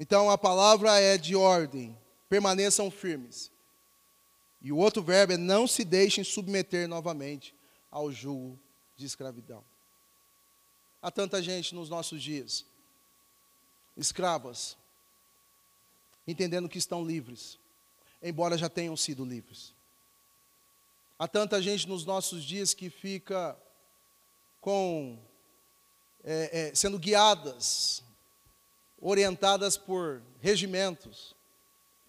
Então 0.00 0.28
a 0.28 0.36
palavra 0.36 0.98
é 0.98 1.16
de 1.16 1.36
ordem, 1.36 1.96
permaneçam 2.28 2.90
firmes. 2.90 3.54
E 4.60 4.72
o 4.72 4.76
outro 4.76 5.02
verbo 5.02 5.32
é 5.32 5.36
não 5.36 5.66
se 5.66 5.84
deixem 5.84 6.24
submeter 6.24 6.88
novamente 6.88 7.54
ao 7.90 8.10
jugo 8.10 8.58
de 8.96 9.06
escravidão. 9.06 9.64
Há 11.00 11.10
tanta 11.10 11.42
gente 11.42 11.74
nos 11.74 11.88
nossos 11.88 12.22
dias, 12.22 12.64
escravas, 13.96 14.76
entendendo 16.26 16.68
que 16.68 16.78
estão 16.78 17.04
livres, 17.04 17.58
embora 18.22 18.58
já 18.58 18.68
tenham 18.68 18.96
sido 18.96 19.24
livres. 19.24 19.74
Há 21.18 21.28
tanta 21.28 21.62
gente 21.62 21.88
nos 21.88 22.04
nossos 22.04 22.44
dias 22.44 22.74
que 22.74 22.90
fica 22.90 23.56
com 24.60 25.18
é, 26.24 26.70
é, 26.70 26.74
sendo 26.74 26.98
guiadas, 26.98 28.02
orientadas 29.00 29.76
por 29.76 30.20
regimentos, 30.40 31.34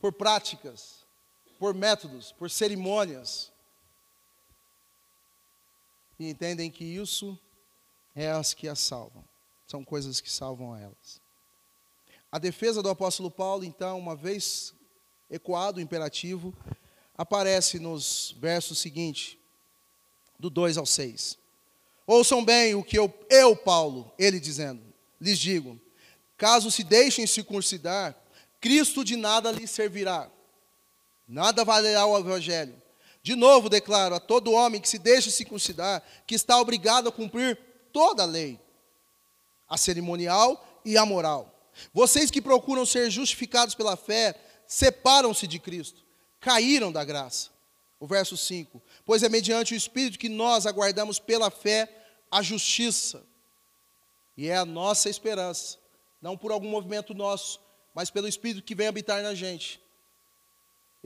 por 0.01 0.11
práticas, 0.11 1.05
por 1.59 1.73
métodos, 1.73 2.31
por 2.31 2.49
cerimônias, 2.49 3.51
e 6.19 6.29
entendem 6.29 6.71
que 6.71 6.83
isso 6.83 7.37
é 8.15 8.31
as 8.31 8.53
que 8.53 8.67
as 8.67 8.79
salvam. 8.79 9.23
São 9.67 9.83
coisas 9.83 10.19
que 10.19 10.31
salvam 10.31 10.73
a 10.73 10.79
elas. 10.79 11.21
A 12.31 12.39
defesa 12.39 12.81
do 12.81 12.89
apóstolo 12.89 13.29
Paulo, 13.29 13.63
então, 13.63 13.99
uma 13.99 14.15
vez 14.15 14.73
ecoado 15.29 15.77
o 15.77 15.81
imperativo, 15.81 16.53
aparece 17.17 17.79
nos 17.79 18.35
versos 18.39 18.79
seguintes, 18.79 19.37
do 20.39 20.49
2 20.49 20.77
ao 20.77 20.85
6. 20.85 21.37
Ouçam 22.05 22.43
bem 22.43 22.75
o 22.75 22.83
que 22.83 22.97
eu, 22.97 23.13
eu, 23.29 23.55
Paulo, 23.55 24.11
ele 24.17 24.39
dizendo, 24.39 24.81
lhes 25.19 25.37
digo: 25.37 25.79
caso 26.37 26.71
se 26.71 26.83
deixem 26.83 27.27
circuncidar, 27.27 28.15
Cristo 28.61 29.03
de 29.03 29.15
nada 29.15 29.51
lhes 29.51 29.71
servirá, 29.71 30.31
nada 31.27 31.65
valerá 31.65 32.05
o 32.05 32.17
evangelho. 32.17 32.81
De 33.21 33.35
novo 33.35 33.69
declaro 33.69 34.15
a 34.15 34.19
todo 34.19 34.53
homem 34.53 34.79
que 34.79 34.87
se 34.87 34.97
deixa 34.97 35.29
circuncidar 35.29 36.01
que 36.25 36.35
está 36.35 36.59
obrigado 36.59 37.09
a 37.09 37.11
cumprir 37.11 37.59
toda 37.91 38.23
a 38.23 38.25
lei, 38.25 38.59
a 39.67 39.77
cerimonial 39.77 40.81
e 40.85 40.97
a 40.97 41.05
moral. 41.05 41.53
Vocês 41.93 42.31
que 42.31 42.41
procuram 42.41 42.85
ser 42.85 43.09
justificados 43.11 43.75
pela 43.75 43.97
fé, 43.97 44.33
separam-se 44.65 45.45
de 45.45 45.59
Cristo, 45.59 46.03
caíram 46.39 46.91
da 46.91 47.03
graça. 47.03 47.49
O 47.99 48.07
verso 48.07 48.37
5: 48.37 48.81
Pois 49.05 49.23
é 49.23 49.29
mediante 49.29 49.73
o 49.73 49.77
Espírito 49.77 50.19
que 50.19 50.29
nós 50.29 50.65
aguardamos 50.65 51.19
pela 51.19 51.49
fé 51.49 51.89
a 52.31 52.41
justiça, 52.41 53.23
e 54.35 54.47
é 54.47 54.55
a 54.55 54.65
nossa 54.65 55.09
esperança, 55.09 55.77
não 56.21 56.37
por 56.37 56.51
algum 56.51 56.69
movimento 56.69 57.13
nosso, 57.13 57.59
mas 57.93 58.09
pelo 58.09 58.27
Espírito 58.27 58.63
que 58.63 58.75
vem 58.75 58.87
habitar 58.87 59.23
na 59.23 59.33
gente. 59.33 59.81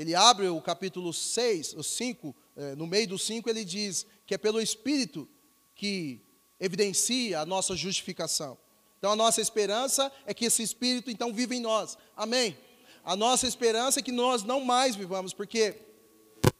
Ele 0.02 0.16
abre 0.16 0.48
o 0.48 0.60
capítulo 0.60 1.14
6, 1.14 1.76
o 1.76 1.84
5, 1.84 2.36
eh, 2.58 2.74
no 2.76 2.88
meio 2.88 3.08
do 3.10 3.20
5 3.20 3.48
ele 3.48 3.64
diz 3.64 4.08
que 4.26 4.34
é 4.34 4.38
pelo 4.38 4.60
Espírito 4.60 5.30
que 5.76 6.20
evidencia 6.60 7.40
a 7.40 7.46
nossa 7.46 7.76
justificação. 7.76 8.58
Então 8.98 9.12
a 9.12 9.16
nossa 9.16 9.42
esperança 9.42 10.12
é 10.26 10.34
que 10.34 10.46
esse 10.46 10.64
Espírito 10.64 11.12
então 11.12 11.32
vive 11.32 11.56
em 11.58 11.60
nós. 11.60 12.00
Amém? 12.18 12.58
A 13.04 13.16
nossa 13.16 13.46
esperança 13.46 14.00
é 14.00 14.02
que 14.02 14.12
nós 14.12 14.42
não 14.42 14.62
mais 14.62 14.96
vivamos, 14.96 15.34
porque 15.34 15.80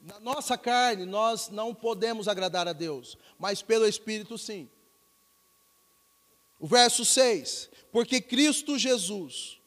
na 0.00 0.20
nossa 0.20 0.56
carne 0.56 1.04
nós 1.04 1.48
não 1.48 1.74
podemos 1.74 2.28
agradar 2.28 2.68
a 2.68 2.72
Deus, 2.72 3.18
mas 3.40 3.60
pelo 3.60 3.88
Espírito 3.88 4.38
sim. 4.38 4.70
O 6.60 6.68
verso 6.68 7.04
6: 7.04 7.70
Porque 7.90 8.20
Cristo 8.20 8.78
Jesus 8.78 9.60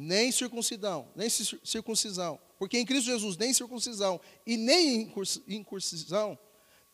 nem 0.00 0.32
circuncisão, 0.32 1.08
nem 1.14 1.28
circuncisão, 1.28 2.40
porque 2.58 2.78
em 2.78 2.86
Cristo 2.86 3.04
Jesus 3.04 3.36
nem 3.36 3.52
circuncisão 3.52 4.18
e 4.46 4.56
nem 4.56 5.12
incurcisão 5.46 6.38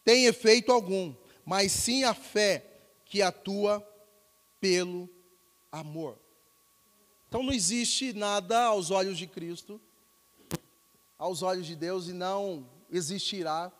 tem 0.04 0.26
efeito 0.26 0.72
algum, 0.72 1.14
mas 1.44 1.70
sim 1.70 2.02
a 2.02 2.14
fé 2.14 2.64
que 3.04 3.22
atua 3.22 3.80
pelo 4.60 5.08
amor. 5.70 6.18
Então 7.28 7.44
não 7.44 7.52
existe 7.52 8.12
nada 8.12 8.64
aos 8.64 8.90
olhos 8.90 9.16
de 9.16 9.28
Cristo, 9.28 9.80
aos 11.16 11.42
olhos 11.42 11.66
de 11.66 11.76
Deus, 11.76 12.08
e 12.08 12.12
não 12.12 12.68
existirá. 12.90 13.70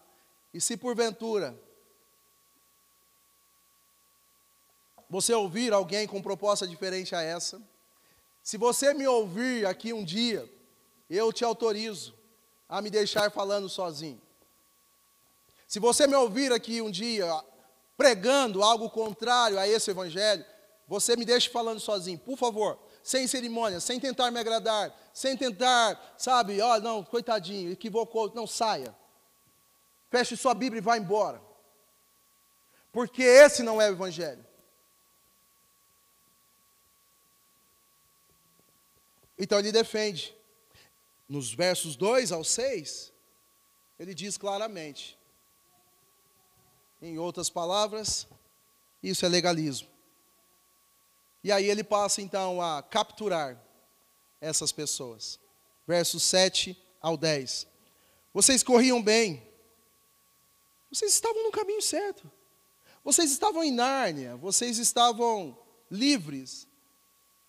E 0.54 0.60
se 0.60 0.76
porventura 0.76 1.60
você 5.10 5.32
ouvir 5.32 5.72
alguém 5.72 6.06
com 6.06 6.22
proposta 6.22 6.66
diferente 6.66 7.14
a 7.14 7.22
essa, 7.22 7.60
se 8.46 8.56
você 8.56 8.94
me 8.94 9.04
ouvir 9.08 9.66
aqui 9.66 9.92
um 9.92 10.04
dia, 10.04 10.48
eu 11.10 11.32
te 11.32 11.44
autorizo 11.44 12.14
a 12.68 12.80
me 12.80 12.90
deixar 12.90 13.28
falando 13.28 13.68
sozinho. 13.68 14.22
Se 15.66 15.80
você 15.80 16.06
me 16.06 16.14
ouvir 16.14 16.52
aqui 16.52 16.80
um 16.80 16.88
dia 16.88 17.26
pregando 17.96 18.62
algo 18.62 18.88
contrário 18.88 19.58
a 19.58 19.66
esse 19.66 19.90
evangelho, 19.90 20.44
você 20.86 21.16
me 21.16 21.24
deixe 21.24 21.48
falando 21.50 21.80
sozinho, 21.80 22.20
por 22.20 22.38
favor, 22.38 22.78
sem 23.02 23.26
cerimônia, 23.26 23.80
sem 23.80 23.98
tentar 23.98 24.30
me 24.30 24.38
agradar, 24.38 24.96
sem 25.12 25.36
tentar, 25.36 26.14
sabe, 26.16 26.60
ó, 26.60 26.76
oh, 26.76 26.80
não, 26.80 27.02
coitadinho, 27.02 27.72
equivocou, 27.72 28.32
não 28.32 28.46
saia. 28.46 28.94
Feche 30.08 30.36
sua 30.36 30.54
Bíblia 30.54 30.78
e 30.78 30.82
vá 30.82 30.96
embora. 30.96 31.42
Porque 32.92 33.24
esse 33.24 33.64
não 33.64 33.82
é 33.82 33.90
o 33.90 33.94
evangelho. 33.94 34.45
Então 39.38 39.58
ele 39.58 39.72
defende. 39.72 40.34
Nos 41.28 41.52
versos 41.52 41.96
2 41.96 42.32
ao 42.32 42.44
6, 42.44 43.12
ele 43.98 44.14
diz 44.14 44.38
claramente. 44.38 45.18
Em 47.02 47.18
outras 47.18 47.50
palavras, 47.50 48.26
isso 49.02 49.26
é 49.26 49.28
legalismo. 49.28 49.88
E 51.42 51.52
aí 51.52 51.68
ele 51.68 51.84
passa 51.84 52.22
então 52.22 52.60
a 52.60 52.82
capturar 52.82 53.60
essas 54.40 54.72
pessoas. 54.72 55.38
Versos 55.86 56.22
7 56.22 56.76
ao 57.00 57.16
10. 57.16 57.66
Vocês 58.32 58.62
corriam 58.62 59.02
bem. 59.02 59.46
Vocês 60.90 61.12
estavam 61.12 61.42
no 61.42 61.50
caminho 61.50 61.82
certo. 61.82 62.30
Vocês 63.04 63.30
estavam 63.30 63.62
em 63.62 63.70
Nárnia, 63.70 64.36
vocês 64.36 64.78
estavam 64.78 65.56
livres. 65.90 66.66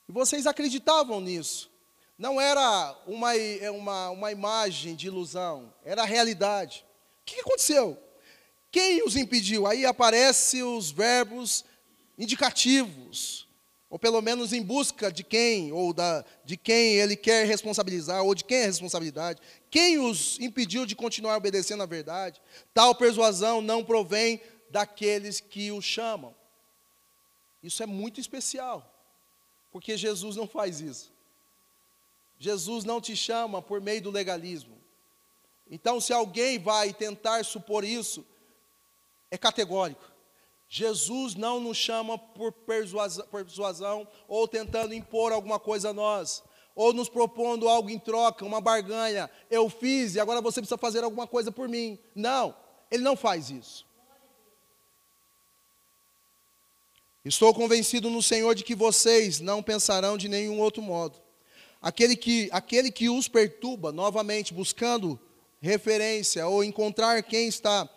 E 0.08 0.12
vocês 0.12 0.46
acreditavam 0.46 1.20
nisso. 1.20 1.72
Não 2.18 2.42
era 2.42 2.98
uma, 3.06 3.36
é 3.36 3.70
uma, 3.70 4.10
uma 4.10 4.32
imagem 4.32 4.96
de 4.96 5.06
ilusão, 5.06 5.72
era 5.86 6.02
a 6.02 6.06
realidade. 6.06 6.84
O 7.22 7.26
que 7.26 7.40
aconteceu? 7.42 7.98
Quem 8.72 9.04
os 9.04 9.16
impediu? 9.16 9.68
Aí 9.68 9.86
aparecem 9.86 10.64
os 10.64 10.90
verbos 10.90 11.64
indicativos, 12.18 13.48
ou 13.90 14.00
pelo 14.00 14.22
menos 14.22 14.52
em 14.52 14.64
busca 14.64 15.12
de 15.12 15.24
quem, 15.24 15.72
ou 15.72 15.94
da, 15.94 16.26
de 16.44 16.58
quem 16.58 16.96
ele 16.96 17.16
quer 17.16 17.46
responsabilizar, 17.46 18.24
ou 18.24 18.34
de 18.34 18.44
quem 18.44 18.58
é 18.58 18.64
a 18.64 18.68
responsabilidade. 18.68 19.40
Quem 19.70 20.00
os 20.00 20.40
impediu 20.40 20.86
de 20.88 20.96
continuar 20.96 21.38
obedecendo 21.38 21.84
à 21.84 21.86
verdade? 21.86 22.42
Tal 22.74 22.96
persuasão 22.96 23.62
não 23.62 23.86
provém 23.86 24.42
daqueles 24.72 25.40
que 25.40 25.72
o 25.72 25.82
chamam. 25.82 26.36
Isso 27.62 27.84
é 27.84 27.86
muito 27.86 28.20
especial, 28.20 28.92
porque 29.72 29.96
Jesus 29.96 30.36
não 30.36 30.48
faz 30.48 30.82
isso. 30.82 31.17
Jesus 32.40 32.84
não 32.84 33.02
te 33.02 33.16
chama 33.16 33.62
por 33.62 33.82
meio 33.82 34.02
do 34.02 34.12
legalismo. 34.12 34.78
Então, 35.70 36.00
se 36.00 36.14
alguém 36.14 36.60
vai 36.60 36.94
tentar 36.94 37.44
supor 37.44 37.84
isso, 37.84 38.26
é 39.30 39.38
categórico. 39.38 40.12
Jesus 40.70 41.36
não 41.36 41.60
nos 41.60 41.78
chama 41.78 42.18
por 42.18 42.52
persuasão, 42.52 44.08
ou 44.28 44.48
tentando 44.48 44.94
impor 44.94 45.32
alguma 45.32 45.60
coisa 45.60 45.90
a 45.90 45.94
nós, 45.94 46.44
ou 46.76 46.94
nos 46.94 47.10
propondo 47.10 47.68
algo 47.68 47.90
em 47.90 47.98
troca, 47.98 48.46
uma 48.46 48.62
barganha. 48.62 49.30
Eu 49.50 49.70
fiz 49.70 50.16
e 50.16 50.20
agora 50.20 50.42
você 50.42 50.62
precisa 50.62 50.78
fazer 50.78 51.04
alguma 51.04 51.26
coisa 51.26 51.52
por 51.52 51.68
mim. 51.68 51.98
Não, 52.14 52.56
ele 52.92 53.04
não 53.04 53.16
faz 53.16 53.50
isso. 53.50 53.86
Estou 57.26 57.54
convencido 57.54 58.10
no 58.10 58.22
Senhor 58.24 58.56
de 58.56 58.64
que 58.64 58.76
vocês 58.76 59.42
não 59.42 59.64
pensarão 59.64 60.18
de 60.18 60.30
nenhum 60.30 60.60
outro 60.60 60.82
modo 60.82 61.27
aquele 61.82 62.16
que, 62.16 62.50
aquele 62.52 62.92
que 62.92 63.10
os 63.10 63.28
perturba, 63.28 63.92
novamente 63.92 64.54
buscando 64.54 65.20
referência 65.62 66.48
ou 66.48 66.64
encontrar 66.64 67.22
quem 67.24 67.48
está 67.48 67.90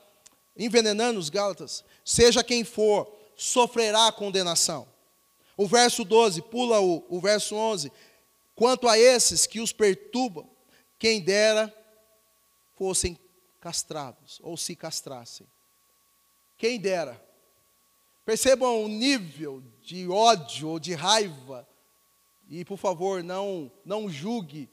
envenenando 0.56 1.18
os 1.18 1.28
Gálatas, 1.28 1.84
seja 2.04 2.44
quem 2.44 2.64
for, 2.64 3.10
sofrerá 3.36 4.10
condenação. 4.12 4.86
O 5.56 5.66
verso 5.66 6.04
12, 6.04 6.42
pula 6.42 6.80
o, 6.80 7.04
o 7.08 7.20
verso 7.20 7.54
11. 7.54 7.92
Quanto 8.54 8.88
a 8.88 8.98
esses 8.98 9.46
que 9.46 9.60
os 9.60 9.72
perturbam, 9.72 10.48
quem 10.98 11.20
dera 11.20 11.74
fossem 12.76 13.18
castrados 13.60 14.38
ou 14.42 14.56
se 14.56 14.74
castrassem. 14.74 15.46
Quem 16.56 16.78
dera. 16.78 17.22
Percebam 18.24 18.84
o 18.84 18.88
nível 18.88 19.62
de 19.82 20.08
ódio 20.08 20.68
ou 20.68 20.78
de 20.78 20.94
raiva. 20.94 21.66
E, 22.50 22.64
por 22.64 22.76
favor, 22.76 23.22
não, 23.22 23.70
não 23.84 24.10
julgue, 24.10 24.68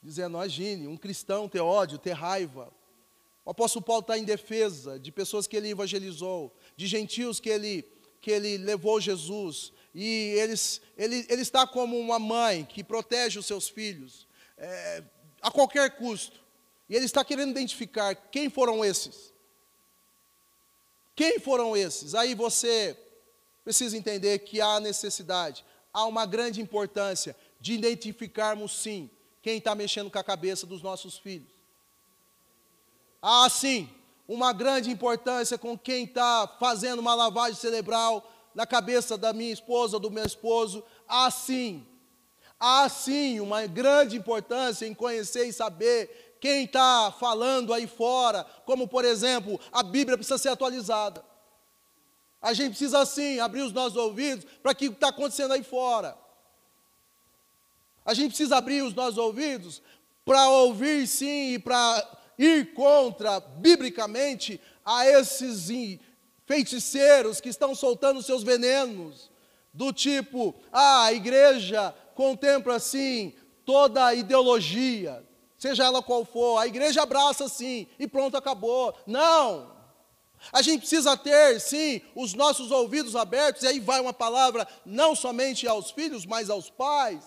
dizendo, 0.00 0.36
imagine, 0.36 0.86
um 0.86 0.96
cristão 0.96 1.48
ter 1.48 1.58
ódio, 1.58 1.98
ter 1.98 2.12
raiva. 2.12 2.72
O 3.44 3.50
apóstolo 3.50 3.84
Paulo 3.84 4.02
está 4.02 4.16
em 4.16 4.22
defesa 4.22 4.98
de 4.98 5.10
pessoas 5.10 5.48
que 5.48 5.56
ele 5.56 5.70
evangelizou, 5.70 6.54
de 6.76 6.86
gentios 6.86 7.40
que 7.40 7.48
ele, 7.48 7.84
que 8.20 8.30
ele 8.30 8.56
levou 8.58 9.00
Jesus. 9.00 9.72
E 9.92 10.34
eles, 10.38 10.80
ele, 10.96 11.26
ele 11.28 11.42
está 11.42 11.66
como 11.66 11.98
uma 11.98 12.20
mãe 12.20 12.64
que 12.64 12.84
protege 12.84 13.38
os 13.38 13.46
seus 13.46 13.68
filhos 13.68 14.28
é, 14.56 15.02
a 15.42 15.50
qualquer 15.50 15.96
custo. 15.96 16.40
E 16.88 16.94
ele 16.94 17.04
está 17.04 17.24
querendo 17.24 17.50
identificar 17.50 18.14
quem 18.14 18.48
foram 18.48 18.84
esses. 18.84 19.34
Quem 21.16 21.40
foram 21.40 21.76
esses? 21.76 22.14
Aí 22.14 22.34
você 22.34 22.96
precisa 23.64 23.96
entender 23.96 24.38
que 24.40 24.60
há 24.60 24.78
necessidade, 24.78 25.64
há 25.96 26.04
uma 26.04 26.26
grande 26.26 26.60
importância 26.60 27.34
de 27.58 27.72
identificarmos 27.72 28.70
sim 28.82 29.08
quem 29.40 29.56
está 29.56 29.74
mexendo 29.74 30.10
com 30.10 30.18
a 30.18 30.22
cabeça 30.22 30.66
dos 30.66 30.82
nossos 30.82 31.16
filhos. 31.16 31.48
Há 33.22 33.48
sim 33.48 33.88
uma 34.28 34.52
grande 34.52 34.90
importância 34.90 35.56
com 35.56 35.78
quem 35.78 36.04
está 36.04 36.46
fazendo 36.60 36.98
uma 36.98 37.14
lavagem 37.14 37.58
cerebral 37.58 38.30
na 38.54 38.66
cabeça 38.66 39.16
da 39.16 39.32
minha 39.32 39.50
esposa, 39.50 39.98
do 39.98 40.10
meu 40.10 40.26
esposo. 40.26 40.84
Há 41.08 41.30
sim, 41.30 41.86
há 42.60 42.86
sim 42.90 43.40
uma 43.40 43.66
grande 43.66 44.18
importância 44.18 44.84
em 44.84 44.92
conhecer 44.92 45.46
e 45.46 45.52
saber 45.52 46.36
quem 46.38 46.64
está 46.64 47.10
falando 47.18 47.72
aí 47.72 47.86
fora, 47.86 48.44
como 48.66 48.86
por 48.86 49.02
exemplo, 49.02 49.58
a 49.72 49.82
Bíblia 49.82 50.18
precisa 50.18 50.36
ser 50.36 50.50
atualizada. 50.50 51.24
A 52.46 52.52
gente 52.52 52.68
precisa 52.68 53.04
sim 53.04 53.40
abrir 53.40 53.62
os 53.62 53.72
nossos 53.72 53.96
ouvidos 53.96 54.46
para 54.62 54.70
o 54.70 54.74
que 54.74 54.84
está 54.84 55.08
acontecendo 55.08 55.52
aí 55.52 55.64
fora. 55.64 56.16
A 58.04 58.14
gente 58.14 58.28
precisa 58.28 58.56
abrir 58.56 58.82
os 58.82 58.94
nossos 58.94 59.18
ouvidos 59.18 59.82
para 60.24 60.48
ouvir 60.50 61.08
sim 61.08 61.54
e 61.54 61.58
para 61.58 62.08
ir 62.38 62.72
contra, 62.72 63.40
biblicamente, 63.40 64.60
a 64.84 65.04
esses 65.08 65.68
feiticeiros 66.46 67.40
que 67.40 67.48
estão 67.48 67.74
soltando 67.74 68.22
seus 68.22 68.44
venenos, 68.44 69.28
do 69.74 69.92
tipo, 69.92 70.54
ah, 70.70 71.06
a 71.06 71.12
igreja 71.12 71.92
contempla 72.14 72.76
assim 72.76 73.34
toda 73.64 74.06
a 74.06 74.14
ideologia, 74.14 75.26
seja 75.58 75.84
ela 75.84 76.00
qual 76.00 76.24
for, 76.24 76.58
a 76.58 76.66
igreja 76.68 77.02
abraça 77.02 77.48
sim, 77.48 77.88
e 77.98 78.06
pronto, 78.06 78.36
acabou. 78.36 78.96
Não! 79.04 79.75
A 80.52 80.62
gente 80.62 80.80
precisa 80.80 81.16
ter, 81.16 81.60
sim, 81.60 82.00
os 82.14 82.34
nossos 82.34 82.70
ouvidos 82.70 83.16
abertos, 83.16 83.62
e 83.62 83.66
aí 83.66 83.80
vai 83.80 84.00
uma 84.00 84.12
palavra 84.12 84.66
não 84.84 85.14
somente 85.14 85.66
aos 85.66 85.90
filhos, 85.90 86.24
mas 86.26 86.50
aos 86.50 86.70
pais. 86.70 87.24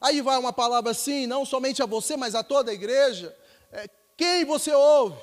Aí 0.00 0.20
vai 0.20 0.38
uma 0.38 0.52
palavra, 0.52 0.94
sim, 0.94 1.26
não 1.26 1.44
somente 1.44 1.82
a 1.82 1.86
você, 1.86 2.16
mas 2.16 2.34
a 2.34 2.42
toda 2.42 2.70
a 2.70 2.74
igreja. 2.74 3.36
É, 3.72 3.88
quem 4.16 4.44
você 4.44 4.72
ouve? 4.72 5.20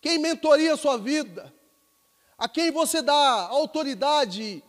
Quem 0.00 0.18
mentoria 0.18 0.74
a 0.74 0.76
sua 0.76 0.96
vida? 0.96 1.52
A 2.36 2.48
quem 2.48 2.70
você 2.70 3.02
dá 3.02 3.48
autoridade 3.48 4.62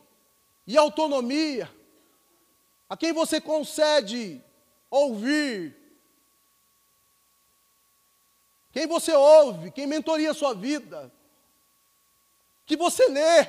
e 0.67 0.77
autonomia? 0.77 1.69
A 2.89 2.97
quem 2.97 3.13
você 3.13 3.39
concede 3.39 4.43
ouvir. 4.89 5.80
Quem 8.71 8.87
você 8.87 9.13
ouve, 9.13 9.71
quem 9.71 9.85
mentoria 9.85 10.31
a 10.31 10.33
sua 10.33 10.53
vida, 10.53 11.11
que 12.65 12.77
você 12.77 13.07
lê, 13.07 13.41
o 13.41 13.47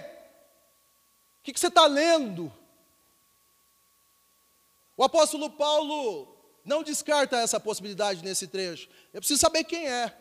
que, 1.42 1.52
você 1.52 1.68
está 1.68 1.86
lendo. 1.86 2.52
O 4.96 5.04
apóstolo 5.04 5.48
Paulo 5.50 6.36
não 6.64 6.82
descarta 6.82 7.36
essa 7.38 7.60
possibilidade 7.60 8.22
nesse 8.24 8.46
trecho. 8.46 8.88
Eu 9.12 9.20
preciso 9.20 9.40
saber 9.40 9.64
quem 9.64 9.88
é. 9.88 10.16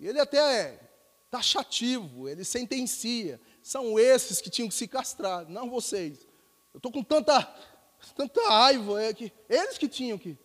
Ele 0.00 0.18
até 0.18 0.38
é 0.38 0.80
taxativo, 1.30 2.28
ele 2.28 2.44
sentencia. 2.44 3.40
São 3.62 3.98
esses 3.98 4.40
que 4.40 4.50
tinham 4.50 4.68
que 4.68 4.74
se 4.74 4.88
castrar, 4.88 5.48
não 5.48 5.70
vocês. 5.70 6.26
Eu 6.74 6.78
estou 6.78 6.90
com 6.90 7.02
tanta 7.02 7.40
Tanta 8.16 8.48
raiva 8.48 9.02
é 9.02 9.14
que 9.14 9.32
eles 9.48 9.78
que 9.78 9.88
tinham 9.88 10.18
que. 10.18 10.36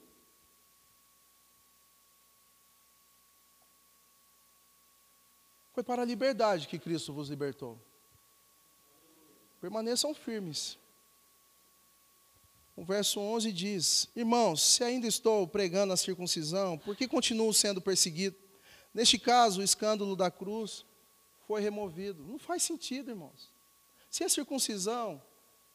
Foi 5.78 5.84
para 5.84 6.02
a 6.02 6.06
liberdade 6.06 6.68
que 6.68 6.80
Cristo 6.80 7.14
vos 7.14 7.30
libertou. 7.30 7.80
Permaneçam 9.62 10.12
firmes. 10.12 10.76
O 12.76 12.84
verso 12.84 13.20
11 13.20 13.52
diz: 13.54 14.10
Irmãos, 14.16 14.60
se 14.60 14.84
ainda 14.84 15.06
estou 15.06 15.48
pregando 15.48 15.94
a 15.94 15.98
circuncisão, 15.98 16.80
por 16.80 16.96
que 16.96 17.08
continuo 17.08 17.54
sendo 17.54 17.80
perseguido? 17.80 18.36
Neste 18.92 19.20
caso, 19.20 19.62
o 19.62 19.64
escândalo 19.64 20.16
da 20.16 20.32
cruz 20.32 20.84
foi 21.46 21.62
removido. 21.62 22.24
Não 22.24 22.40
faz 22.40 22.64
sentido, 22.64 23.12
irmãos. 23.12 23.54
Se 24.10 24.24
a 24.24 24.30
circuncisão 24.30 25.22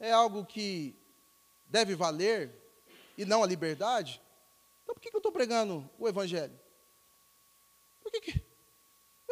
é 0.00 0.10
algo 0.10 0.44
que 0.44 0.96
deve 1.68 1.94
valer 1.94 2.52
e 3.16 3.24
não 3.24 3.44
a 3.44 3.46
liberdade, 3.46 4.20
então 4.82 4.96
por 4.96 5.00
que, 5.00 5.14
eu 5.14 5.18
estou 5.18 5.30
pregando 5.30 5.88
o 5.96 6.08
Evangelho? 6.08 6.58
Por 8.02 8.10
que, 8.10 8.20
que 8.20 8.51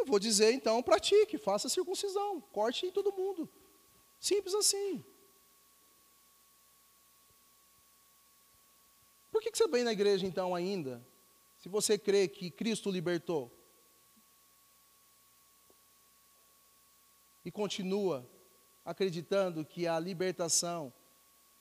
eu 0.01 0.07
vou 0.07 0.18
dizer 0.18 0.53
então, 0.53 0.82
pratique, 0.82 1.38
faça 1.38 1.68
circuncisão, 1.68 2.40
corte 2.53 2.86
em 2.86 2.90
todo 2.90 3.12
mundo. 3.12 3.48
Simples 4.18 4.55
assim. 4.55 5.05
Por 9.30 9.40
que, 9.40 9.51
que 9.51 9.59
você 9.59 9.68
vem 9.68 9.84
na 9.84 9.92
igreja 9.92 10.26
então 10.26 10.55
ainda, 10.55 11.05
se 11.59 11.68
você 11.68 11.96
crê 11.96 12.26
que 12.28 12.51
Cristo 12.51 12.90
libertou? 12.90 13.51
E 17.44 17.51
continua 17.51 18.28
acreditando 18.84 19.64
que 19.64 19.86
a 19.86 19.98
libertação 19.98 20.92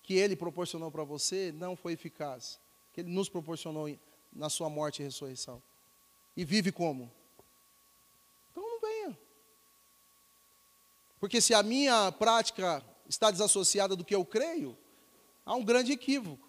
que 0.02 0.14
Ele 0.16 0.36
proporcionou 0.36 0.92
para 0.92 1.04
você 1.04 1.52
não 1.52 1.76
foi 1.76 1.94
eficaz, 1.94 2.60
que 2.92 3.02
Ele 3.02 3.12
nos 3.12 3.30
proporcionou 3.30 3.88
na 4.34 4.50
sua 4.50 4.70
morte 4.70 5.02
e 5.02 5.06
ressurreição. 5.06 5.62
E 6.36 6.44
vive 6.44 6.72
como? 6.72 7.12
Então 8.52 8.64
não 8.64 8.80
venha. 8.80 9.18
Porque 11.20 11.42
se 11.42 11.54
a 11.54 11.62
minha 11.62 12.12
prática 12.12 12.84
está 13.08 13.30
desassociada 13.30 13.96
do 13.96 14.06
que 14.06 14.16
eu 14.16 14.24
creio, 14.24 14.78
há 15.46 15.56
um 15.56 15.64
grande 15.64 15.92
equívoco. 15.92 16.48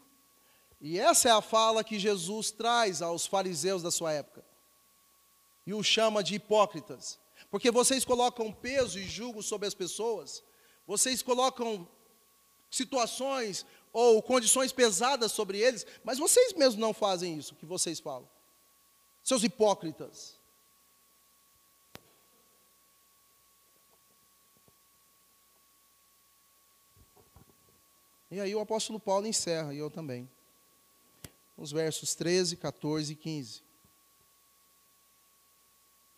E 0.80 0.98
essa 0.98 1.28
é 1.28 1.32
a 1.32 1.42
fala 1.42 1.84
que 1.84 1.98
Jesus 1.98 2.50
traz 2.50 3.02
aos 3.02 3.26
fariseus 3.26 3.82
da 3.82 3.90
sua 3.90 4.12
época. 4.12 4.44
E 5.66 5.74
os 5.74 5.86
chama 5.86 6.22
de 6.22 6.36
hipócritas. 6.36 7.18
Porque 7.50 7.70
vocês 7.70 8.04
colocam 8.04 8.52
peso 8.52 8.98
e 8.98 9.08
julgo 9.08 9.42
sobre 9.42 9.66
as 9.66 9.74
pessoas, 9.74 10.42
vocês 10.86 11.22
colocam 11.22 11.88
situações 12.70 13.66
ou 13.92 14.22
condições 14.22 14.72
pesadas 14.72 15.32
sobre 15.32 15.58
eles, 15.58 15.84
mas 16.04 16.18
vocês 16.18 16.52
mesmos 16.54 16.76
não 16.76 16.94
fazem 16.94 17.36
isso 17.36 17.56
que 17.56 17.66
vocês 17.66 17.98
falam. 17.98 18.28
Seus 19.22 19.42
hipócritas. 19.42 20.39
E 28.30 28.40
aí 28.40 28.54
o 28.54 28.60
apóstolo 28.60 29.00
Paulo 29.00 29.26
encerra, 29.26 29.74
e 29.74 29.78
eu 29.78 29.90
também. 29.90 30.30
Os 31.56 31.72
versos 31.72 32.14
13, 32.14 32.56
14 32.56 33.12
e 33.12 33.16
15. 33.16 33.62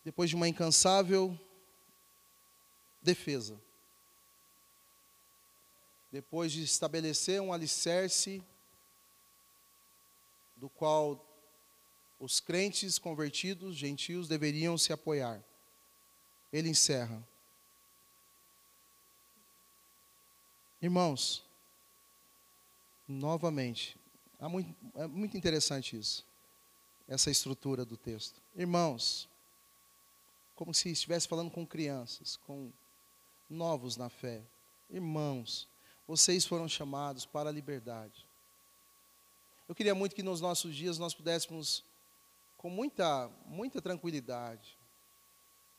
Depois 0.05 0.29
de 0.29 0.35
uma 0.35 0.47
incansável 0.47 1.37
defesa 3.01 3.59
depois 6.13 6.51
de 6.51 6.61
estabelecer 6.61 7.41
um 7.41 7.51
alicerce 7.51 8.43
do 10.55 10.69
qual 10.69 11.19
os 12.19 12.39
crentes 12.39 12.99
convertidos, 12.99 13.75
gentios, 13.75 14.27
deveriam 14.27 14.77
se 14.77 14.93
apoiar. 14.93 15.43
Ele 16.53 16.69
encerra. 16.69 17.27
Irmãos, 20.79 21.43
novamente, 23.07 23.97
é 24.39 24.47
muito, 24.47 24.75
é 24.95 25.07
muito 25.07 25.37
interessante 25.37 25.97
isso, 25.97 26.25
essa 27.07 27.29
estrutura 27.29 27.85
do 27.85 27.97
texto. 27.97 28.41
Irmãos, 28.55 29.27
como 30.55 30.73
se 30.73 30.89
estivesse 30.89 31.27
falando 31.27 31.51
com 31.51 31.65
crianças, 31.65 32.37
com 32.37 32.71
novos 33.49 33.97
na 33.97 34.09
fé. 34.09 34.41
Irmãos, 34.89 35.67
vocês 36.07 36.45
foram 36.45 36.67
chamados 36.67 37.25
para 37.25 37.49
a 37.49 37.53
liberdade. 37.53 38.25
Eu 39.67 39.75
queria 39.75 39.95
muito 39.95 40.15
que 40.15 40.23
nos 40.23 40.41
nossos 40.41 40.75
dias 40.75 40.97
nós 40.97 41.13
pudéssemos, 41.13 41.83
com 42.57 42.69
muita, 42.69 43.29
muita 43.45 43.81
tranquilidade, 43.81 44.77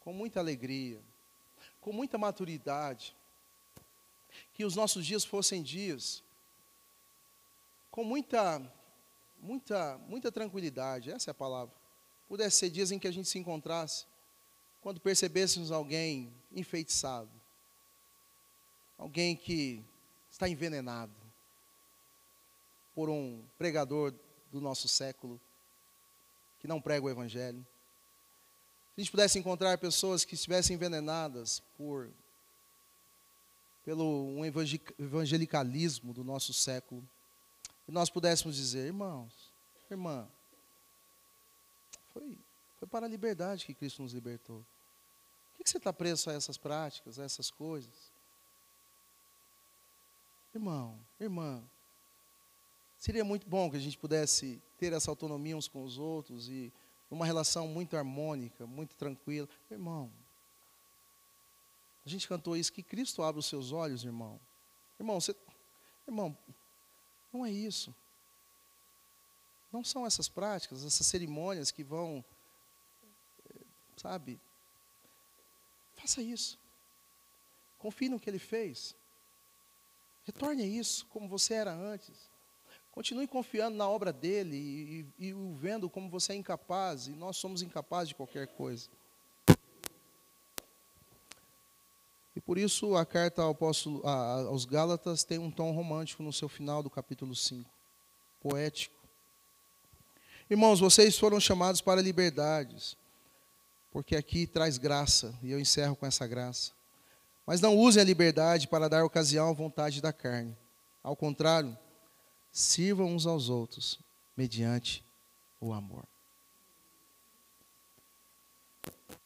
com 0.01 0.13
muita 0.13 0.41
alegria, 0.41 1.01
com 1.81 1.93
muita 1.93 2.17
maturidade, 2.17 3.15
que 4.55 4.65
os 4.65 4.75
nossos 4.75 5.07
dias 5.07 5.25
fossem 5.25 5.63
dias 5.63 6.23
com 7.95 8.03
muita, 8.03 8.61
muita, 9.41 9.97
muita 10.09 10.33
tranquilidade, 10.33 11.13
essa 11.13 11.31
é 11.31 11.33
a 11.33 11.35
palavra. 11.35 11.73
Pudesse 12.27 12.57
ser 12.57 12.69
dias 12.69 12.91
em 12.91 12.99
que 12.99 13.07
a 13.07 13.13
gente 13.13 13.29
se 13.29 13.39
encontrasse, 13.39 14.05
quando 14.81 15.01
percebêssemos 15.01 15.71
alguém 15.71 16.35
enfeitiçado, 16.51 17.31
alguém 18.99 19.37
que 19.37 19.81
está 20.29 20.49
envenenado 20.49 21.15
por 22.97 23.09
um 23.09 23.45
pregador 23.57 24.13
do 24.51 24.61
nosso 24.61 24.89
século, 24.89 25.41
que 26.59 26.67
não 26.67 26.81
prega 26.81 27.07
o 27.07 27.11
Evangelho. 27.11 27.65
Se 28.89 28.95
a 28.97 29.01
gente 29.03 29.11
pudesse 29.13 29.39
encontrar 29.39 29.79
pessoas 29.79 30.25
que 30.25 30.35
estivessem 30.35 30.75
envenenadas 30.75 31.63
por 31.79 32.11
pelo 33.85 34.27
um 34.37 34.45
evangelicalismo 34.45 36.13
do 36.13 36.25
nosso 36.25 36.53
século, 36.53 37.09
e 37.87 37.93
nós 37.93 38.09
pudéssemos 38.11 38.57
dizer, 38.57 38.87
irmãos, 38.87 39.53
irmã, 39.91 40.29
foi, 42.13 42.39
foi 42.79 42.89
para 42.89 43.07
a 43.07 43.09
liberdade 43.09 43.67
que 43.67 43.75
Cristo 43.75 44.03
nos 44.03 44.13
libertou. 44.13 44.65
Por 45.57 45.65
que 45.65 45.71
você 45.71 45.79
está 45.79 45.93
preso 45.93 46.31
a 46.31 46.33
essas 46.33 46.57
práticas, 46.57 47.19
a 47.19 47.25
essas 47.25 47.51
coisas? 47.51 48.13
Irmão, 50.55 50.99
irmã, 51.19 51.63
seria 52.97 53.25
muito 53.25 53.49
bom 53.49 53.71
que 53.71 53.77
a 53.77 53.81
gente 53.81 53.99
pudesse 53.99 54.63
ter 54.79 54.93
essa 54.93 55.11
autonomia 55.11 55.57
uns 55.57 55.69
com 55.69 55.83
os 55.83 55.99
outros 55.99 56.49
e 56.49 56.73
uma 57.11 57.27
relação 57.27 57.67
muito 57.69 57.97
harmônica, 57.97 58.67
muito 58.67 58.95
tranquila. 58.95 59.49
Irmão, 59.71 60.11
a 62.05 62.09
gente 62.09 62.29
cantou 62.29 62.57
isso, 62.57 62.73
que 62.73 62.83
Cristo 62.83 63.23
abre 63.23 63.41
os 63.41 63.47
seus 63.47 63.73
olhos, 63.73 64.05
irmão. 64.05 64.39
Irmão, 64.99 65.21
você, 65.21 65.35
irmão, 66.07 66.37
não 67.35 67.45
é 67.45 67.51
isso. 67.51 67.95
Não 69.73 69.83
são 69.83 70.07
essas 70.07 70.29
práticas, 70.29 70.85
essas 70.85 71.07
cerimônias 71.07 71.73
que 71.73 71.83
vão, 71.83 72.25
eh, 73.51 73.61
sabe? 73.97 74.41
Faça 75.97 76.23
isso. 76.23 76.57
Confie 77.79 78.09
no 78.09 78.21
que 78.21 78.31
ele 78.31 78.39
fez. 78.39 78.95
Retorne 80.25 80.63
a 80.63 80.67
isso 80.67 81.07
como 81.07 81.29
você 81.29 81.55
era 81.55 81.75
antes. 81.75 82.31
Continue 82.93 83.27
confiando 83.27 83.77
na 83.77 83.89
obra 83.89 84.13
dele 84.13 84.57
e, 84.57 85.07
e, 85.19 85.27
e 85.27 85.35
o 85.35 85.55
vendo 85.57 85.91
como 85.91 86.09
você 86.09 86.33
é 86.33 86.37
incapaz, 86.37 87.09
e 87.09 87.11
nós 87.11 87.37
somos 87.37 87.61
incapazes 87.61 88.11
de 88.11 88.15
qualquer 88.15 88.47
coisa. 88.47 88.89
E 92.34 92.34
por 92.47 92.59
isso 92.59 92.95
a 92.97 93.07
carta 93.07 93.43
ao 93.43 93.53
apóstolo, 93.53 94.07
a, 94.07 94.43
aos 94.43 94.65
Gálatas 94.65 95.25
tem 95.25 95.39
um 95.39 95.51
tom 95.51 95.73
romântico 95.73 96.23
no 96.23 96.33
seu 96.33 96.49
final 96.49 96.83
do 96.83 96.91
capítulo 96.91 97.35
5, 97.35 97.69
poético. 98.41 98.95
Irmãos, 100.51 100.79
vocês 100.79 101.19
foram 101.19 101.41
chamados 101.41 101.81
para 101.81 102.03
liberdades, 102.03 102.97
porque 103.91 104.15
aqui 104.15 104.47
traz 104.47 104.77
graça, 104.77 105.35
e 105.43 105.51
eu 105.51 105.59
encerro 105.59 105.97
com 105.97 106.05
essa 106.05 106.27
graça. 106.27 106.73
Mas 107.47 107.61
não 107.61 107.77
usem 107.77 108.03
a 108.03 108.05
liberdade 108.05 108.69
para 108.69 108.89
dar 108.89 109.05
ocasião 109.05 109.49
à 109.49 109.53
vontade 109.53 110.03
da 110.03 110.13
carne. 110.13 110.57
Ao 111.03 111.17
contrário, 111.17 111.77
sirvam 112.53 113.15
uns 113.15 113.27
aos 113.27 113.49
outros, 113.49 113.99
mediante 114.37 115.03
o 115.61 115.73
amor. 115.73 116.05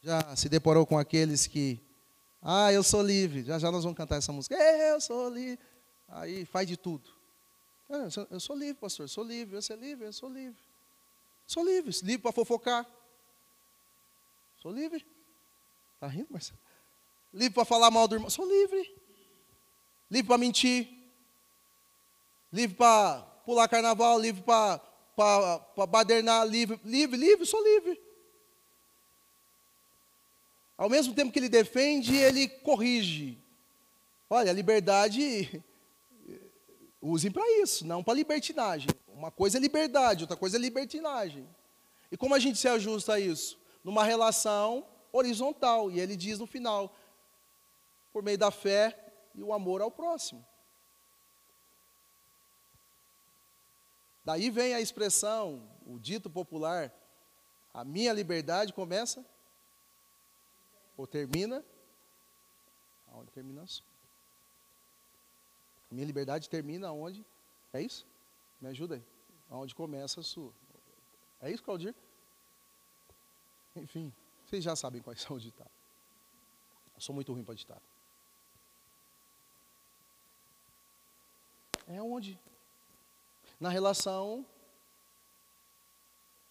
Já 0.01 0.35
se 0.35 0.47
deparou 0.47 0.85
com 0.85 0.97
aqueles 0.97 1.45
que 1.45 1.81
ah, 2.41 2.71
eu 2.71 2.83
sou 2.83 3.01
livre. 3.01 3.43
Já 3.43 3.59
já 3.59 3.71
nós 3.71 3.83
vamos 3.83 3.97
cantar 3.97 4.17
essa 4.17 4.31
música. 4.31 4.55
Eu 4.55 5.01
sou 5.01 5.29
livre. 5.29 5.59
Aí 6.07 6.45
faz 6.45 6.67
de 6.67 6.77
tudo. 6.77 7.09
Ah, 7.89 8.07
eu 8.31 8.39
sou 8.39 8.55
livre, 8.55 8.75
pastor. 8.75 9.05
Eu 9.05 9.09
sou 9.09 9.23
livre. 9.23 9.55
Você 9.55 9.73
é 9.73 9.75
livre? 9.75 10.05
Eu 10.05 10.13
sou 10.13 10.29
livre. 10.29 10.59
Sou 11.45 11.63
livre. 11.63 11.91
Livre 12.03 12.21
para 12.21 12.31
fofocar. 12.31 12.85
Sou 14.61 14.71
livre. 14.71 15.05
Está 15.95 16.07
rindo, 16.07 16.27
Marcelo? 16.29 16.59
Livre 17.33 17.53
para 17.53 17.65
falar 17.65 17.91
mal 17.91 18.07
do 18.07 18.15
irmão. 18.15 18.29
Sou 18.29 18.47
livre. 18.47 18.95
Livre 20.09 20.27
para 20.27 20.37
mentir. 20.37 20.87
Livre 22.53 22.75
para 22.75 23.21
pular 23.45 23.67
carnaval. 23.67 24.17
Livre 24.17 24.41
para 24.43 25.85
badernar. 25.87 26.47
Livre, 26.47 26.79
livre, 26.85 27.17
livre. 27.17 27.45
Sou 27.45 27.61
livre. 27.61 28.08
Ao 30.79 30.89
mesmo 30.89 31.13
tempo 31.13 31.29
que 31.29 31.37
ele 31.37 31.49
defende, 31.49 32.15
ele 32.15 32.47
corrige. 32.47 33.37
Olha, 34.29 34.49
a 34.49 34.53
liberdade, 34.53 35.61
usem 37.03 37.29
para 37.29 37.43
isso, 37.61 37.85
não 37.85 38.01
para 38.01 38.13
libertinagem. 38.13 38.87
Uma 39.09 39.29
coisa 39.29 39.57
é 39.57 39.59
liberdade, 39.59 40.23
outra 40.23 40.37
coisa 40.37 40.55
é 40.55 40.59
libertinagem. 40.59 41.45
E 42.09 42.15
como 42.15 42.33
a 42.33 42.39
gente 42.39 42.57
se 42.57 42.69
ajusta 42.69 43.15
a 43.15 43.19
isso? 43.19 43.59
Numa 43.83 44.05
relação 44.05 44.87
horizontal. 45.11 45.91
E 45.91 45.99
ele 45.99 46.15
diz 46.15 46.39
no 46.39 46.47
final, 46.47 46.95
por 48.13 48.23
meio 48.23 48.37
da 48.37 48.49
fé 48.49 48.97
e 49.35 49.43
o 49.43 49.51
amor 49.51 49.81
ao 49.81 49.91
próximo. 49.91 50.45
Daí 54.23 54.49
vem 54.49 54.73
a 54.73 54.79
expressão, 54.79 55.61
o 55.85 55.99
dito 55.99 56.29
popular, 56.29 56.89
a 57.73 57.83
minha 57.83 58.13
liberdade 58.13 58.71
começa 58.71 59.25
ou 60.99 61.07
termina 61.07 61.63
aonde 63.07 63.31
termina 63.31 63.63
a 63.63 63.67
sua. 63.67 63.85
Minha 65.89 66.05
liberdade 66.05 66.49
termina 66.49 66.91
onde? 66.91 67.25
É 67.71 67.81
isso? 67.81 68.05
Me 68.59 68.67
ajuda 68.67 68.95
aí. 68.95 69.03
Aonde 69.49 69.73
começa 69.73 70.19
a 70.19 70.23
sua. 70.23 70.53
É 71.41 71.49
isso, 71.49 71.63
Claudir? 71.63 71.95
Enfim, 73.77 74.13
vocês 74.45 74.61
já 74.61 74.75
sabem 74.75 75.01
quais 75.01 75.21
são 75.23 75.37
os 75.37 75.41
ditados. 75.41 75.71
Eu 76.95 77.01
sou 77.01 77.15
muito 77.15 77.31
ruim 77.31 77.45
para 77.45 77.55
ditado. 77.55 77.81
É 81.87 82.01
onde? 82.01 82.37
Na 83.57 83.69
relação. 83.69 84.45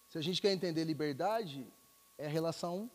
Se 0.09 0.17
a 0.17 0.21
gente 0.21 0.41
quer 0.41 0.51
entender 0.51 0.83
liberdade, 0.85 1.71
é 2.17 2.25
a 2.25 2.29
relação 2.29 2.89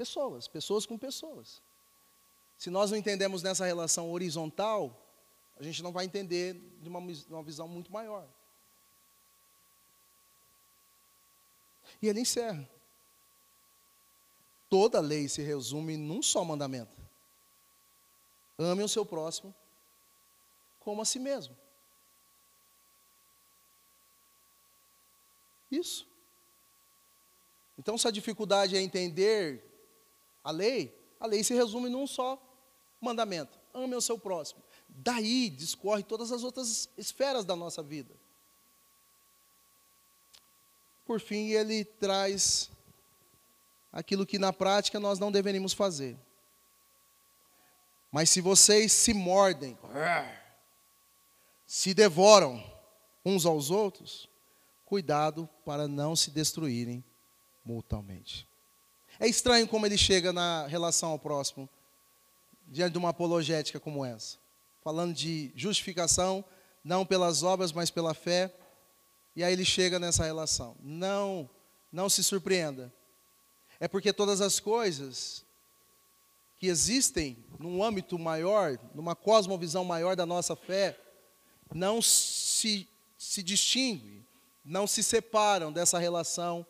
Pessoas, 0.00 0.48
pessoas 0.48 0.86
com 0.86 0.96
pessoas. 0.96 1.60
Se 2.56 2.70
nós 2.70 2.90
não 2.90 2.96
entendemos 2.96 3.42
nessa 3.42 3.66
relação 3.66 4.10
horizontal, 4.10 4.98
a 5.58 5.62
gente 5.62 5.82
não 5.82 5.92
vai 5.92 6.06
entender 6.06 6.54
de 6.80 6.88
uma, 6.88 7.00
uma 7.28 7.42
visão 7.42 7.68
muito 7.68 7.92
maior. 7.92 8.26
E 12.00 12.08
ele 12.08 12.20
encerra. 12.20 12.66
Toda 14.70 15.00
lei 15.00 15.28
se 15.28 15.42
resume 15.42 15.98
num 15.98 16.22
só 16.22 16.42
mandamento: 16.42 16.98
ame 18.58 18.82
o 18.82 18.88
seu 18.88 19.04
próximo 19.04 19.54
como 20.78 21.02
a 21.02 21.04
si 21.04 21.18
mesmo. 21.18 21.54
Isso. 25.70 26.08
Então, 27.78 27.98
se 27.98 28.08
a 28.08 28.10
dificuldade 28.10 28.74
é 28.74 28.80
entender 28.80 29.68
a 30.42 30.50
lei, 30.50 30.96
a 31.18 31.26
lei 31.26 31.44
se 31.44 31.54
resume 31.54 31.88
num 31.88 32.06
só 32.06 32.40
mandamento: 33.00 33.58
ame 33.74 33.94
o 33.94 34.00
seu 34.00 34.18
próximo. 34.18 34.62
Daí 34.88 35.48
discorre 35.48 36.02
todas 36.02 36.32
as 36.32 36.42
outras 36.42 36.88
esferas 36.96 37.44
da 37.44 37.54
nossa 37.54 37.82
vida. 37.82 38.14
Por 41.04 41.20
fim, 41.20 41.48
ele 41.50 41.84
traz 41.84 42.70
aquilo 43.92 44.26
que 44.26 44.38
na 44.38 44.52
prática 44.52 45.00
nós 45.00 45.18
não 45.18 45.32
deveríamos 45.32 45.72
fazer. 45.72 46.16
Mas 48.12 48.30
se 48.30 48.40
vocês 48.40 48.92
se 48.92 49.14
mordem, 49.14 49.78
se 51.66 51.94
devoram 51.94 52.62
uns 53.24 53.46
aos 53.46 53.70
outros, 53.70 54.28
cuidado 54.84 55.48
para 55.64 55.86
não 55.86 56.16
se 56.16 56.30
destruírem 56.30 57.04
mutuamente. 57.64 58.49
É 59.22 59.28
estranho 59.28 59.68
como 59.68 59.84
ele 59.84 59.98
chega 59.98 60.32
na 60.32 60.66
relação 60.66 61.10
ao 61.10 61.18
próximo, 61.18 61.68
diante 62.66 62.92
de 62.92 62.98
uma 62.98 63.10
apologética 63.10 63.78
como 63.78 64.02
essa. 64.02 64.38
Falando 64.82 65.12
de 65.12 65.52
justificação, 65.54 66.42
não 66.82 67.04
pelas 67.04 67.42
obras, 67.42 67.70
mas 67.70 67.90
pela 67.90 68.14
fé. 68.14 68.50
E 69.36 69.44
aí 69.44 69.52
ele 69.52 69.64
chega 69.64 69.98
nessa 69.98 70.24
relação. 70.24 70.74
Não, 70.80 71.50
não 71.92 72.08
se 72.08 72.24
surpreenda. 72.24 72.90
É 73.78 73.86
porque 73.86 74.10
todas 74.10 74.40
as 74.40 74.58
coisas 74.58 75.44
que 76.58 76.66
existem 76.66 77.36
num 77.58 77.84
âmbito 77.84 78.18
maior, 78.18 78.78
numa 78.94 79.14
cosmovisão 79.14 79.84
maior 79.84 80.16
da 80.16 80.24
nossa 80.24 80.56
fé, 80.56 80.98
não 81.74 82.00
se, 82.00 82.88
se 83.18 83.42
distinguem, 83.42 84.26
não 84.64 84.86
se 84.86 85.02
separam 85.02 85.70
dessa 85.70 85.98
relação 85.98 86.64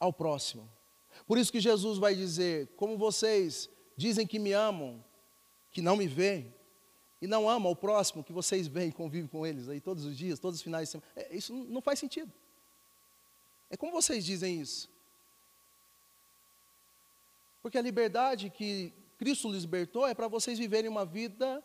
ao 0.00 0.14
próximo. 0.14 0.66
Por 1.26 1.38
isso 1.38 1.52
que 1.52 1.60
Jesus 1.60 1.98
vai 1.98 2.14
dizer: 2.14 2.68
como 2.76 2.96
vocês 2.96 3.68
dizem 3.96 4.26
que 4.26 4.38
me 4.38 4.52
amam, 4.52 5.04
que 5.70 5.80
não 5.80 5.96
me 5.96 6.06
veem, 6.06 6.52
e 7.22 7.26
não 7.26 7.48
amam 7.48 7.70
o 7.70 7.76
próximo 7.76 8.24
que 8.24 8.32
vocês 8.32 8.66
veem 8.66 8.88
e 8.88 8.92
convivem 8.92 9.28
com 9.28 9.46
eles 9.46 9.68
aí 9.68 9.80
todos 9.80 10.04
os 10.04 10.16
dias, 10.16 10.40
todos 10.40 10.58
os 10.58 10.62
finais 10.62 10.88
de 10.88 10.92
semana. 10.92 11.12
É, 11.14 11.34
isso 11.34 11.54
não 11.54 11.80
faz 11.80 12.00
sentido. 12.00 12.32
É 13.70 13.76
como 13.76 13.92
vocês 13.92 14.24
dizem 14.24 14.60
isso? 14.60 14.90
Porque 17.62 17.78
a 17.78 17.82
liberdade 17.82 18.50
que 18.50 18.92
Cristo 19.16 19.48
libertou 19.48 20.04
é 20.04 20.14
para 20.14 20.26
vocês 20.26 20.58
viverem 20.58 20.90
uma 20.90 21.06
vida 21.06 21.62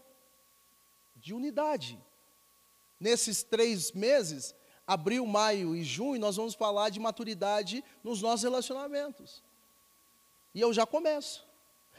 de 1.15 1.33
unidade. 1.33 1.99
Nesses 2.99 3.41
três 3.41 3.91
meses, 3.91 4.53
abril, 4.85 5.25
maio 5.25 5.75
e 5.75 5.83
junho, 5.83 6.21
nós 6.21 6.35
vamos 6.35 6.53
falar 6.53 6.89
de 6.89 6.99
maturidade 6.99 7.83
nos 8.03 8.21
nossos 8.21 8.43
relacionamentos. 8.43 9.43
E 10.53 10.61
eu 10.61 10.73
já 10.73 10.85
começo. 10.85 11.45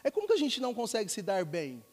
É 0.03 0.11
como 0.11 0.27
que 0.27 0.33
a 0.33 0.39
gente 0.39 0.61
não 0.61 0.75
consegue 0.75 1.11
se 1.11 1.23
dar 1.23 1.45
bem? 1.45 1.85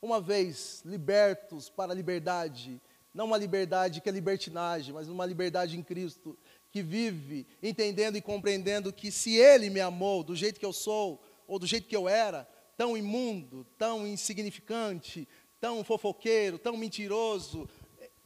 Uma 0.00 0.20
vez 0.20 0.82
libertos 0.84 1.68
para 1.68 1.92
a 1.92 1.94
liberdade, 1.94 2.80
não 3.14 3.26
uma 3.26 3.36
liberdade 3.36 4.00
que 4.00 4.08
é 4.08 4.12
libertinagem, 4.12 4.92
mas 4.92 5.08
uma 5.08 5.24
liberdade 5.24 5.78
em 5.78 5.82
Cristo, 5.82 6.36
que 6.70 6.82
vive 6.82 7.46
entendendo 7.62 8.16
e 8.16 8.22
compreendendo 8.22 8.92
que 8.92 9.12
se 9.12 9.36
Ele 9.36 9.70
me 9.70 9.80
amou 9.80 10.24
do 10.24 10.34
jeito 10.34 10.58
que 10.58 10.66
eu 10.66 10.72
sou, 10.72 11.22
ou 11.46 11.58
do 11.58 11.66
jeito 11.66 11.86
que 11.86 11.94
eu 11.94 12.08
era, 12.08 12.48
tão 12.76 12.96
imundo, 12.96 13.66
tão 13.78 14.06
insignificante, 14.06 15.28
tão 15.60 15.84
fofoqueiro, 15.84 16.58
tão 16.58 16.76
mentiroso, 16.76 17.68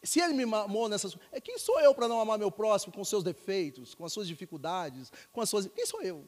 se 0.02 0.20
Ele 0.20 0.32
me 0.32 0.44
amou 0.54 0.88
nessas 0.88 1.16
é, 1.32 1.40
quem 1.40 1.58
sou 1.58 1.80
eu 1.80 1.94
para 1.94 2.08
não 2.08 2.20
amar 2.20 2.38
meu 2.38 2.50
próximo 2.50 2.92
com 2.92 3.04
seus 3.04 3.24
defeitos, 3.24 3.94
com 3.94 4.04
as 4.04 4.12
suas 4.12 4.28
dificuldades, 4.28 5.12
com 5.32 5.40
as 5.40 5.50
suas. 5.50 5.66
Quem 5.66 5.84
sou 5.84 6.00
eu? 6.00 6.24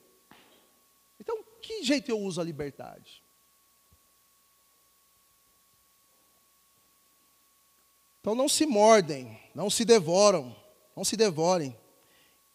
Então, 1.21 1.43
que 1.61 1.83
jeito 1.83 2.11
eu 2.11 2.19
uso 2.19 2.41
a 2.41 2.45
liberdade? 2.45 3.23
Então 8.21 8.35
não 8.35 8.49
se 8.49 8.67
mordem, 8.67 9.41
não 9.55 9.71
se 9.71 9.85
devoram, 9.85 10.55
não 10.95 11.05
se 11.05 11.17
devorem 11.17 11.79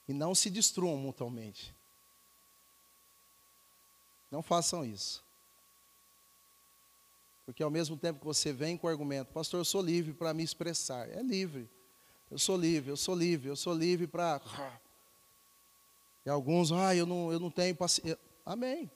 e 0.08 0.14
não 0.14 0.36
se 0.36 0.50
destruam 0.50 0.98
mutuamente. 0.98 1.74
Não 4.30 4.44
façam 4.44 4.86
isso. 4.86 5.24
Porque 7.46 7.64
ao 7.64 7.70
mesmo 7.70 7.98
tempo 7.98 8.20
que 8.20 8.26
você 8.26 8.54
vem 8.54 8.78
com 8.78 8.88
o 8.88 8.90
argumento, 8.90 9.34
pastor, 9.34 9.60
eu 9.60 9.66
sou 9.66 9.82
livre 9.82 10.14
para 10.14 10.34
me 10.34 10.44
expressar. 10.44 11.10
É 11.10 11.22
livre. 11.22 11.70
Eu 12.32 12.40
sou 12.40 12.58
livre, 12.58 12.90
eu 12.90 12.98
sou 12.98 13.16
livre, 13.16 13.50
eu 13.50 13.56
sou 13.56 13.74
livre 13.74 14.08
para. 14.08 14.42
E 16.26 16.30
alguns, 16.30 16.72
ah, 16.72 16.96
eu 16.96 17.06
não, 17.06 17.32
eu 17.32 17.40
não 17.40 17.52
tenho 17.52 17.76
paciência. 17.76 18.18
Amém. 18.46 18.92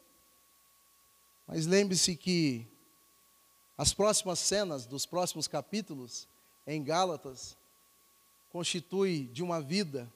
Mas 1.48 1.66
lembre-se 1.66 2.16
que 2.16 2.68
as 3.78 3.93
próximas 3.93 4.39
cenas 4.39 4.86
dos 4.86 5.06
próximos 5.06 5.48
capítulos 5.48 6.28
em 6.66 6.84
Gálatas 6.84 7.56
constitui 8.52 9.30
de 9.32 9.43
uma 9.43 9.62
vida 9.62 10.12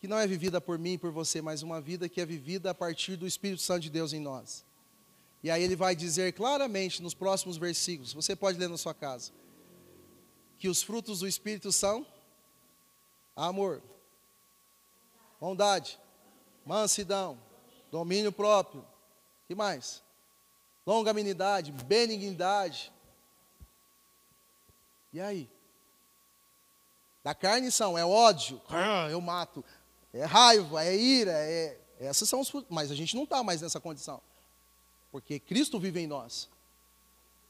que 0.00 0.06
não 0.06 0.18
é 0.18 0.26
vivida 0.26 0.60
por 0.60 0.78
mim 0.78 0.92
e 0.92 0.98
por 0.98 1.10
você, 1.10 1.40
mas 1.40 1.62
uma 1.62 1.80
vida 1.80 2.08
que 2.08 2.20
é 2.20 2.26
vivida 2.26 2.70
a 2.70 2.74
partir 2.74 3.16
do 3.16 3.26
Espírito 3.26 3.62
Santo 3.62 3.80
de 3.80 3.90
Deus 3.90 4.12
em 4.12 4.20
nós. 4.20 4.64
E 5.42 5.50
aí 5.50 5.62
ele 5.62 5.74
vai 5.74 5.96
dizer 5.96 6.34
claramente 6.34 7.02
nos 7.02 7.14
próximos 7.14 7.56
versículos, 7.56 8.12
você 8.12 8.36
pode 8.36 8.58
ler 8.58 8.68
na 8.68 8.76
sua 8.76 8.94
casa, 8.94 9.32
que 10.58 10.68
os 10.68 10.82
frutos 10.82 11.20
do 11.20 11.28
Espírito 11.28 11.72
são 11.72 12.06
amor, 13.34 13.82
bondade, 15.40 15.98
mansidão, 16.64 17.38
domínio 17.94 18.32
próprio, 18.32 18.84
que 19.46 19.54
mais? 19.54 20.02
Longanimidade, 20.84 21.70
benignidade. 21.70 22.92
E 25.12 25.20
aí? 25.20 25.48
Da 27.22 27.36
carne 27.36 27.70
são, 27.70 27.96
é 27.96 28.04
ódio, 28.04 28.60
ah, 28.68 29.06
eu 29.08 29.20
mato, 29.20 29.64
é 30.12 30.24
raiva, 30.24 30.84
é 30.84 30.96
ira, 30.96 31.30
é, 31.30 31.78
essas 32.00 32.28
são 32.28 32.40
os 32.40 32.52
mas 32.68 32.90
a 32.90 32.96
gente 32.96 33.14
não 33.14 33.22
está 33.22 33.44
mais 33.44 33.62
nessa 33.62 33.78
condição, 33.78 34.20
porque 35.12 35.38
Cristo 35.38 35.78
vive 35.78 36.00
em 36.00 36.08
nós. 36.08 36.50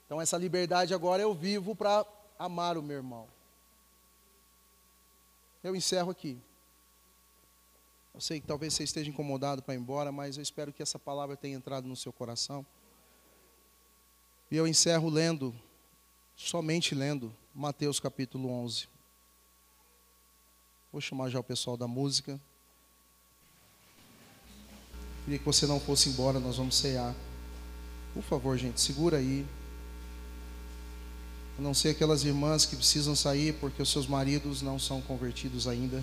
Então 0.05 0.21
essa 0.21 0.37
liberdade 0.37 0.93
agora 0.93 1.23
eu 1.23 1.33
vivo 1.33 1.75
para 1.75 2.05
amar 2.39 2.77
o 2.77 2.83
meu 2.83 2.99
irmão. 2.99 3.27
Eu 5.63 5.75
encerro 5.75 6.11
aqui. 6.11 6.39
Eu 8.15 8.21
sei 8.21 8.41
que 8.41 8.47
talvez 8.47 8.73
você 8.73 8.85
esteja 8.85 9.11
incomodado 9.11 9.61
para 9.61 9.75
ir 9.75 9.79
embora, 9.79 10.13
mas 10.13 10.37
eu 10.37 10.43
espero 10.43 10.73
que 10.73 10.81
essa 10.81 11.01
palavra 11.01 11.37
tenha 11.37 11.57
entrado 11.57 11.89
no 11.89 11.97
seu 11.97 12.13
coração. 12.13 12.65
E 14.49 14.57
eu 14.57 14.69
encerro 14.69 15.11
lendo, 15.11 15.53
somente 16.37 16.95
lendo, 16.95 17.35
Mateus 17.53 17.99
capítulo 17.99 18.49
11. 18.49 18.89
Vou 20.93 21.01
chamar 21.01 21.29
já 21.29 21.41
o 21.41 21.45
pessoal 21.45 21.77
da 21.77 21.89
música. 21.89 22.41
Queria 25.25 25.41
que 25.41 25.45
você 25.45 25.67
não 25.67 25.81
fosse 25.81 26.09
embora, 26.09 26.39
nós 26.39 26.57
vamos 26.57 26.77
cear. 26.77 27.13
Por 28.13 28.23
favor, 28.23 28.57
gente, 28.57 28.81
segura 28.81 29.17
aí. 29.17 29.45
A 31.59 31.63
não 31.63 31.75
ser 31.75 31.89
aquelas 31.89 32.23
irmãs 32.23 32.65
que 32.65 32.77
precisam 32.77 33.17
sair 33.17 33.55
porque 33.55 33.83
os 33.83 33.91
seus 33.91 34.07
maridos 34.07 34.63
não 34.63 34.79
são 34.79 35.03
convertidos 35.03 35.67
ainda 35.67 36.01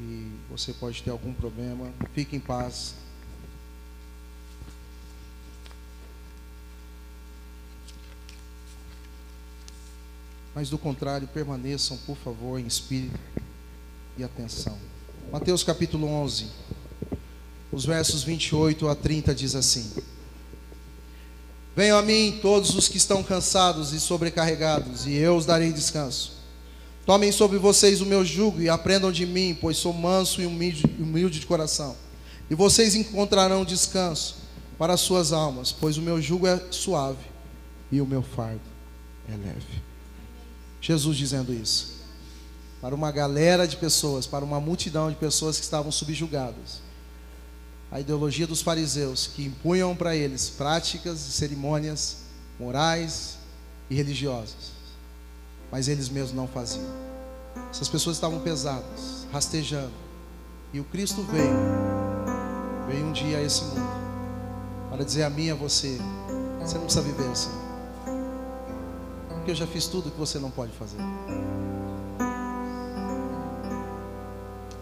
e 0.00 0.30
você 0.48 0.72
pode 0.72 1.02
ter 1.02 1.10
algum 1.10 1.32
problema, 1.32 1.92
fique 2.14 2.36
em 2.36 2.40
paz. 2.40 2.94
Mas 10.54 10.70
do 10.70 10.78
contrário, 10.78 11.28
permaneçam, 11.28 11.96
por 11.98 12.16
favor, 12.16 12.58
em 12.58 12.66
espírito 12.66 13.18
e 14.16 14.24
atenção. 14.24 14.78
Mateus 15.30 15.62
capítulo 15.62 16.06
11, 16.06 16.46
os 17.70 17.84
versos 17.84 18.22
28 18.22 18.88
a 18.88 18.94
30 18.94 19.34
diz 19.34 19.54
assim: 19.54 19.92
Venham 21.76 21.98
a 21.98 22.02
mim 22.02 22.38
todos 22.40 22.74
os 22.74 22.88
que 22.88 22.96
estão 22.96 23.22
cansados 23.22 23.92
e 23.92 24.00
sobrecarregados, 24.00 25.06
e 25.06 25.14
eu 25.14 25.36
os 25.36 25.46
darei 25.46 25.72
descanso. 25.72 26.37
Tomem 27.08 27.32
sobre 27.32 27.56
vocês 27.56 28.02
o 28.02 28.04
meu 28.04 28.22
jugo 28.22 28.60
e 28.60 28.68
aprendam 28.68 29.10
de 29.10 29.24
mim, 29.24 29.56
pois 29.58 29.78
sou 29.78 29.94
manso 29.94 30.42
e 30.42 30.44
humilde, 30.44 31.40
de 31.40 31.46
coração. 31.46 31.96
E 32.50 32.54
vocês 32.54 32.94
encontrarão 32.94 33.64
descanso 33.64 34.36
para 34.76 34.92
as 34.92 35.00
suas 35.00 35.32
almas, 35.32 35.72
pois 35.72 35.96
o 35.96 36.02
meu 36.02 36.20
jugo 36.20 36.46
é 36.46 36.62
suave 36.70 37.24
e 37.90 38.02
o 38.02 38.06
meu 38.06 38.20
fardo 38.20 38.60
é 39.26 39.34
leve. 39.34 39.82
Jesus 40.82 41.16
dizendo 41.16 41.50
isso. 41.50 41.94
Para 42.78 42.94
uma 42.94 43.10
galera 43.10 43.66
de 43.66 43.78
pessoas, 43.78 44.26
para 44.26 44.44
uma 44.44 44.60
multidão 44.60 45.08
de 45.08 45.16
pessoas 45.16 45.56
que 45.56 45.64
estavam 45.64 45.90
subjugadas. 45.90 46.82
A 47.90 48.00
ideologia 48.00 48.46
dos 48.46 48.60
fariseus, 48.60 49.30
que 49.34 49.46
impunham 49.46 49.96
para 49.96 50.14
eles 50.14 50.50
práticas 50.50 51.26
e 51.26 51.32
cerimônias 51.32 52.18
morais 52.60 53.38
e 53.88 53.94
religiosas 53.94 54.76
mas 55.70 55.88
eles 55.88 56.08
mesmos 56.08 56.32
não 56.32 56.46
faziam. 56.46 57.08
Essas 57.70 57.88
pessoas 57.88 58.16
estavam 58.16 58.40
pesadas, 58.40 59.26
rastejando. 59.32 59.92
E 60.72 60.80
o 60.80 60.84
Cristo 60.84 61.22
veio, 61.22 61.56
veio 62.86 63.06
um 63.06 63.12
dia 63.12 63.38
a 63.38 63.42
esse 63.42 63.64
mundo, 63.64 63.88
para 64.90 65.04
dizer 65.04 65.22
a 65.24 65.30
mim 65.30 65.46
e 65.46 65.50
a 65.50 65.54
você: 65.54 65.98
você 66.60 66.74
não 66.74 66.84
precisa 66.84 67.02
viver 67.02 67.30
assim, 67.30 67.50
porque 69.28 69.50
eu 69.50 69.54
já 69.54 69.66
fiz 69.66 69.86
tudo 69.86 70.10
que 70.10 70.18
você 70.18 70.38
não 70.38 70.50
pode 70.50 70.72
fazer. 70.72 70.98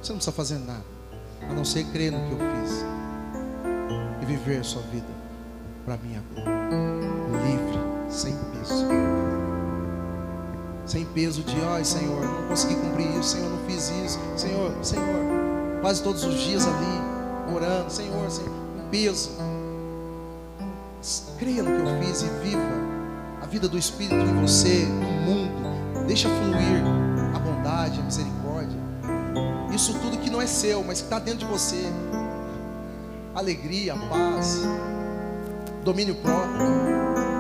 Você 0.03 0.13
não 0.13 0.19
precisa 0.19 0.33
fazer 0.33 0.59
nada, 0.59 0.85
a 1.43 1.53
não 1.53 1.65
ser 1.65 1.85
crer 1.87 2.13
no 2.13 2.19
que 2.29 2.33
eu 2.33 2.39
fiz 2.39 2.85
e 4.23 4.27
viver 4.27 4.61
a 4.61 4.65
sua 4.65 4.83
vida 4.83 5.07
para 5.85 5.97
minha 5.99 6.23
glória, 6.33 6.51
livre, 7.45 8.13
sem 8.13 8.35
peso 8.53 9.26
sem 10.87 11.05
peso 11.05 11.43
de, 11.43 11.61
ai 11.63 11.85
Senhor, 11.85 12.25
não 12.25 12.49
consegui 12.49 12.77
cumprir 12.77 13.09
isso, 13.19 13.31
Senhor, 13.31 13.51
não 13.51 13.59
fiz 13.67 13.91
isso, 13.91 14.19
Senhor, 14.37 14.73
Senhor, 14.83 15.81
quase 15.81 16.03
todos 16.03 16.25
os 16.25 16.41
dias 16.41 16.67
ali, 16.67 17.55
orando, 17.55 17.93
Senhor, 17.93 18.31
Senhor, 18.31 18.51
um 18.51 18.89
peso. 18.91 19.31
Creia 21.39 21.63
no 21.63 21.71
que 21.71 21.91
eu 21.91 22.03
fiz 22.03 22.23
e 22.23 22.29
viva 22.43 22.61
a 23.43 23.47
vida 23.47 23.69
do 23.69 23.79
Espírito 23.79 24.15
em 24.15 24.41
você, 24.41 24.87
no 24.87 25.33
mundo, 25.33 26.07
deixa 26.07 26.29
fluir 26.29 26.83
a 27.35 27.39
bondade, 27.39 28.01
a 28.01 28.03
misericórdia, 28.03 28.79
isso 29.75 29.93
tudo 30.01 30.19
que 30.19 30.31
não 30.31 30.41
é 30.41 30.47
seu, 30.47 30.83
mas 30.83 31.01
que 31.01 31.07
está 31.07 31.19
dentro 31.19 31.41
de 31.41 31.45
você, 31.47 31.93
alegria, 33.35 33.95
paz. 34.09 34.63
domínio 35.85 36.15
próprio. 36.17 37.36